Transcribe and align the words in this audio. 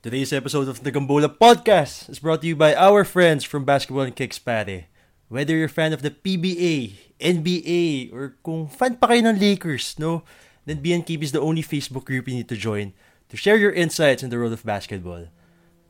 Today's 0.00 0.32
episode 0.32 0.66
of 0.66 0.82
the 0.82 0.90
Gambola 0.90 1.28
Podcast 1.28 2.08
is 2.08 2.24
brought 2.24 2.40
to 2.40 2.48
you 2.48 2.56
by 2.56 2.72
our 2.72 3.04
friends 3.04 3.44
from 3.44 3.68
Basketball 3.68 4.08
and 4.08 4.16
Kicks 4.16 4.38
Pare. 4.38 4.88
Whether 5.28 5.52
you're 5.52 5.68
a 5.68 5.68
fan 5.68 5.92
of 5.92 6.00
the 6.00 6.08
PBA, 6.08 6.96
NBA, 7.20 8.08
or 8.08 8.32
kung 8.40 8.64
fan 8.72 8.96
pa 8.96 9.12
kayo 9.12 9.28
ng 9.28 9.36
Lakers, 9.36 10.00
no? 10.00 10.24
Then 10.64 10.80
BNKB 10.80 11.20
is 11.28 11.36
the 11.36 11.44
only 11.44 11.60
Facebook 11.60 12.08
group 12.08 12.32
you 12.32 12.40
need 12.40 12.48
to 12.48 12.56
join 12.56 12.96
to 13.28 13.36
share 13.36 13.60
your 13.60 13.76
insights 13.76 14.24
in 14.24 14.32
the 14.32 14.40
world 14.40 14.56
of 14.56 14.64
basketball. 14.64 15.28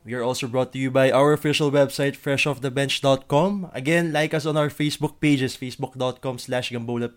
We 0.03 0.11
are 0.11 0.27
also 0.27 0.51
brought 0.51 0.75
to 0.75 0.79
you 0.83 0.91
by 0.91 1.07
our 1.07 1.31
official 1.31 1.71
website, 1.71 2.19
freshoffthebench.com. 2.19 3.71
Again, 3.71 4.11
like 4.11 4.35
us 4.35 4.43
on 4.43 4.59
our 4.59 4.67
Facebook 4.67 5.23
pages, 5.23 5.55
facebook.com 5.55 6.35
slash 6.35 6.67
gambolaph, 6.67 7.15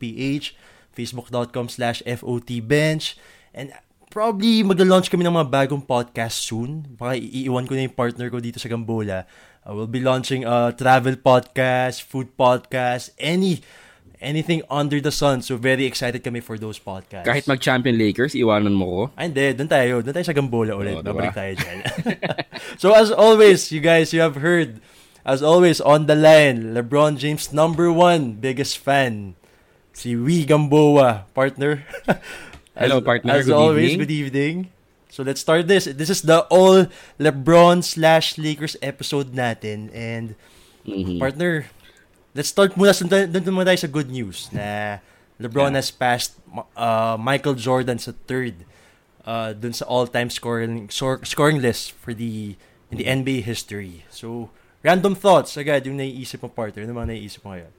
facebook.com 0.94 1.66
slash 1.74 2.06
fotbench, 2.06 3.18
and 3.50 3.74
probably 4.14 4.62
magla-launch 4.62 5.10
kami 5.10 5.26
ng 5.26 5.34
mga 5.34 5.50
bagong 5.50 5.82
podcast 5.82 6.46
soon. 6.46 6.86
Baka 6.94 7.18
iiwan 7.18 7.66
ko 7.66 7.74
na 7.74 7.90
yung 7.90 7.98
partner 7.98 8.30
ko 8.30 8.38
dito 8.38 8.62
sa 8.62 8.70
Gambola. 8.70 9.26
Uh, 9.66 9.74
we'll 9.74 9.90
be 9.90 9.98
launching 9.98 10.46
a 10.46 10.70
travel 10.70 11.18
podcast, 11.18 12.06
food 12.06 12.30
podcast, 12.38 13.10
any 13.18 13.58
anything 14.22 14.62
under 14.70 15.02
the 15.02 15.10
sun. 15.10 15.42
So 15.42 15.58
very 15.58 15.82
excited 15.82 16.22
kami 16.22 16.38
for 16.46 16.54
those 16.62 16.78
podcasts. 16.78 17.26
Kahit 17.26 17.50
mag-champion 17.50 17.98
Lakers, 17.98 18.38
iwanan 18.38 18.78
mo 18.78 18.86
ko? 18.86 19.02
Ay, 19.18 19.34
hindi. 19.34 19.50
Doon 19.58 19.66
tayo. 19.68 19.94
Doon 19.98 20.14
tayo 20.14 20.26
sa 20.30 20.36
Gambola 20.38 20.78
ulit. 20.78 20.94
Oh, 20.94 21.02
diba? 21.02 21.10
Babalik 21.10 21.34
tayo 21.34 21.52
dyan. 21.58 21.78
so 22.82 22.94
as 22.94 23.10
always, 23.10 23.74
you 23.74 23.82
guys, 23.82 24.14
you 24.14 24.22
have 24.22 24.38
heard, 24.38 24.78
as 25.26 25.42
always, 25.42 25.82
on 25.82 26.06
the 26.06 26.14
line, 26.14 26.70
LeBron 26.70 27.18
James 27.18 27.50
number 27.50 27.90
one 27.90 28.38
biggest 28.38 28.78
fan, 28.78 29.34
si 29.90 30.14
Wee 30.14 30.46
Gamboa, 30.46 31.26
partner. 31.34 31.82
Hello, 32.74 33.00
partner. 33.00 33.34
As 33.38 33.46
good 33.46 33.54
always, 33.54 33.92
evening. 33.94 33.98
good 33.98 34.10
evening. 34.14 34.56
So 35.08 35.22
let's 35.22 35.40
start 35.40 35.68
this. 35.70 35.84
This 35.86 36.10
is 36.10 36.22
the 36.22 36.42
all 36.50 36.90
LeBron 37.22 37.84
slash 37.86 38.34
Lakers 38.36 38.74
episode 38.82 39.30
natin. 39.30 39.94
And 39.94 40.34
Mhm. 40.82 41.22
partner, 41.22 41.70
let's 42.34 42.50
start 42.50 42.74
muna 42.74 42.90
sa 42.90 43.06
doon 43.06 43.54
muna 43.54 43.70
tayo 43.70 43.78
sa 43.78 43.86
good 43.86 44.10
news 44.10 44.50
na 44.50 44.98
LeBron 45.38 45.70
Yeah. 45.70 45.78
has 45.78 45.94
passed 45.94 46.34
uh, 46.74 47.14
Michael 47.14 47.54
Jordan 47.54 47.98
sa 47.98 48.10
third 48.26 48.66
uh, 49.22 49.54
dun 49.54 49.72
sa 49.72 49.86
all-time 49.86 50.28
scoring 50.30 50.90
sor- 50.90 51.22
scoring 51.22 51.62
list 51.62 51.94
for 51.94 52.10
the 52.10 52.58
in 52.90 52.98
the 52.98 53.06
NBA 53.06 53.42
history. 53.42 54.02
So 54.10 54.50
random 54.82 55.14
thoughts 55.14 55.54
agad 55.54 55.86
yung 55.86 55.96
naiisip 55.96 56.42
mo 56.42 56.50
partner. 56.50 56.82
Ano 56.82 56.98
mga 56.98 57.14
naiisip 57.14 57.38
mo 57.46 57.54
ngayon? 57.54 57.72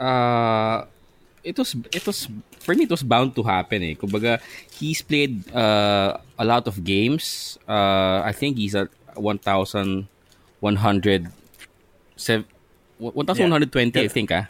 Uh, 0.00 0.88
it 1.44 1.58
was, 1.58 1.74
it 1.92 2.06
was, 2.06 2.28
for 2.60 2.74
me, 2.74 2.84
it 2.84 2.90
was 2.90 3.02
bound 3.02 3.34
to 3.36 3.42
happen 3.42 3.82
eh. 3.82 3.94
Kumbaga, 3.94 4.40
he's 4.78 5.02
played 5.02 5.50
uh, 5.54 6.16
a 6.38 6.44
lot 6.44 6.66
of 6.66 6.82
games. 6.84 7.58
Uh, 7.68 8.22
I 8.24 8.32
think 8.32 8.58
he's 8.58 8.74
at 8.74 8.88
1,100, 9.14 11.28
sev- 12.16 12.44
1,120 12.98 14.00
I 14.00 14.08
think 14.08 14.32
ah. 14.32 14.46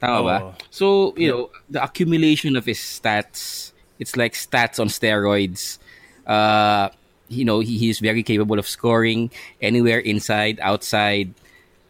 Tama 0.00 0.22
ba? 0.22 0.54
So, 0.70 1.14
you 1.16 1.30
know, 1.30 1.50
the 1.68 1.82
accumulation 1.82 2.56
of 2.56 2.64
his 2.64 2.78
stats, 2.78 3.72
it's 3.98 4.16
like 4.16 4.34
stats 4.34 4.78
on 4.78 4.88
steroids. 4.88 5.78
Uh, 6.26 6.90
you 7.28 7.44
know, 7.44 7.60
he, 7.60 7.78
he's 7.78 7.98
very 7.98 8.22
capable 8.22 8.58
of 8.58 8.68
scoring 8.68 9.30
anywhere 9.60 9.98
inside, 9.98 10.60
outside. 10.60 11.34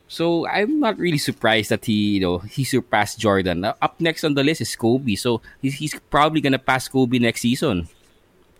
So 0.08 0.48
I'm 0.48 0.80
not 0.80 0.96
really 0.96 1.20
surprised 1.20 1.68
that 1.68 1.84
he, 1.84 2.16
you 2.16 2.20
know, 2.20 2.38
he 2.38 2.64
surpassed 2.64 3.20
Jordan. 3.20 3.64
Up 3.64 4.00
next 4.00 4.24
on 4.24 4.32
the 4.34 4.42
list 4.42 4.60
is 4.60 4.74
Kobe. 4.74 5.14
So 5.14 5.40
he's, 5.60 5.74
he's 5.76 5.94
probably 6.08 6.40
gonna 6.40 6.58
pass 6.58 6.88
Kobe 6.88 7.20
next 7.20 7.42
season. 7.42 7.88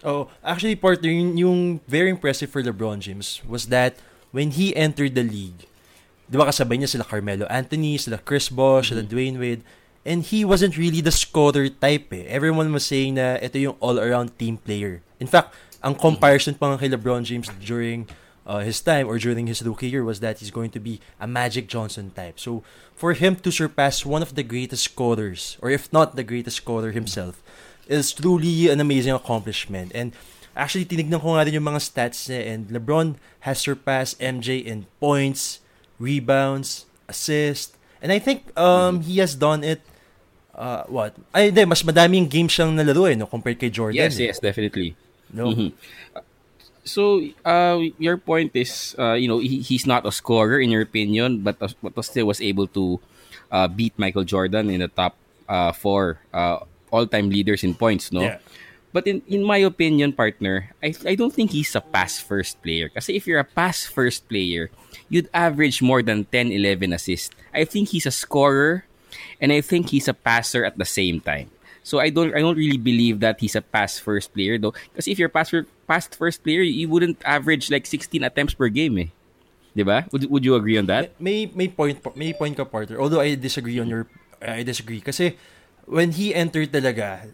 Oh, 0.04 0.28
actually, 0.44 0.76
partner, 0.76 1.10
yung, 1.10 1.36
yung 1.36 1.60
very 1.88 2.10
impressive 2.10 2.50
for 2.50 2.62
LeBron 2.62 3.00
James 3.00 3.42
was 3.48 3.66
that 3.66 3.96
when 4.30 4.52
he 4.52 4.76
entered 4.76 5.16
the 5.16 5.24
league, 5.24 5.66
di 6.30 6.36
ba 6.38 6.46
kasabay 6.46 6.78
niya 6.78 6.92
sila 6.92 7.02
Carmelo 7.02 7.48
Anthony, 7.50 7.98
sila 7.98 8.20
Chris 8.22 8.52
Bosh, 8.52 8.92
sila 8.92 9.02
Dwayne 9.02 9.40
Wade, 9.40 9.64
and 10.06 10.22
he 10.22 10.44
wasn't 10.44 10.76
really 10.78 11.00
the 11.00 11.10
scorer 11.10 11.66
type 11.68 12.12
eh. 12.14 12.28
Everyone 12.30 12.70
was 12.70 12.86
saying 12.86 13.18
na 13.18 13.40
ito 13.42 13.58
yung 13.58 13.74
all-around 13.80 14.38
team 14.38 14.60
player. 14.60 15.02
In 15.18 15.26
fact, 15.26 15.56
ang 15.82 15.98
comparison 15.98 16.54
pa 16.54 16.70
nga 16.70 16.78
kay 16.78 16.90
LeBron 16.92 17.26
James 17.26 17.50
during 17.58 18.06
uh, 18.48 18.64
his 18.64 18.80
time 18.80 19.06
or 19.06 19.20
during 19.20 19.46
his 19.46 19.60
rookie 19.60 19.92
year 19.92 20.02
was 20.02 20.20
that 20.24 20.40
he's 20.40 20.50
going 20.50 20.72
to 20.72 20.80
be 20.80 20.98
a 21.20 21.28
Magic 21.28 21.68
Johnson 21.68 22.10
type. 22.16 22.40
So, 22.40 22.64
for 22.96 23.12
him 23.12 23.36
to 23.44 23.52
surpass 23.52 24.08
one 24.08 24.24
of 24.24 24.34
the 24.34 24.42
greatest 24.42 24.82
scorers, 24.88 25.60
or 25.60 25.68
if 25.70 25.92
not 25.92 26.16
the 26.16 26.24
greatest 26.24 26.56
scorer 26.56 26.90
himself, 26.90 27.44
is 27.86 28.10
truly 28.10 28.72
an 28.72 28.80
amazing 28.80 29.12
accomplishment. 29.12 29.92
And 29.94 30.16
actually, 30.56 30.88
tinignan 30.88 31.20
ko 31.20 31.36
nga 31.36 31.44
din 31.44 31.60
yung 31.60 31.68
mga 31.68 31.84
stats 31.84 32.26
niya 32.26 32.40
and 32.48 32.72
LeBron 32.72 33.20
has 33.44 33.60
surpassed 33.60 34.18
MJ 34.18 34.64
in 34.64 34.88
points, 34.98 35.60
rebounds, 36.00 36.88
assists, 37.06 37.76
and 38.00 38.10
I 38.10 38.18
think 38.18 38.48
um 38.56 39.02
he 39.02 39.18
has 39.18 39.34
done 39.34 39.62
it 39.62 39.82
uh, 40.58 40.82
what? 40.90 41.14
Ay, 41.30 41.54
hindi, 41.54 41.64
mas 41.64 41.82
madaming 41.86 42.26
games 42.26 42.50
siyang 42.50 42.74
nalaro 42.74 43.06
eh, 43.06 43.14
no, 43.14 43.30
compared 43.30 43.58
kay 43.62 43.70
Jordan. 43.70 43.94
Yes, 43.94 44.18
eh. 44.18 44.26
yes, 44.26 44.42
definitely. 44.42 44.98
No? 45.30 45.54
Mhm. 45.54 45.70
So 46.88 47.20
uh, 47.44 47.92
your 47.98 48.16
point 48.16 48.56
is, 48.56 48.96
uh, 48.98 49.12
you 49.12 49.28
know, 49.28 49.38
he, 49.38 49.60
he's 49.60 49.86
not 49.86 50.06
a 50.06 50.12
scorer 50.12 50.58
in 50.58 50.70
your 50.70 50.82
opinion, 50.82 51.44
but 51.44 51.60
but 51.60 52.04
still 52.04 52.26
was 52.26 52.40
able 52.40 52.66
to 52.72 52.98
uh, 53.52 53.68
beat 53.68 53.92
Michael 54.00 54.24
Jordan 54.24 54.70
in 54.72 54.80
the 54.80 54.88
top 54.88 55.14
uh, 55.48 55.72
four 55.72 56.18
uh, 56.32 56.64
all-time 56.90 57.28
leaders 57.28 57.62
in 57.62 57.74
points, 57.74 58.12
no? 58.12 58.22
Yeah. 58.22 58.38
But 58.92 59.06
in, 59.06 59.20
in 59.28 59.44
my 59.44 59.58
opinion, 59.58 60.16
partner, 60.16 60.72
I, 60.82 60.94
I 61.04 61.14
don't 61.14 61.32
think 61.32 61.52
he's 61.52 61.76
a 61.76 61.80
pass 61.80 62.18
first 62.18 62.62
player. 62.62 62.88
Kasi 62.88 63.14
if 63.14 63.26
you're 63.26 63.38
a 63.38 63.44
pass 63.44 63.84
first 63.84 64.28
player, 64.28 64.70
you'd 65.08 65.28
average 65.34 65.82
more 65.82 66.02
than 66.02 66.24
10, 66.24 66.52
11 66.52 66.92
assists. 66.92 67.36
I 67.52 67.64
think 67.64 67.90
he's 67.90 68.06
a 68.06 68.10
scorer 68.10 68.88
and 69.40 69.52
I 69.52 69.60
think 69.60 69.90
he's 69.90 70.08
a 70.08 70.14
passer 70.14 70.64
at 70.64 70.78
the 70.78 70.88
same 70.88 71.20
time. 71.20 71.50
So 71.82 72.00
I 72.00 72.10
don't 72.10 72.34
I 72.36 72.40
don't 72.40 72.56
really 72.56 72.76
believe 72.76 73.20
that 73.20 73.40
he's 73.40 73.56
a 73.56 73.64
pass 73.64 73.98
first 73.98 74.32
player 74.32 74.58
though. 74.58 74.76
Because 74.92 75.08
if 75.08 75.18
you're 75.18 75.32
a 75.32 75.32
pass, 75.32 75.52
pass 75.88 76.06
first 76.06 76.44
player, 76.44 76.60
you 76.60 76.88
wouldn't 76.88 77.18
average 77.24 77.72
like 77.72 77.88
16 77.88 78.22
attempts 78.22 78.52
per 78.52 78.68
game 78.68 78.98
eh. 78.98 79.10
ba? 79.82 80.06
Would, 80.12 80.28
would 80.30 80.44
you 80.44 80.54
agree 80.54 80.76
on 80.76 80.86
that? 80.86 81.16
May 81.16 81.48
may 81.54 81.68
point 81.68 81.98
may 82.16 82.36
point 82.36 82.56
ka 82.56 82.68
partner. 82.68 83.00
Although 83.00 83.24
I 83.24 83.34
disagree 83.34 83.80
on 83.80 83.88
your 83.88 84.06
I 84.44 84.62
disagree 84.62 85.00
kasi 85.00 85.40
when 85.88 86.12
he 86.12 86.34
entered 86.36 86.70
talaga 86.70 87.32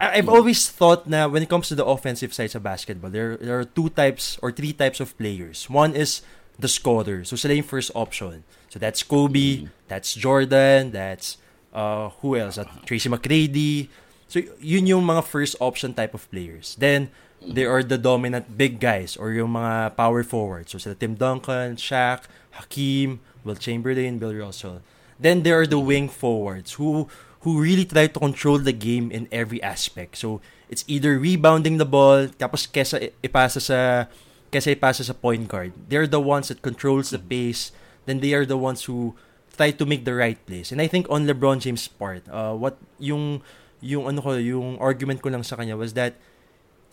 I've 0.00 0.28
always 0.28 0.68
thought 0.68 1.06
na 1.06 1.28
when 1.28 1.42
it 1.42 1.48
comes 1.48 1.68
to 1.68 1.76
the 1.76 1.84
offensive 1.84 2.32
side 2.32 2.50
sa 2.50 2.58
basketball, 2.58 3.12
there 3.12 3.36
there 3.36 3.60
are 3.60 3.68
two 3.68 3.92
types 3.92 4.40
or 4.40 4.50
three 4.50 4.72
types 4.72 4.98
of 4.98 5.12
players. 5.20 5.68
One 5.68 5.92
is 5.92 6.24
the 6.58 6.72
scorer. 6.72 7.22
So 7.24 7.36
sila 7.36 7.60
yung 7.60 7.68
first 7.68 7.92
option. 7.94 8.48
So 8.72 8.80
that's 8.80 9.04
Kobe, 9.04 9.68
that's 9.86 10.16
Jordan, 10.16 10.90
that's 10.90 11.36
uh 11.76 12.10
who 12.24 12.34
else? 12.34 12.58
Tracy 12.88 13.12
McGrady. 13.12 13.92
So 14.26 14.40
yun 14.58 14.88
yung 14.88 15.04
mga 15.04 15.22
first 15.28 15.54
option 15.60 15.92
type 15.92 16.16
of 16.16 16.26
players. 16.32 16.74
Then 16.80 17.12
there 17.46 17.70
are 17.70 17.82
the 17.82 17.98
dominant 17.98 18.56
big 18.56 18.80
guys 18.80 19.16
or 19.16 19.32
yung 19.32 19.52
mga 19.52 19.96
power 19.96 20.22
forwards. 20.22 20.72
So 20.72 20.78
sila 20.78 20.94
Tim 20.94 21.14
Duncan, 21.14 21.76
Shaq, 21.76 22.24
Hakim, 22.56 23.20
Will 23.44 23.56
Chamberlain, 23.56 24.18
Bill 24.18 24.34
Russell. 24.34 24.80
Then 25.20 25.42
there 25.42 25.60
are 25.60 25.68
the 25.68 25.78
wing 25.78 26.08
forwards 26.08 26.74
who 26.80 27.08
who 27.44 27.60
really 27.60 27.84
try 27.84 28.08
to 28.08 28.18
control 28.18 28.58
the 28.58 28.72
game 28.72 29.12
in 29.12 29.28
every 29.30 29.62
aspect. 29.62 30.16
So 30.16 30.40
it's 30.72 30.84
either 30.88 31.20
rebounding 31.20 31.76
the 31.76 31.88
ball 31.88 32.32
tapos 32.34 32.64
kesa 32.64 33.12
ipasa 33.20 33.60
sa 33.60 34.08
kesa 34.48 34.72
ipasa 34.72 35.04
sa 35.04 35.12
point 35.12 35.46
guard. 35.46 35.76
They're 35.88 36.08
the 36.08 36.22
ones 36.22 36.48
that 36.48 36.64
controls 36.64 37.12
the 37.12 37.20
pace. 37.20 37.70
Then 38.08 38.20
they 38.20 38.32
are 38.32 38.48
the 38.48 38.60
ones 38.60 38.84
who 38.84 39.16
try 39.54 39.70
to 39.70 39.84
make 39.86 40.04
the 40.04 40.16
right 40.16 40.40
plays. 40.48 40.72
And 40.72 40.80
I 40.82 40.90
think 40.90 41.06
on 41.08 41.30
LeBron 41.30 41.62
James' 41.62 41.86
part, 41.86 42.26
uh, 42.28 42.52
what 42.52 42.80
yung 42.98 43.44
yung 43.84 44.08
ano 44.08 44.20
ko, 44.24 44.34
yung 44.40 44.80
argument 44.80 45.22
ko 45.22 45.28
lang 45.28 45.44
sa 45.44 45.56
kanya 45.60 45.76
was 45.76 45.94
that 45.94 46.16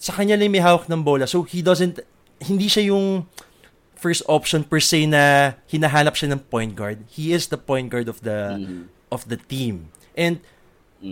sa 0.01 0.17
kanya 0.17 0.33
lang 0.33 0.49
may 0.49 0.65
hawak 0.65 0.89
ng 0.89 1.05
bola. 1.05 1.29
So 1.29 1.45
he 1.45 1.61
doesn't 1.61 2.01
hindi 2.41 2.65
siya 2.65 2.89
yung 2.89 3.29
first 3.93 4.25
option 4.25 4.65
per 4.65 4.81
se 4.81 5.05
na 5.05 5.53
hinahanap 5.69 6.17
siya 6.17 6.33
ng 6.33 6.41
point 6.49 6.73
guard. 6.73 7.05
He 7.05 7.37
is 7.37 7.53
the 7.53 7.61
point 7.61 7.93
guard 7.93 8.09
of 8.09 8.25
the 8.25 8.57
of 9.13 9.29
the 9.29 9.37
team. 9.37 9.93
And 10.17 10.41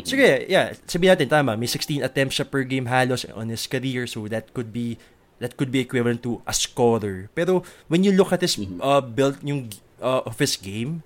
sige, 0.02 0.50
yeah, 0.50 0.74
sabihin 0.90 1.14
natin 1.14 1.30
tama, 1.30 1.54
may 1.54 1.70
16 1.70 2.02
attempts 2.02 2.42
siya 2.42 2.50
per 2.50 2.66
game 2.66 2.90
halos 2.90 3.30
on 3.38 3.54
his 3.54 3.70
career 3.70 4.10
so 4.10 4.26
that 4.26 4.50
could 4.58 4.74
be 4.74 4.98
that 5.38 5.54
could 5.54 5.70
be 5.70 5.78
equivalent 5.78 6.26
to 6.26 6.42
a 6.50 6.54
scorer. 6.58 7.30
Pero 7.38 7.62
when 7.94 8.02
you 8.02 8.10
look 8.10 8.34
at 8.34 8.42
his 8.42 8.58
uh, 8.82 9.06
build 9.06 9.38
yung 9.46 9.70
uh, 10.02 10.26
of 10.26 10.42
his 10.42 10.58
game, 10.58 11.06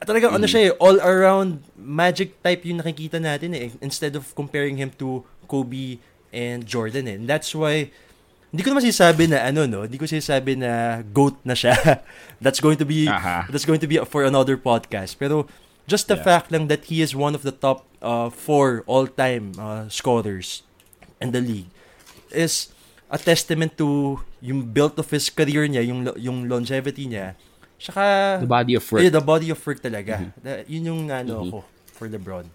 talagang 0.00 0.32
ano 0.32 0.48
siya 0.48 0.72
eh, 0.72 0.80
all 0.80 0.96
around 1.04 1.60
magic 1.76 2.40
type 2.40 2.64
yung 2.64 2.80
nakikita 2.80 3.20
natin 3.20 3.52
eh 3.52 3.68
instead 3.84 4.16
of 4.16 4.32
comparing 4.32 4.80
him 4.80 4.88
to 4.96 5.24
Kobe 5.44 6.00
and 6.32 6.66
Jordan 6.66 7.06
eh. 7.06 7.16
And 7.18 7.26
that's 7.26 7.52
why 7.52 7.90
hindi 8.54 8.62
ko 8.62 8.72
naman 8.72 8.86
sinasabi 8.86 9.28
na 9.28 9.42
ano 9.44 9.66
no, 9.68 9.84
hindi 9.84 9.98
ko 10.00 10.06
sinasabi 10.08 10.56
na 10.56 11.02
goat 11.12 11.36
na 11.44 11.52
siya. 11.52 11.74
that's 12.44 12.60
going 12.62 12.78
to 12.78 12.86
be 12.88 13.04
Aha. 13.06 13.46
that's 13.52 13.64
going 13.68 13.82
to 13.82 13.88
be 13.90 13.98
for 14.06 14.24
another 14.24 14.56
podcast. 14.56 15.18
Pero 15.18 15.44
just 15.86 16.08
the 16.08 16.16
Yeah. 16.16 16.24
fact 16.26 16.48
lang 16.50 16.66
that 16.72 16.88
he 16.88 17.02
is 17.04 17.12
one 17.14 17.34
of 17.36 17.42
the 17.44 17.52
top 17.52 17.84
uh, 18.02 18.30
four 18.30 18.82
all-time 18.86 19.52
uh, 19.60 19.86
scorers 19.86 20.62
in 21.20 21.30
the 21.32 21.40
league 21.42 21.68
is 22.34 22.70
a 23.08 23.16
testament 23.18 23.78
to 23.78 24.18
yung 24.42 24.66
build 24.66 24.98
of 24.98 25.06
his 25.10 25.30
career 25.30 25.66
niya, 25.70 25.86
yung 25.86 26.06
yung 26.18 26.50
longevity 26.50 27.06
niya. 27.06 27.38
Saka 27.76 28.40
The 28.40 28.48
body 28.48 28.74
of 28.74 28.84
work. 28.88 29.00
Yeah, 29.04 29.12
the 29.12 29.20
body 29.22 29.48
of 29.52 29.60
work 29.62 29.84
talaga. 29.84 30.32
Da- 30.40 30.64
yun 30.64 30.82
yung 30.90 31.02
ano 31.12 31.34
ko 31.50 31.58
for 31.92 32.08
LeBron. 32.08 32.48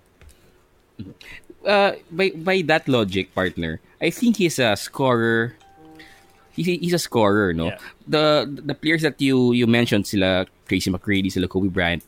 Uh, 1.65 1.93
by 2.11 2.31
by 2.35 2.61
that 2.67 2.87
logic, 2.87 3.33
partner, 3.33 3.79
I 4.01 4.09
think 4.09 4.37
he's 4.37 4.59
a 4.59 4.75
scorer. 4.75 5.55
He's, 6.51 6.65
he's 6.67 6.93
a 6.93 6.99
scorer, 6.99 7.53
no. 7.53 7.71
Yeah. 7.71 7.77
The 8.07 8.25
the 8.45 8.75
players 8.75 9.01
that 9.01 9.21
you 9.21 9.53
you 9.53 9.67
mentioned, 9.67 10.07
sila 10.07 10.45
Tracy 10.67 10.91
McGrady, 10.91 11.31
sila 11.31 11.47
Kobe 11.47 11.69
Bryant, 11.69 12.03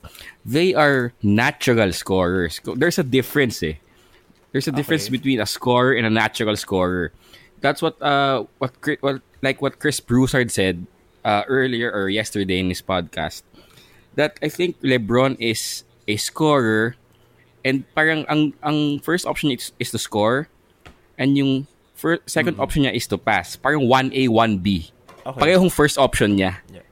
they 0.46 0.74
are 0.74 1.14
natural 1.24 1.92
scorers. 1.94 2.60
There's 2.64 3.00
a 3.00 3.08
difference, 3.08 3.64
eh. 3.64 3.80
There's 4.52 4.68
a 4.68 4.76
difference 4.76 5.10
between 5.10 5.40
a 5.42 5.48
scorer 5.50 5.94
and 5.98 6.06
a 6.06 6.14
natural 6.14 6.56
scorer. 6.56 7.12
That's 7.62 7.82
what 7.82 7.98
uh 8.04 8.46
what 8.60 8.76
what 9.02 9.22
like 9.42 9.62
what 9.62 9.80
Chris 9.80 10.00
Broussard 10.00 10.52
said 10.52 10.86
uh, 11.26 11.44
earlier 11.48 11.90
or 11.90 12.10
yesterday 12.10 12.60
in 12.60 12.70
his 12.70 12.82
podcast. 12.82 13.42
That 14.16 14.38
I 14.44 14.50
think 14.50 14.78
LeBron 14.84 15.40
is 15.40 15.84
a 16.08 16.18
scorer 16.18 16.96
and 17.64 17.88
parang 17.96 18.28
ang 18.28 18.54
ang 18.62 19.00
first 19.00 19.26
option 19.26 19.52
is, 19.52 19.72
is 19.80 19.92
to 19.92 20.00
score 20.00 20.48
and 21.18 21.36
yung 21.40 21.68
first, 21.96 22.28
second 22.28 22.60
option 22.60 22.84
niya 22.84 22.94
is 22.94 23.08
to 23.08 23.18
pass. 23.18 23.56
Parang 23.56 23.88
1A, 23.88 24.28
1B. 24.28 24.92
Okay. 25.24 25.40
Parehong 25.40 25.72
first 25.72 25.96
option 25.96 26.36
niya. 26.36 26.60
Yeah. 26.68 26.88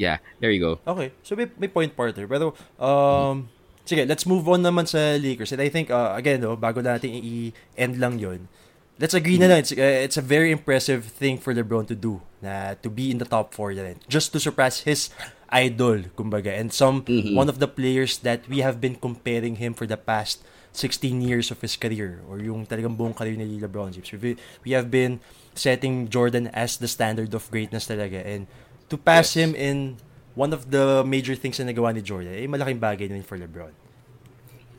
Yeah, 0.00 0.16
there 0.40 0.48
you 0.50 0.64
go. 0.64 0.72
Okay. 0.88 1.12
So 1.22 1.36
may, 1.36 1.46
may 1.60 1.68
point 1.68 1.92
partner. 1.92 2.24
Pero 2.24 2.56
um 2.80 3.52
sige, 3.84 4.08
let's 4.08 4.24
move 4.24 4.48
on 4.48 4.64
naman 4.64 4.88
sa 4.88 5.20
Lakers. 5.20 5.52
And 5.52 5.60
I 5.60 5.68
think 5.68 5.92
uh, 5.92 6.16
again, 6.16 6.40
no, 6.40 6.56
bago 6.56 6.80
natin 6.80 7.12
i-end 7.12 8.00
lang 8.00 8.16
'yon. 8.16 8.48
Let's 9.00 9.16
agree 9.16 9.40
na 9.40 9.48
lang 9.48 9.64
it's, 9.64 9.72
uh, 9.72 9.80
it's 10.04 10.20
a 10.20 10.24
very 10.24 10.52
impressive 10.52 11.08
thing 11.08 11.40
for 11.40 11.56
LeBron 11.56 11.88
to 11.88 11.96
do 11.96 12.20
na 12.44 12.76
to 12.84 12.92
be 12.92 13.08
in 13.08 13.16
the 13.16 13.24
top 13.24 13.56
4 13.56 13.72
na 13.72 13.82
rin. 13.88 13.96
Just 14.12 14.28
to 14.36 14.38
surpass 14.38 14.84
his 14.84 15.08
idol, 15.48 16.04
kumbaga. 16.20 16.52
And 16.52 16.68
some 16.68 17.08
one 17.32 17.48
of 17.48 17.64
the 17.64 17.68
players 17.68 18.20
that 18.28 18.44
we 18.44 18.60
have 18.60 18.76
been 18.76 19.00
comparing 19.00 19.56
him 19.56 19.72
for 19.72 19.88
the 19.88 19.96
past 19.96 20.44
16 20.76 21.24
years 21.24 21.50
of 21.50 21.58
his 21.64 21.74
career 21.80 22.20
or 22.28 22.38
yung 22.44 22.62
talagang 22.68 22.94
buong 22.94 23.16
career 23.16 23.34
ni 23.40 23.56
LeBron 23.58 23.90
James. 23.96 24.12
We, 24.20 24.36
we 24.68 24.76
have 24.76 24.92
been 24.92 25.18
setting 25.56 26.06
Jordan 26.12 26.46
as 26.52 26.76
the 26.76 26.86
standard 26.86 27.32
of 27.32 27.48
greatness 27.50 27.88
talaga 27.88 28.20
and 28.20 28.46
to 28.92 29.00
pass 29.00 29.32
Yes. 29.34 29.40
him 29.48 29.50
in 29.56 29.96
one 30.36 30.52
of 30.52 30.70
the 30.70 31.02
major 31.08 31.34
things 31.34 31.58
na 31.58 31.72
nagawa 31.72 31.90
ni 31.96 32.04
Jordan, 32.04 32.36
eh 32.36 32.46
malaking 32.46 32.78
bagay 32.78 33.08
din 33.08 33.24
for 33.24 33.40
LeBron. 33.40 33.72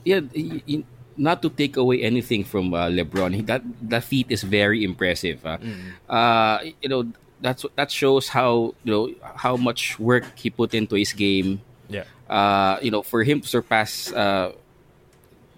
Yeah, 0.05 0.21
y- 0.31 0.61
y- 0.63 0.85
not 1.21 1.45
to 1.45 1.53
take 1.53 1.77
away 1.77 2.01
anything 2.01 2.41
from 2.41 2.73
uh, 2.73 2.89
LeBron, 2.89 3.37
he- 3.37 3.45
that 3.45 3.61
that 3.85 4.01
feat 4.01 4.25
is 4.33 4.41
very 4.41 4.81
impressive. 4.81 5.45
Uh, 5.45 5.61
uh, 6.09 6.57
you 6.81 6.89
know, 6.89 7.05
that's 7.37 7.61
that 7.77 7.93
shows 7.93 8.33
how 8.33 8.73
you 8.81 8.89
know 8.89 9.03
how 9.37 9.53
much 9.53 10.01
work 10.01 10.25
he 10.33 10.49
put 10.49 10.73
into 10.73 10.97
his 10.97 11.13
game. 11.13 11.61
Yeah. 11.85 12.09
uh, 12.25 12.79
you 12.81 12.89
know, 12.89 13.03
for 13.05 13.21
him 13.21 13.43
to 13.43 13.47
surpass 13.47 14.09
uh, 14.15 14.55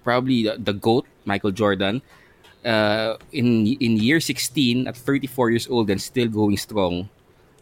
probably 0.03 0.43
the, 0.43 0.57
the 0.57 0.73
goat 0.73 1.05
Michael 1.25 1.51
Jordan 1.53 2.01
uh, 2.65 3.15
in 3.31 3.67
in 3.79 3.97
year 3.97 4.19
16 4.19 4.87
at 4.87 4.97
34 4.97 5.51
years 5.53 5.67
old 5.69 5.89
and 5.89 6.01
still 6.01 6.27
going 6.27 6.57
strong, 6.57 7.07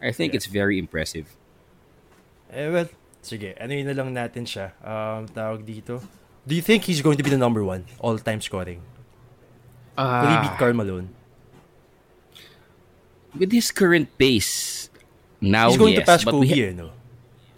I 0.02 0.12
think 0.16 0.34
Yeah. 0.34 0.38
it's 0.42 0.48
very 0.50 0.80
impressive. 0.80 1.28
Eh 2.52 2.68
well, 2.72 2.88
sige, 3.24 3.56
ano 3.60 3.72
yun 3.76 3.88
na 3.88 3.96
lang 3.96 4.10
natin 4.16 4.44
siya. 4.48 4.72
Um, 4.84 5.28
tawag 5.32 5.64
dito. 5.64 6.00
Do 6.48 6.56
you 6.56 6.62
think 6.62 6.84
he's 6.84 7.02
going 7.02 7.18
to 7.18 7.24
be 7.24 7.30
the 7.30 7.38
number 7.38 7.64
one 7.64 7.86
all-time 8.00 8.42
scoring? 8.42 8.82
Will 9.98 10.28
he 10.28 10.48
beat 10.48 10.58
Karl 10.58 10.74
Malone? 10.74 11.10
with 13.38 13.52
his 13.52 13.72
current 13.72 14.10
pace 14.18 14.90
now, 15.40 15.70
he's 15.70 15.78
going 15.78 15.94
yes, 15.94 16.02
to 16.02 16.06
pass 16.06 16.24
Kobe, 16.24 16.48
ha- 16.48 16.70
eh, 16.70 16.72
no? 16.72 16.92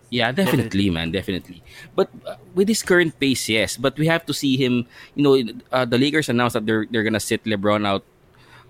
Yeah, 0.10 0.32
definitely, 0.32 0.90
man, 0.90 1.12
definitely. 1.12 1.64
But 1.96 2.10
uh, 2.26 2.36
with 2.54 2.68
his 2.68 2.84
current 2.84 3.20
pace, 3.20 3.50
yes. 3.50 3.78
But 3.78 3.98
we 3.98 4.08
have 4.08 4.26
to 4.28 4.34
see 4.34 4.56
him. 4.56 4.86
You 5.16 5.24
know, 5.24 5.34
uh, 5.72 5.86
the 5.86 5.98
Lakers 5.98 6.30
announced 6.30 6.54
that 6.54 6.66
they're 6.66 6.86
they're 6.86 7.04
gonna 7.04 7.20
sit 7.20 7.44
LeBron 7.44 7.86
out 7.86 8.06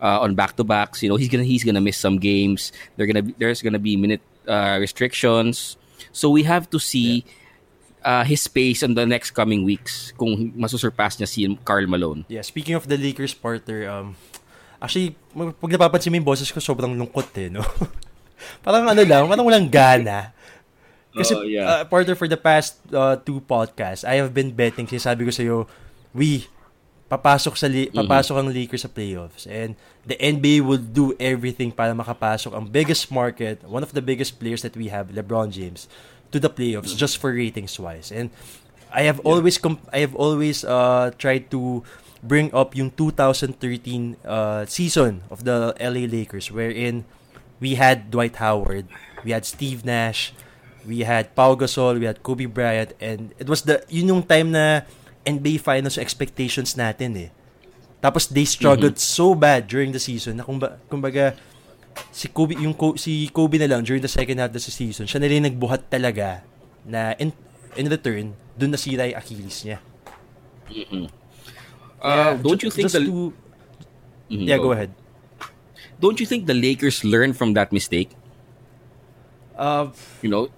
uh, 0.01 0.23
on 0.23 0.35
back 0.35 0.55
to 0.55 0.63
backs. 0.63 1.03
You 1.03 1.09
know, 1.09 1.17
he's 1.17 1.27
gonna 1.27 1.43
he's 1.43 1.63
gonna 1.63 1.81
miss 1.81 1.97
some 1.97 2.17
games. 2.17 2.71
They're 2.95 3.05
gonna 3.05 3.23
be, 3.23 3.35
there's 3.37 3.61
gonna 3.61 3.77
be 3.77 3.97
minute 3.97 4.21
uh, 4.47 4.77
restrictions. 4.79 5.75
So 6.15 6.29
we 6.29 6.43
have 6.43 6.69
to 6.71 6.79
see 6.79 7.25
uh, 8.03 8.23
his 8.23 8.45
pace 8.45 8.83
in 8.83 8.93
the 8.93 9.07
next 9.07 9.31
coming 9.31 9.63
weeks. 9.63 10.11
Kung 10.13 10.51
masusurpass 10.53 11.17
niya 11.17 11.27
si 11.27 11.47
Carl 11.63 11.87
Malone. 11.87 12.23
Yeah, 12.27 12.43
speaking 12.43 12.75
of 12.75 12.85
the 12.85 12.99
Lakers 12.99 13.33
partner, 13.33 13.87
um, 13.89 14.15
actually, 14.77 15.15
pag 15.33 15.71
napapansin 15.71 16.11
mo 16.11 16.19
yung 16.19 16.27
boses 16.27 16.51
ko, 16.51 16.59
sobrang 16.59 16.93
lungkot 16.93 17.31
eh, 17.39 17.49
no? 17.49 17.63
parang 18.65 18.83
ano 18.85 19.01
lang, 19.01 19.23
parang 19.25 19.47
walang 19.47 19.67
gana. 19.71 20.35
Kasi, 21.13 21.31
Oh, 21.37 21.45
yeah. 21.45 21.81
uh, 21.81 21.83
partner, 21.85 22.17
for 22.17 22.27
the 22.27 22.37
past 22.37 22.81
uh, 22.89 23.15
two 23.15 23.39
podcasts, 23.39 24.01
I 24.03 24.17
have 24.17 24.33
been 24.33 24.49
betting, 24.49 24.89
sinasabi 24.89 25.29
ko 25.29 25.31
sa'yo, 25.31 25.57
we, 26.09 26.49
papasok 27.05 27.53
sa 27.53 27.69
li- 27.69 27.93
papasok 27.93 28.33
ang 28.33 28.49
Lakers 28.49 28.81
sa 28.81 28.89
playoffs 28.89 29.45
and 29.45 29.77
the 30.01 30.17
NBA 30.17 30.65
will 30.65 30.81
do 30.81 31.13
everything 31.21 31.69
para 31.69 31.93
makapasok 31.93 32.49
ang 32.57 32.65
biggest 32.65 33.13
market, 33.13 33.61
one 33.61 33.85
of 33.85 33.93
the 33.93 34.01
biggest 34.01 34.41
players 34.41 34.65
that 34.65 34.73
we 34.73 34.89
have, 34.89 35.13
LeBron 35.13 35.53
James, 35.53 35.85
to 36.33 36.41
the 36.41 36.49
playoffs 36.49 36.97
just 36.97 37.21
for 37.21 37.31
ratings 37.31 37.79
wise. 37.79 38.11
And 38.11 38.33
I 38.91 39.05
have 39.05 39.21
always 39.21 39.57
comp- 39.57 39.87
I 39.93 40.01
have 40.01 40.17
always 40.17 40.65
uh 40.65 41.13
tried 41.17 41.49
to 41.53 41.85
bring 42.23 42.53
up 42.53 42.75
yung 42.75 42.91
2013 42.91 43.57
uh 44.25 44.65
season 44.65 45.21
of 45.29 45.45
the 45.45 45.77
LA 45.77 46.09
Lakers 46.09 46.49
wherein 46.49 47.05
we 47.61 47.75
had 47.79 48.11
Dwight 48.11 48.37
Howard, 48.43 48.89
we 49.23 49.31
had 49.31 49.45
Steve 49.45 49.85
Nash, 49.85 50.33
we 50.85 51.07
had 51.07 51.31
Pau 51.31 51.55
Gasol, 51.55 51.99
we 51.99 52.05
had 52.05 52.21
Kobe 52.21 52.45
Bryant, 52.45 52.91
and 52.99 53.31
it 53.39 53.47
was 53.47 53.63
the 53.63 53.81
yun 53.87 54.19
yung 54.19 54.23
time 54.23 54.51
na 54.51 54.83
NBA 55.23 55.63
Finals 55.63 55.95
expectations 55.97 56.75
natin 56.75 57.15
eh. 57.15 57.29
Tapos 58.03 58.27
they 58.27 58.43
struggled 58.43 58.99
so 58.99 59.31
bad 59.31 59.63
during 59.71 59.95
the 59.95 60.01
season 60.01 60.37
na 60.37 60.43
kumba, 60.43 60.75
kumbaga 60.91 61.39
si 62.11 62.27
Kobe 62.29 62.55
yung 62.57 62.73
si 62.97 63.29
Kobe 63.29 63.57
na 63.57 63.67
lang 63.67 63.81
during 63.83 64.01
the 64.01 64.11
second 64.11 64.37
half 64.39 64.49
of 64.49 64.57
the 64.57 64.63
season, 64.63 65.05
siya 65.05 65.19
na 65.21 65.27
rin 65.29 65.43
nagbuhat 65.43 65.89
talaga 65.89 66.41
na 66.83 67.13
in, 67.17 67.31
in 67.75 67.87
return 67.87 68.33
dun 68.53 68.69
nasira 68.71 69.09
yung 69.09 69.17
Achilles 69.17 69.57
niya. 69.63 69.77
Uh, 72.03 72.35
don't 72.37 72.59
ju- 72.59 72.67
you 72.67 72.71
think 72.71 72.89
just 72.91 72.97
the 72.99 73.05
to, 73.05 73.33
Mhm, 74.31 74.47
yeah, 74.47 74.57
go 74.57 74.71
ahead. 74.71 74.89
Don't 75.99 76.19
you 76.19 76.25
think 76.25 76.47
the 76.47 76.57
Lakers 76.57 77.03
learned 77.03 77.37
from 77.37 77.53
that 77.53 77.71
mistake? 77.71 78.11
Uh, 79.55 79.93
you 80.21 80.29
know, 80.29 80.49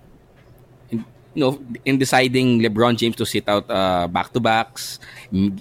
you 1.36 1.44
know, 1.44 1.60
in 1.84 2.00
deciding 2.00 2.64
LeBron 2.64 2.96
James 2.96 3.16
to 3.20 3.26
sit 3.28 3.44
out 3.48 3.68
uh, 3.70 4.08
back-to-backs, 4.08 4.98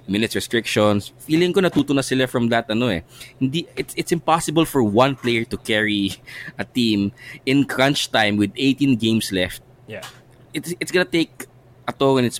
minutes 0.06 0.34
restrictions, 0.34 1.10
feeling 1.18 1.52
ko 1.52 1.60
natuto 1.60 1.90
na 1.90 2.00
sila 2.00 2.30
from 2.30 2.46
that 2.48 2.70
ano 2.70 2.88
eh. 2.88 3.02
Hindi 3.36 3.66
it's 3.74 3.92
it's 3.98 4.12
impossible 4.14 4.64
for 4.64 4.80
one 4.86 5.18
player 5.18 5.42
to 5.50 5.58
carry 5.58 6.14
a 6.56 6.64
team 6.64 7.10
in 7.44 7.66
crunch 7.66 8.08
time 8.14 8.38
with 8.38 8.54
18 8.54 8.94
games 8.96 9.34
left. 9.34 9.60
yeah. 9.84 10.06
It's 10.54 10.70
it's 10.78 10.94
gonna 10.94 11.10
take 11.10 11.50
a 11.84 11.92
toll 11.92 12.16
and 12.22 12.24
it's 12.30 12.38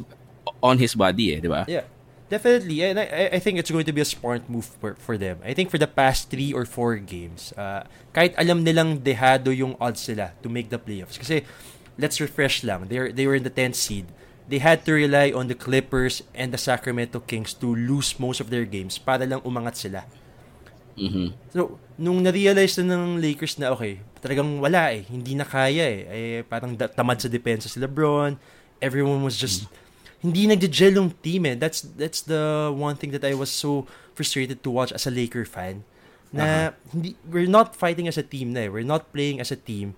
on 0.62 0.78
his 0.78 0.94
body 0.94 1.34
eh, 1.34 1.42
di 1.42 1.50
ba? 1.50 1.66
Yeah, 1.66 1.82
definitely. 2.30 2.78
And 2.86 3.02
I, 3.02 3.34
I- 3.34 3.42
think 3.42 3.58
it's 3.58 3.74
going 3.74 3.84
to 3.84 3.92
be 3.92 4.00
a 4.00 4.06
smart 4.06 4.46
move 4.46 4.64
for, 4.78 4.94
for 5.02 5.18
them. 5.18 5.42
I 5.42 5.50
think 5.52 5.68
for 5.68 5.76
the 5.82 5.90
past 5.90 6.30
three 6.30 6.54
or 6.54 6.62
four 6.64 6.94
games, 7.02 7.50
uh, 7.58 7.82
kahit 8.14 8.38
alam 8.38 8.62
nilang 8.62 9.02
dehado 9.02 9.50
yung 9.50 9.74
odds 9.82 10.06
sila 10.06 10.30
to 10.40 10.48
make 10.48 10.70
the 10.70 10.78
playoffs. 10.78 11.18
Kasi, 11.18 11.42
let's 11.98 12.20
refresh 12.20 12.62
lang. 12.64 12.88
They 12.88 13.12
they 13.12 13.26
were 13.26 13.38
in 13.38 13.46
the 13.46 13.54
10th 13.54 13.76
seed. 13.78 14.06
They 14.44 14.60
had 14.60 14.84
to 14.84 14.92
rely 14.92 15.32
on 15.32 15.48
the 15.48 15.56
Clippers 15.56 16.20
and 16.36 16.52
the 16.52 16.60
Sacramento 16.60 17.24
Kings 17.24 17.56
to 17.64 17.72
lose 17.72 18.20
most 18.20 18.44
of 18.44 18.52
their 18.52 18.68
games 18.68 19.00
para 19.00 19.24
lang 19.24 19.40
umangat 19.40 19.80
sila. 19.80 20.04
Mhm. 20.94 21.34
So, 21.50 21.78
nung 21.98 22.22
na-realize 22.22 22.78
na 22.78 22.94
ng 22.94 23.18
Lakers 23.18 23.58
na, 23.58 23.74
okay, 23.74 23.98
talagang 24.22 24.62
wala 24.62 24.94
eh, 24.94 25.02
hindi 25.10 25.34
na 25.34 25.42
kaya 25.42 25.82
eh. 25.82 26.00
eh 26.06 26.40
parang 26.46 26.74
da- 26.78 26.90
tamad 26.90 27.18
sa 27.18 27.26
depensa 27.26 27.66
si 27.66 27.82
LeBron. 27.82 28.38
Everyone 28.78 29.24
was 29.26 29.34
just, 29.34 29.66
hindi 30.22 30.46
nagje-gel 30.46 30.94
yung 30.94 31.10
team 31.18 31.50
eh. 31.50 31.56
That's, 31.58 31.82
that's 31.82 32.22
the 32.22 32.70
one 32.70 32.94
thing 32.94 33.10
that 33.10 33.26
I 33.26 33.34
was 33.34 33.50
so 33.50 33.90
frustrated 34.14 34.62
to 34.62 34.70
watch 34.70 34.94
as 34.94 35.08
a 35.08 35.12
Laker 35.12 35.42
fan. 35.44 35.82
Na, 36.34 36.74
hindi, 36.90 37.14
we're 37.26 37.50
not 37.50 37.74
fighting 37.78 38.06
as 38.10 38.18
a 38.18 38.26
team 38.26 38.54
na 38.54 38.66
eh. 38.66 38.68
We're 38.70 38.86
not 38.86 39.10
playing 39.14 39.38
as 39.38 39.50
a 39.54 39.58
team. 39.58 39.94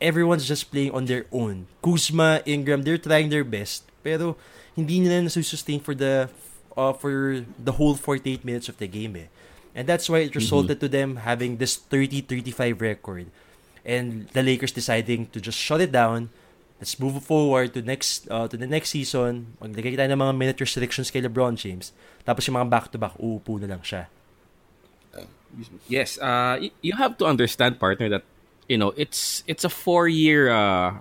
Everyone's 0.00 0.46
just 0.46 0.70
playing 0.70 0.92
on 0.92 1.06
their 1.06 1.26
own. 1.32 1.66
Kuzma, 1.82 2.42
Ingram, 2.46 2.82
they're 2.82 2.98
trying 2.98 3.30
their 3.30 3.42
best. 3.42 3.82
Pero, 4.02 4.36
hindi 4.76 5.00
nila 5.00 5.26
nasusustain 5.26 5.82
for 5.82 5.94
the, 5.94 6.30
uh, 6.76 6.92
for 6.92 7.42
the 7.58 7.72
whole 7.72 7.94
48 7.94 8.44
minutes 8.44 8.68
of 8.68 8.78
the 8.78 8.86
game 8.86 9.16
eh. 9.16 9.26
And 9.74 9.88
that's 9.88 10.08
why 10.08 10.18
it 10.28 10.36
resulted 10.36 10.80
to 10.80 10.88
them 10.88 11.16
having 11.24 11.56
this 11.56 11.76
30-35 11.76 12.80
record. 12.80 13.26
And 13.84 14.28
the 14.30 14.42
Lakers 14.42 14.70
deciding 14.70 15.32
to 15.32 15.40
just 15.40 15.58
shut 15.58 15.80
it 15.80 15.90
down. 15.90 16.30
Let's 16.78 16.98
move 17.00 17.22
forward 17.22 17.74
to 17.74 17.82
next 17.82 18.26
uh, 18.30 18.46
to 18.48 18.56
the 18.58 18.66
next 18.66 18.90
season. 18.90 19.54
Maglagay 19.62 19.96
tayo 19.96 20.10
ng 20.10 20.18
mga 20.18 20.34
minute 20.34 20.58
restrictions 20.60 21.10
kay 21.10 21.22
LeBron 21.22 21.54
James. 21.54 21.94
Tapos 22.26 22.46
yung 22.46 22.58
mga 22.58 22.68
back-to-back, 22.68 23.14
uupo 23.22 23.58
na 23.58 23.70
lang 23.70 23.82
siya. 23.82 24.10
Yes, 25.88 26.16
uh, 26.18 26.58
you 26.80 26.96
have 26.96 27.18
to 27.20 27.24
understand, 27.28 27.78
partner, 27.78 28.08
that 28.08 28.24
you 28.72 28.80
know 28.80 28.96
it's 28.96 29.44
it's 29.44 29.68
a 29.68 29.68
four 29.68 30.08
year 30.08 30.48
uh, 30.48 30.96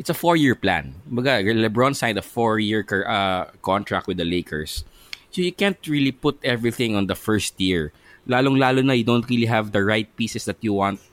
it's 0.00 0.08
a 0.08 0.16
four 0.16 0.32
year 0.32 0.56
plan. 0.56 0.96
LeBron 1.12 1.92
signed 1.92 2.16
a 2.16 2.24
four 2.24 2.56
year 2.56 2.80
uh, 3.04 3.52
contract 3.60 4.08
with 4.08 4.16
the 4.16 4.24
Lakers, 4.24 4.88
so 5.28 5.44
you 5.44 5.52
can't 5.52 5.76
really 5.84 6.10
put 6.10 6.40
everything 6.40 6.96
on 6.96 7.04
the 7.04 7.14
first 7.14 7.60
year. 7.60 7.92
Lalong 8.24 8.56
lalo 8.56 8.80
na 8.80 8.96
you 8.96 9.04
don't 9.04 9.28
really 9.28 9.44
have 9.44 9.76
the 9.76 9.84
right 9.84 10.08
pieces 10.16 10.48
that 10.48 10.56
you 10.64 10.72
want 10.72 11.04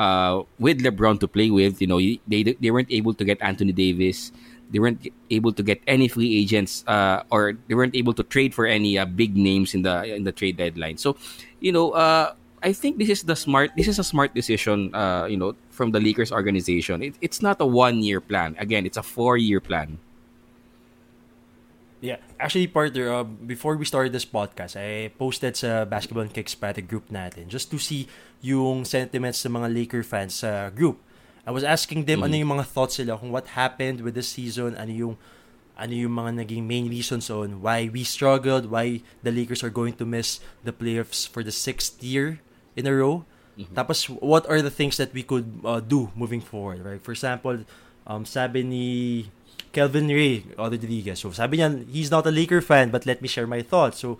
uh, 0.00 0.40
with 0.56 0.80
LeBron 0.80 1.20
to 1.20 1.28
play 1.28 1.52
with. 1.52 1.84
You 1.84 1.92
know, 1.92 2.00
they 2.00 2.56
they 2.56 2.72
weren't 2.72 2.88
able 2.88 3.12
to 3.12 3.24
get 3.28 3.36
Anthony 3.44 3.76
Davis. 3.76 4.32
They 4.72 4.80
weren't 4.80 5.04
able 5.28 5.52
to 5.52 5.66
get 5.66 5.82
any 5.84 6.08
free 6.08 6.32
agents, 6.40 6.86
uh, 6.88 7.26
or 7.28 7.58
they 7.68 7.74
weren't 7.76 7.98
able 7.98 8.14
to 8.16 8.24
trade 8.24 8.54
for 8.56 8.64
any 8.64 8.96
uh, 8.96 9.04
big 9.04 9.36
names 9.36 9.76
in 9.76 9.84
the 9.84 10.08
in 10.08 10.24
the 10.24 10.32
trade 10.32 10.56
deadline. 10.56 10.96
So, 10.96 11.20
you 11.60 11.76
know, 11.76 11.90
uh, 11.92 12.38
I 12.62 12.72
think 12.72 12.98
this 12.98 13.08
is 13.08 13.24
the 13.24 13.36
smart. 13.36 13.72
This 13.76 13.88
is 13.88 13.98
a 13.98 14.04
smart 14.04 14.34
decision. 14.34 14.94
Uh, 14.94 15.24
you 15.24 15.36
know, 15.36 15.56
from 15.70 15.96
the 15.96 16.00
Lakers 16.00 16.28
organization. 16.28 17.00
It, 17.00 17.14
it's 17.24 17.40
not 17.40 17.56
a 17.60 17.64
one 17.64 18.04
year 18.04 18.20
plan. 18.20 18.54
Again, 18.60 18.84
it's 18.84 19.00
a 19.00 19.02
four 19.02 19.40
year 19.40 19.60
plan. 19.64 19.96
Yeah, 22.00 22.16
actually, 22.40 22.68
partner, 22.68 23.12
uh, 23.12 23.24
before 23.24 23.76
we 23.76 23.84
started 23.84 24.12
this 24.12 24.24
podcast, 24.24 24.72
I 24.76 25.12
posted 25.16 25.56
sa 25.56 25.84
Basketball 25.84 26.24
and 26.24 26.32
Kicks 26.32 26.56
Pate 26.56 26.80
group 26.88 27.08
natin 27.12 27.48
just 27.48 27.68
to 27.72 27.76
see 27.76 28.08
yung 28.40 28.88
sentiments 28.88 29.44
ng 29.44 29.52
mga 29.52 29.68
Laker 29.68 30.04
fans 30.04 30.40
sa 30.40 30.72
group. 30.72 30.96
I 31.44 31.52
was 31.52 31.64
asking 31.64 32.04
them 32.04 32.20
mm-hmm. 32.20 32.32
ano 32.32 32.40
yung 32.40 32.52
mga 32.56 32.66
thoughts 32.72 32.96
sila 33.00 33.20
kung 33.20 33.28
what 33.28 33.52
happened 33.52 34.00
with 34.00 34.16
the 34.16 34.24
season, 34.24 34.80
ano 34.80 34.92
yung 34.92 35.14
ano 35.76 35.92
yung 35.92 36.12
mga 36.12 36.44
naging 36.44 36.64
main 36.64 36.88
reasons 36.92 37.28
on 37.32 37.60
why 37.64 37.88
we 37.88 38.04
struggled, 38.04 38.68
why 38.68 39.00
the 39.24 39.32
Lakers 39.32 39.64
are 39.64 39.72
going 39.72 39.96
to 39.96 40.04
miss 40.04 40.40
the 40.64 40.72
playoffs 40.72 41.28
for 41.28 41.44
the 41.44 41.52
sixth 41.52 42.00
year 42.04 42.40
in 42.80 42.88
a 42.88 42.94
row. 42.96 43.28
Mm-hmm. 43.60 43.76
Tapos, 43.76 44.08
what 44.08 44.48
are 44.48 44.64
the 44.64 44.72
things 44.72 44.96
that 44.96 45.12
we 45.12 45.22
could 45.22 45.44
uh, 45.64 45.80
do 45.84 46.08
moving 46.16 46.40
forward, 46.40 46.80
right? 46.80 47.00
For 47.00 47.12
example, 47.12 47.68
um, 48.08 48.24
sabi 48.24 48.64
ni 48.64 48.86
Kelvin 49.72 50.08
Ray 50.08 50.44
Rodriguez. 50.58 51.20
So 51.20 51.30
sabi 51.30 51.58
niya, 51.58 51.86
he's 51.86 52.10
not 52.10 52.26
a 52.26 52.32
Laker 52.32 52.60
fan, 52.60 52.90
but 52.90 53.06
let 53.06 53.22
me 53.22 53.28
share 53.28 53.46
my 53.46 53.62
thoughts. 53.62 54.00
So 54.00 54.18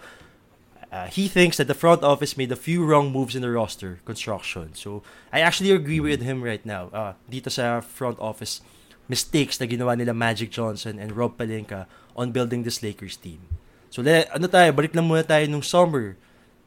uh, 0.92 1.06
he 1.06 1.26
thinks 1.26 1.56
that 1.58 1.66
the 1.66 1.74
front 1.74 2.02
office 2.02 2.36
made 2.36 2.52
a 2.52 2.58
few 2.58 2.84
wrong 2.84 3.10
moves 3.10 3.34
in 3.34 3.42
the 3.42 3.50
roster 3.50 3.98
construction. 4.04 4.74
So 4.74 5.02
I 5.32 5.40
actually 5.40 5.70
agree 5.72 6.00
with 6.00 6.22
him 6.22 6.42
right 6.42 6.62
now. 6.64 6.90
Uh, 6.92 7.12
dito 7.26 7.50
sa 7.50 7.80
front 7.80 8.18
office 8.20 8.62
mistakes 9.10 9.58
na 9.58 9.66
ginawa 9.66 9.98
nila 9.98 10.14
Magic 10.14 10.54
Johnson 10.54 10.98
and 10.98 11.18
Rob 11.18 11.34
Pelinka 11.34 11.90
on 12.14 12.30
building 12.30 12.62
this 12.62 12.82
Lakers 12.82 13.18
team. 13.18 13.42
So 13.90 14.02
le, 14.06 14.30
ano 14.30 14.46
tayo, 14.46 14.70
balik 14.70 14.94
lang 14.94 15.10
muna 15.10 15.26
tayo 15.26 15.50
nung 15.50 15.66
summer. 15.66 16.14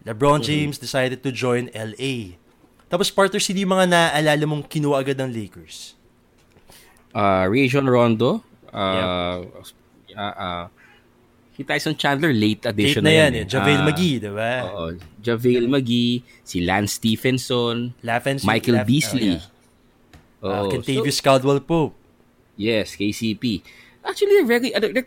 LeBron 0.03 0.39
mm-hmm. 0.39 0.48
James 0.48 0.75
mm-hmm. 0.77 0.86
decided 0.86 1.19
to 1.24 1.31
join 1.31 1.72
LA. 1.74 2.39
Tapos 2.88 3.10
partners, 3.10 3.48
hindi 3.50 3.65
mga 3.65 3.89
naaalala 3.89 4.45
mong 4.45 4.69
kinuha 4.69 5.01
agad 5.01 5.17
ng 5.17 5.31
Lakers? 5.33 5.98
Uh, 7.13 7.45
Rajon 7.50 7.89
Rondo, 7.89 8.43
Uh, 8.74 9.45
yep. 10.10 10.17
uh, 10.17 10.33
uh, 10.33 10.65
si 11.53 11.62
Tyson 11.62 11.93
Chandler, 11.93 12.33
late 12.33 12.65
addition 12.65 13.05
late 13.05 13.13
na, 13.13 13.22
yan. 13.22 13.31
yan 13.38 13.41
eh. 13.41 13.45
JaVale 13.45 13.81
uh, 13.81 13.86
McGee, 13.86 14.17
di 14.17 14.31
ba? 14.33 14.53
Oo. 14.65 14.86
JaVale 15.22 15.67
McGee, 15.69 16.25
si 16.41 16.65
Lance 16.65 16.98
Stephenson, 16.98 17.93
Laffen, 18.01 18.41
Michael 18.41 18.81
Laff- 18.81 18.89
Beasley. 18.89 19.38
Oh, 20.41 20.50
yeah. 20.50 20.62
uh, 20.65 20.65
Kentavious 20.74 21.22
so, 21.22 21.24
Caldwell 21.24 21.62
Pope. 21.62 21.93
Yes, 22.57 22.98
KCP. 22.98 23.62
Actually, 24.03 24.41
they're 24.41 24.50
very, 24.50 24.69
uh, 24.74 24.81
they're 24.81 25.05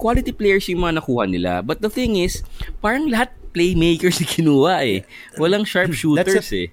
quality 0.00 0.32
players 0.32 0.66
yung 0.66 0.82
mga 0.82 1.04
nakuha 1.04 1.28
nila. 1.28 1.60
But 1.60 1.84
the 1.84 1.92
thing 1.92 2.16
is, 2.16 2.40
parang 2.80 3.12
lahat 3.12 3.30
playmakers 3.58 4.22
kinuha 4.22 4.86
eh. 4.86 5.02
Walang 5.34 5.66
sharpshooters 5.66 6.54
a, 6.54 6.62
eh 6.62 6.68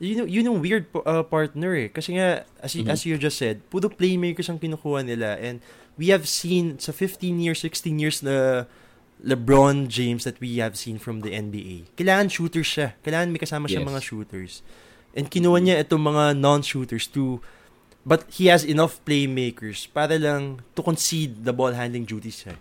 yun, 0.00 0.28
yun 0.28 0.44
yung 0.52 0.60
weird 0.60 0.84
uh, 0.92 1.24
partner 1.24 1.72
eh. 1.72 1.88
Kasi 1.88 2.20
nga, 2.20 2.44
as, 2.60 2.76
mm-hmm. 2.76 2.92
as 2.92 3.00
you 3.06 3.16
just 3.16 3.40
said, 3.40 3.64
puro 3.72 3.88
playmakers 3.88 4.48
ang 4.48 4.60
kinukuha 4.60 5.04
nila. 5.04 5.40
And 5.40 5.64
we 5.96 6.12
have 6.12 6.28
seen 6.28 6.78
sa 6.78 6.92
15 6.92 7.40
years, 7.40 7.60
16 7.64 7.96
years 7.96 8.20
na 8.20 8.68
LeBron 9.24 9.88
James 9.88 10.28
that 10.28 10.36
we 10.40 10.60
have 10.60 10.76
seen 10.76 11.00
from 11.00 11.24
the 11.24 11.32
NBA. 11.32 11.96
Kailangan 11.96 12.28
shooters 12.28 12.68
siya. 12.68 12.92
Kailangan 13.00 13.32
may 13.32 13.40
kasama 13.40 13.64
siya 13.64 13.80
yes. 13.80 13.88
mga 13.88 14.02
shooters. 14.04 14.52
And 15.16 15.32
kinuha 15.32 15.64
niya 15.64 15.80
itong 15.80 16.04
mga 16.04 16.36
non-shooters 16.36 17.08
to 17.16 17.40
but 18.04 18.28
he 18.36 18.52
has 18.52 18.62
enough 18.62 19.00
playmakers 19.02 19.88
para 19.88 20.20
lang 20.20 20.60
to 20.76 20.84
concede 20.84 21.42
the 21.42 21.56
ball 21.56 21.72
handling 21.72 22.04
duties 22.04 22.44
siya. 22.44 22.60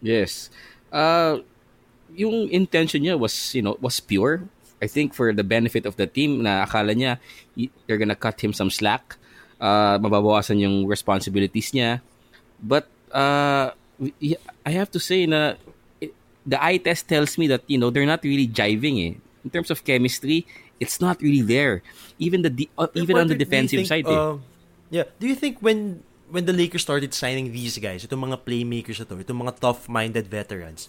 Yes. 0.00 0.48
Uh, 0.90 1.38
yung 2.14 2.50
intention 2.50 3.02
niya 3.02 3.18
was, 3.18 3.54
you 3.54 3.62
know, 3.62 3.78
was 3.80 3.98
pure 4.00 4.42
I 4.80 4.88
think 4.88 5.12
for 5.12 5.32
the 5.32 5.44
benefit 5.44 5.84
of 5.84 5.96
the 5.96 6.08
team 6.08 6.42
na 6.42 6.64
akala 6.64 6.96
niya 6.96 7.20
they're 7.86 8.00
gonna 8.00 8.16
cut 8.16 8.40
him 8.40 8.56
some 8.56 8.72
slack, 8.72 9.16
uh, 9.60 10.00
mababawasan 10.00 10.58
yung 10.58 10.88
responsibilities 10.88 11.70
niya. 11.76 12.00
But 12.60 12.88
uh, 13.12 13.76
I 14.64 14.72
have 14.72 14.90
to 14.96 15.00
say 15.00 15.28
na 15.28 15.60
the 16.48 16.56
eye 16.56 16.80
test 16.80 17.08
tells 17.08 17.36
me 17.36 17.46
that 17.52 17.62
you 17.68 17.76
know 17.76 17.92
they're 17.92 18.08
not 18.08 18.24
really 18.24 18.48
jiving 18.48 18.96
eh. 19.04 19.14
In 19.44 19.48
terms 19.52 19.70
of 19.70 19.84
chemistry, 19.84 20.48
it's 20.80 21.00
not 21.00 21.20
really 21.20 21.44
there. 21.44 21.84
Even 22.16 22.40
the 22.40 22.68
uh, 22.80 22.88
even 22.96 23.20
on 23.20 23.28
the 23.28 23.36
defensive 23.36 23.84
think, 23.84 23.88
side. 23.88 24.08
Eh. 24.08 24.16
Uh, 24.16 24.40
yeah. 24.88 25.04
Do 25.20 25.28
you 25.28 25.36
think 25.36 25.60
when 25.60 26.00
when 26.30 26.46
the 26.46 26.54
Lakers 26.54 26.82
started 26.86 27.12
signing 27.12 27.50
these 27.50 27.76
guys, 27.82 28.06
itong 28.06 28.30
mga 28.30 28.46
playmakers 28.46 29.02
na 29.02 29.06
to, 29.10 29.18
itong 29.18 29.42
mga 29.42 29.58
tough-minded 29.58 30.30
veterans, 30.30 30.86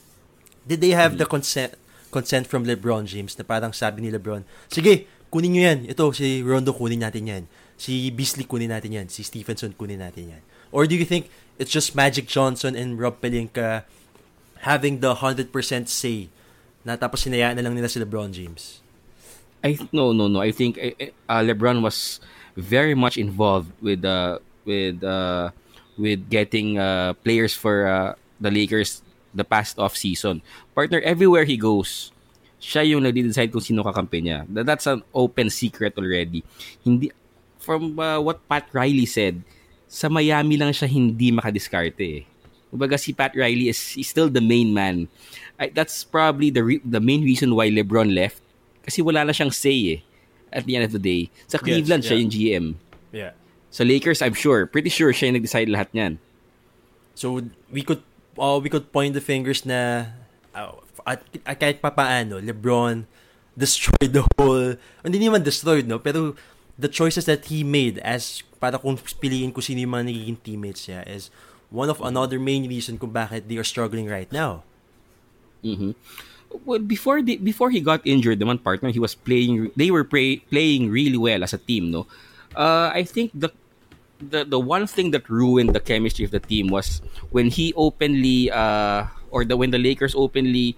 did 0.63 0.79
they 0.79 0.93
have 0.93 1.17
the 1.17 1.25
consent 1.25 1.73
consent 2.13 2.45
from 2.45 2.67
LeBron 2.67 3.07
James 3.07 3.33
na 3.39 3.43
parang 3.47 3.73
sabi 3.73 4.05
ni 4.05 4.09
LeBron, 4.11 4.43
sige, 4.69 5.07
kunin 5.31 5.55
nyo 5.55 5.63
yan. 5.63 5.79
Ito, 5.87 6.11
si 6.11 6.43
Rondo 6.43 6.75
kunin 6.75 7.01
natin 7.01 7.23
yan. 7.25 7.43
Si 7.79 8.11
Beasley 8.11 8.43
kunin 8.43 8.69
natin 8.69 8.91
yan. 8.91 9.07
Si 9.07 9.23
Stephenson 9.23 9.73
kunin 9.73 10.03
natin 10.03 10.37
yan. 10.37 10.43
Or 10.75 10.85
do 10.85 10.93
you 10.93 11.07
think 11.07 11.31
it's 11.55 11.71
just 11.71 11.95
Magic 11.95 12.27
Johnson 12.27 12.75
and 12.75 12.99
Rob 12.99 13.23
Pelinka 13.23 13.87
having 14.67 14.99
the 14.99 15.23
100% 15.23 15.49
say 15.87 16.29
na 16.83 16.99
tapos 16.99 17.23
sinayaan 17.23 17.57
na 17.57 17.63
lang 17.63 17.73
nila 17.73 17.87
si 17.87 17.97
LeBron 17.97 18.35
James? 18.35 18.83
I 19.63 19.77
no 19.93 20.11
no 20.11 20.27
no. 20.27 20.41
I 20.41 20.51
think 20.51 20.77
eh, 20.81 20.97
eh, 20.99 21.11
uh, 21.29 21.41
LeBron 21.45 21.85
was 21.85 22.19
very 22.57 22.97
much 22.97 23.15
involved 23.15 23.71
with 23.79 24.03
uh, 24.03 24.41
with 24.65 25.03
uh, 25.03 25.51
with 25.97 26.29
getting 26.29 26.77
uh, 26.77 27.13
players 27.21 27.53
for 27.53 27.87
uh, 27.87 28.13
the 28.39 28.51
Lakers 28.51 29.01
the 29.33 29.43
past 29.43 29.79
off 29.79 29.95
season. 29.95 30.41
Partner, 30.75 30.99
everywhere 31.01 31.45
he 31.45 31.55
goes, 31.55 32.11
siya 32.59 32.85
yung 32.85 33.03
nagde-decide 33.03 33.49
kung 33.51 33.63
sino 33.63 33.81
kakampi 33.83 34.21
niya. 34.21 34.45
That's 34.47 34.85
an 34.85 35.03
open 35.15 35.49
secret 35.49 35.97
already. 35.97 36.43
Hindi 36.83 37.11
from 37.61 37.97
uh, 37.97 38.19
what 38.19 38.41
Pat 38.49 38.67
Riley 38.73 39.05
said, 39.05 39.41
sa 39.87 40.09
Miami 40.09 40.57
lang 40.57 40.73
siya 40.73 40.89
hindi 40.89 41.31
makadiskarte 41.31 42.23
eh. 42.23 42.23
Kumbaga 42.71 42.95
si 42.95 43.11
Pat 43.11 43.35
Riley 43.35 43.67
is, 43.67 43.79
is 43.99 44.07
still 44.07 44.31
the 44.31 44.39
main 44.39 44.71
man. 44.71 45.11
I, 45.59 45.69
that's 45.69 46.07
probably 46.07 46.49
the 46.49 46.63
re- 46.63 46.85
the 46.87 47.03
main 47.03 47.21
reason 47.21 47.53
why 47.53 47.67
LeBron 47.69 48.15
left 48.15 48.39
kasi 48.81 49.03
wala 49.03 49.27
na 49.27 49.35
siyang 49.35 49.53
say 49.53 49.99
eh 49.99 50.01
at 50.49 50.65
the 50.65 50.75
end 50.79 50.87
of 50.87 50.93
the 50.95 51.01
day. 51.01 51.29
Sa 51.47 51.59
Cleveland 51.59 52.01
yes, 52.01 52.09
yeah. 52.09 52.17
siya 52.17 52.21
yung 52.23 52.31
GM. 52.31 52.65
Yeah. 53.11 53.33
Sa 53.71 53.87
Lakers, 53.87 54.21
I'm 54.21 54.35
sure, 54.35 54.67
pretty 54.67 54.91
sure 54.91 55.15
siya 55.15 55.31
yung 55.31 55.39
nag-decide 55.39 55.71
lahat 55.71 55.89
niyan. 55.95 56.19
So 57.15 57.39
we 57.71 57.81
could 57.87 58.03
uh, 58.35 58.59
we 58.59 58.67
could 58.67 58.91
point 58.91 59.15
the 59.15 59.23
fingers 59.23 59.63
na 59.63 60.11
uh, 60.51 60.75
at, 61.07 61.23
at 61.47 61.55
kahit 61.59 61.77
papaano, 61.79 62.43
LeBron 62.43 63.07
destroyed 63.55 64.11
the 64.11 64.23
whole, 64.37 64.75
hindi 65.03 65.19
naman 65.19 65.43
destroyed, 65.43 65.87
no? 65.87 65.99
Pero 65.99 66.35
the 66.79 66.87
choices 66.87 67.25
that 67.25 67.45
he 67.47 67.63
made 67.63 67.99
as 68.03 68.43
para 68.59 68.77
kung 68.77 68.97
piliin 68.97 69.53
ko 69.53 69.59
sino 69.59 69.81
yung 69.81 69.93
mga 69.93 70.07
nagiging 70.07 70.39
teammates 70.41 70.85
niya 70.87 71.01
is 71.09 71.29
one 71.71 71.89
of 71.89 71.99
another 72.01 72.39
main 72.39 72.67
reason 72.67 72.97
kung 72.97 73.09
bakit 73.11 73.47
they 73.47 73.57
are 73.57 73.67
struggling 73.67 74.07
right 74.07 74.29
now. 74.31 74.63
Mm-hmm. 75.63 75.93
Well, 76.65 76.83
before 76.83 77.23
the 77.23 77.39
before 77.39 77.71
he 77.71 77.79
got 77.79 78.03
injured, 78.03 78.43
the 78.43 78.49
one 78.49 78.59
partner 78.59 78.91
he 78.91 78.99
was 78.99 79.15
playing. 79.15 79.71
They 79.79 79.87
were 79.87 80.03
play, 80.03 80.43
playing 80.51 80.91
really 80.91 81.15
well 81.15 81.47
as 81.47 81.55
a 81.55 81.61
team. 81.61 81.95
No, 81.95 82.11
uh, 82.59 82.91
I 82.91 83.07
think 83.07 83.31
the 83.31 83.55
the 84.21 84.45
the 84.45 84.59
one 84.59 84.85
thing 84.85 85.11
that 85.11 85.29
ruined 85.29 85.73
the 85.73 85.79
chemistry 85.79 86.25
of 86.25 86.31
the 86.31 86.39
team 86.39 86.67
was 86.69 87.01
when 87.31 87.49
he 87.49 87.73
openly 87.75 88.51
uh 88.51 89.07
or 89.31 89.43
the 89.43 89.57
when 89.57 89.71
the 89.71 89.79
Lakers 89.79 90.13
openly 90.13 90.77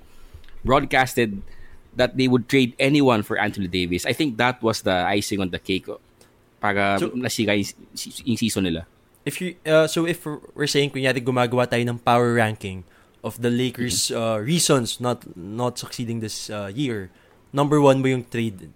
broadcasted 0.64 1.42
that 1.96 2.18
they 2.18 2.28
would 2.28 2.50
trade 2.50 2.74
anyone 2.80 3.22
for 3.22 3.38
Anthony 3.38 3.68
Davis. 3.68 4.06
I 4.06 4.14
think 4.14 4.38
that 4.38 4.62
was 4.64 4.82
the 4.82 5.06
icing 5.06 5.40
on 5.40 5.50
the 5.50 5.60
cake 5.60 5.86
para 6.58 6.98
so, 6.98 7.12
nasira 7.12 7.54
yung, 7.54 7.70
yung 8.26 8.38
season 8.38 8.64
nila. 8.64 8.88
If 9.28 9.40
you 9.40 9.56
uh, 9.68 9.88
so 9.88 10.08
if 10.08 10.26
we're 10.26 10.72
saying 10.72 10.92
kunyari 10.92 11.20
gumagawa 11.20 11.68
tayo 11.68 11.84
ng 11.84 12.00
power 12.00 12.34
ranking 12.34 12.84
of 13.24 13.40
the 13.40 13.52
Lakers 13.52 14.12
mm-hmm. 14.12 14.20
uh, 14.20 14.38
reasons 14.40 15.00
not 15.00 15.24
not 15.36 15.80
succeeding 15.80 16.20
this 16.20 16.50
uh, 16.50 16.72
year, 16.72 17.12
number 17.52 17.80
one 17.80 18.00
mo 18.00 18.08
yung 18.08 18.26
trade 18.28 18.72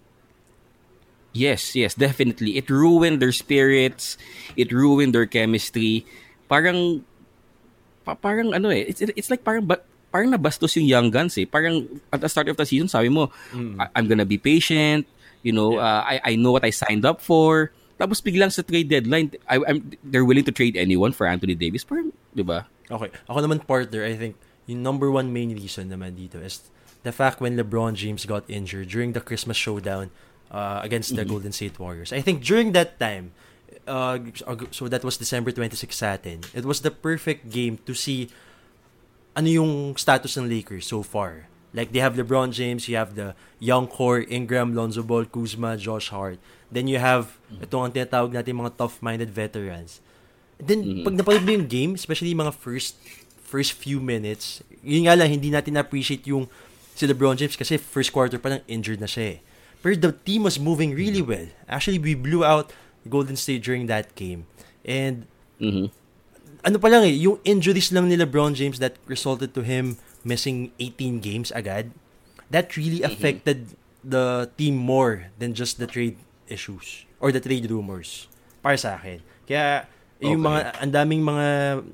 Yes, 1.38 1.78
yes, 1.78 1.94
definitely. 1.94 2.58
It 2.58 2.66
ruined 2.66 3.22
their 3.22 3.30
spirits. 3.30 4.18
It 4.58 4.74
ruined 4.74 5.14
their 5.14 5.30
chemistry. 5.30 6.02
Parang 6.50 7.06
pa, 8.02 8.18
parang 8.18 8.50
ano 8.50 8.74
eh, 8.74 8.90
it's 8.90 8.98
it's 9.14 9.30
like 9.30 9.46
parang 9.46 9.62
but 9.62 9.86
parang 10.10 10.34
nabastos 10.34 10.74
yung 10.74 10.90
young 10.90 11.08
guns 11.14 11.38
eh. 11.38 11.46
Parang 11.46 11.86
at 12.10 12.18
the 12.18 12.26
start 12.26 12.50
of 12.50 12.58
the 12.58 12.66
season, 12.66 12.90
sabi 12.90 13.06
mo, 13.06 13.30
I- 13.78 13.92
I'm 13.94 14.10
gonna 14.10 14.26
be 14.26 14.34
patient, 14.40 15.06
you 15.46 15.54
know, 15.54 15.78
uh, 15.78 16.02
I, 16.02 16.34
I 16.34 16.40
know 16.40 16.50
what 16.50 16.66
I 16.66 16.74
signed 16.74 17.06
up 17.06 17.22
for. 17.22 17.70
Tapos 17.98 18.18
biglang 18.18 18.50
sa 18.50 18.62
trade 18.66 18.88
deadline, 18.88 19.34
I, 19.46 19.58
I'm, 19.62 19.90
they're 20.02 20.24
willing 20.24 20.46
to 20.46 20.54
trade 20.54 20.74
anyone 20.78 21.10
for 21.12 21.26
Anthony 21.26 21.54
Davis. 21.54 21.82
Parang, 21.82 22.14
di 22.30 22.42
ba? 22.46 22.66
Okay. 22.86 23.10
Ako 23.26 23.38
naman, 23.42 23.58
partner, 23.66 24.06
I 24.06 24.14
think, 24.14 24.38
yung 24.70 24.86
number 24.86 25.10
one 25.10 25.34
main 25.34 25.50
reason 25.50 25.90
naman 25.90 26.14
dito 26.14 26.38
is 26.38 26.62
the 27.02 27.10
fact 27.10 27.42
when 27.42 27.58
LeBron 27.58 27.98
James 27.98 28.22
got 28.22 28.46
injured 28.46 28.88
during 28.88 29.12
the 29.18 29.20
Christmas 29.20 29.58
showdown 29.58 30.14
uh, 30.50 30.80
against 30.82 31.16
the 31.16 31.24
Golden 31.24 31.52
State 31.52 31.78
Warriors. 31.78 32.12
I 32.12 32.20
think 32.20 32.42
during 32.42 32.72
that 32.72 32.98
time, 32.98 33.32
uh, 33.86 34.18
so 34.70 34.88
that 34.88 35.04
was 35.04 35.16
December 35.16 35.52
26 35.52 35.94
sa 35.94 36.14
atin, 36.14 36.44
it 36.54 36.64
was 36.64 36.80
the 36.80 36.90
perfect 36.90 37.50
game 37.50 37.78
to 37.86 37.94
see 37.94 38.28
ano 39.36 39.48
yung 39.48 39.96
status 39.96 40.36
ng 40.36 40.48
Lakers 40.48 40.86
so 40.86 41.02
far. 41.02 41.46
Like 41.72 41.92
they 41.92 42.00
have 42.00 42.16
LeBron 42.16 42.50
James, 42.50 42.88
you 42.88 42.96
have 42.96 43.14
the 43.14 43.36
young 43.60 43.86
core, 43.86 44.24
Ingram, 44.24 44.74
Lonzo 44.74 45.04
Ball, 45.04 45.28
Kuzma, 45.28 45.76
Josh 45.76 46.08
Hart. 46.08 46.40
Then 46.72 46.88
you 46.88 46.98
have 46.98 47.36
itong 47.60 47.88
ang 47.88 47.92
tinatawag 47.92 48.32
natin 48.32 48.56
mga 48.56 48.76
tough-minded 48.76 49.30
veterans. 49.30 50.00
Then 50.58 51.04
pag 51.04 51.14
napanood 51.14 51.44
mo 51.44 51.52
yung 51.54 51.68
game, 51.68 51.92
especially 51.94 52.32
yung 52.32 52.42
mga 52.48 52.56
first 52.56 52.98
first 53.44 53.76
few 53.76 54.00
minutes, 54.00 54.64
yun 54.82 55.06
nga 55.06 55.16
lang 55.16 55.28
hindi 55.30 55.48
natin 55.52 55.76
appreciate 55.78 56.24
yung 56.26 56.48
si 56.98 57.06
LeBron 57.06 57.38
James 57.38 57.54
kasi 57.54 57.78
first 57.78 58.10
quarter 58.10 58.42
pa 58.42 58.58
lang 58.58 58.62
injured 58.66 58.98
na 58.98 59.06
siya 59.06 59.36
eh. 59.36 59.47
Pero 59.88 59.96
the 59.96 60.12
team 60.12 60.44
was 60.44 60.60
moving 60.60 60.92
really 60.92 61.24
well. 61.24 61.48
Actually, 61.64 61.96
we 61.96 62.12
blew 62.12 62.44
out 62.44 62.76
Golden 63.08 63.40
State 63.40 63.64
during 63.64 63.88
that 63.88 64.12
game. 64.12 64.44
And 64.84 65.24
Mhm. 65.56 65.88
ano 66.60 66.76
pa 66.76 66.92
lang 66.92 67.08
eh, 67.08 67.16
yung 67.16 67.40
injuries 67.40 67.88
lang 67.88 68.12
ni 68.12 68.20
LeBron 68.20 68.52
James 68.52 68.76
that 68.84 69.00
resulted 69.08 69.56
to 69.56 69.64
him 69.64 69.96
missing 70.28 70.76
18 70.76 71.24
games 71.24 71.48
agad, 71.56 71.88
that 72.52 72.76
really 72.76 73.00
affected 73.00 73.72
the 74.04 74.52
team 74.60 74.76
more 74.76 75.32
than 75.40 75.56
just 75.56 75.80
the 75.80 75.88
trade 75.88 76.20
issues 76.52 77.08
or 77.16 77.32
the 77.32 77.40
trade 77.40 77.64
rumors. 77.72 78.28
Para 78.60 78.76
sa 78.76 79.00
akin. 79.00 79.24
Kaya, 79.48 79.88
yung 80.20 80.44
Okay. 80.44 80.48
mga, 80.52 80.60
ang 80.84 80.92
daming 80.92 81.22
mga, 81.24 81.46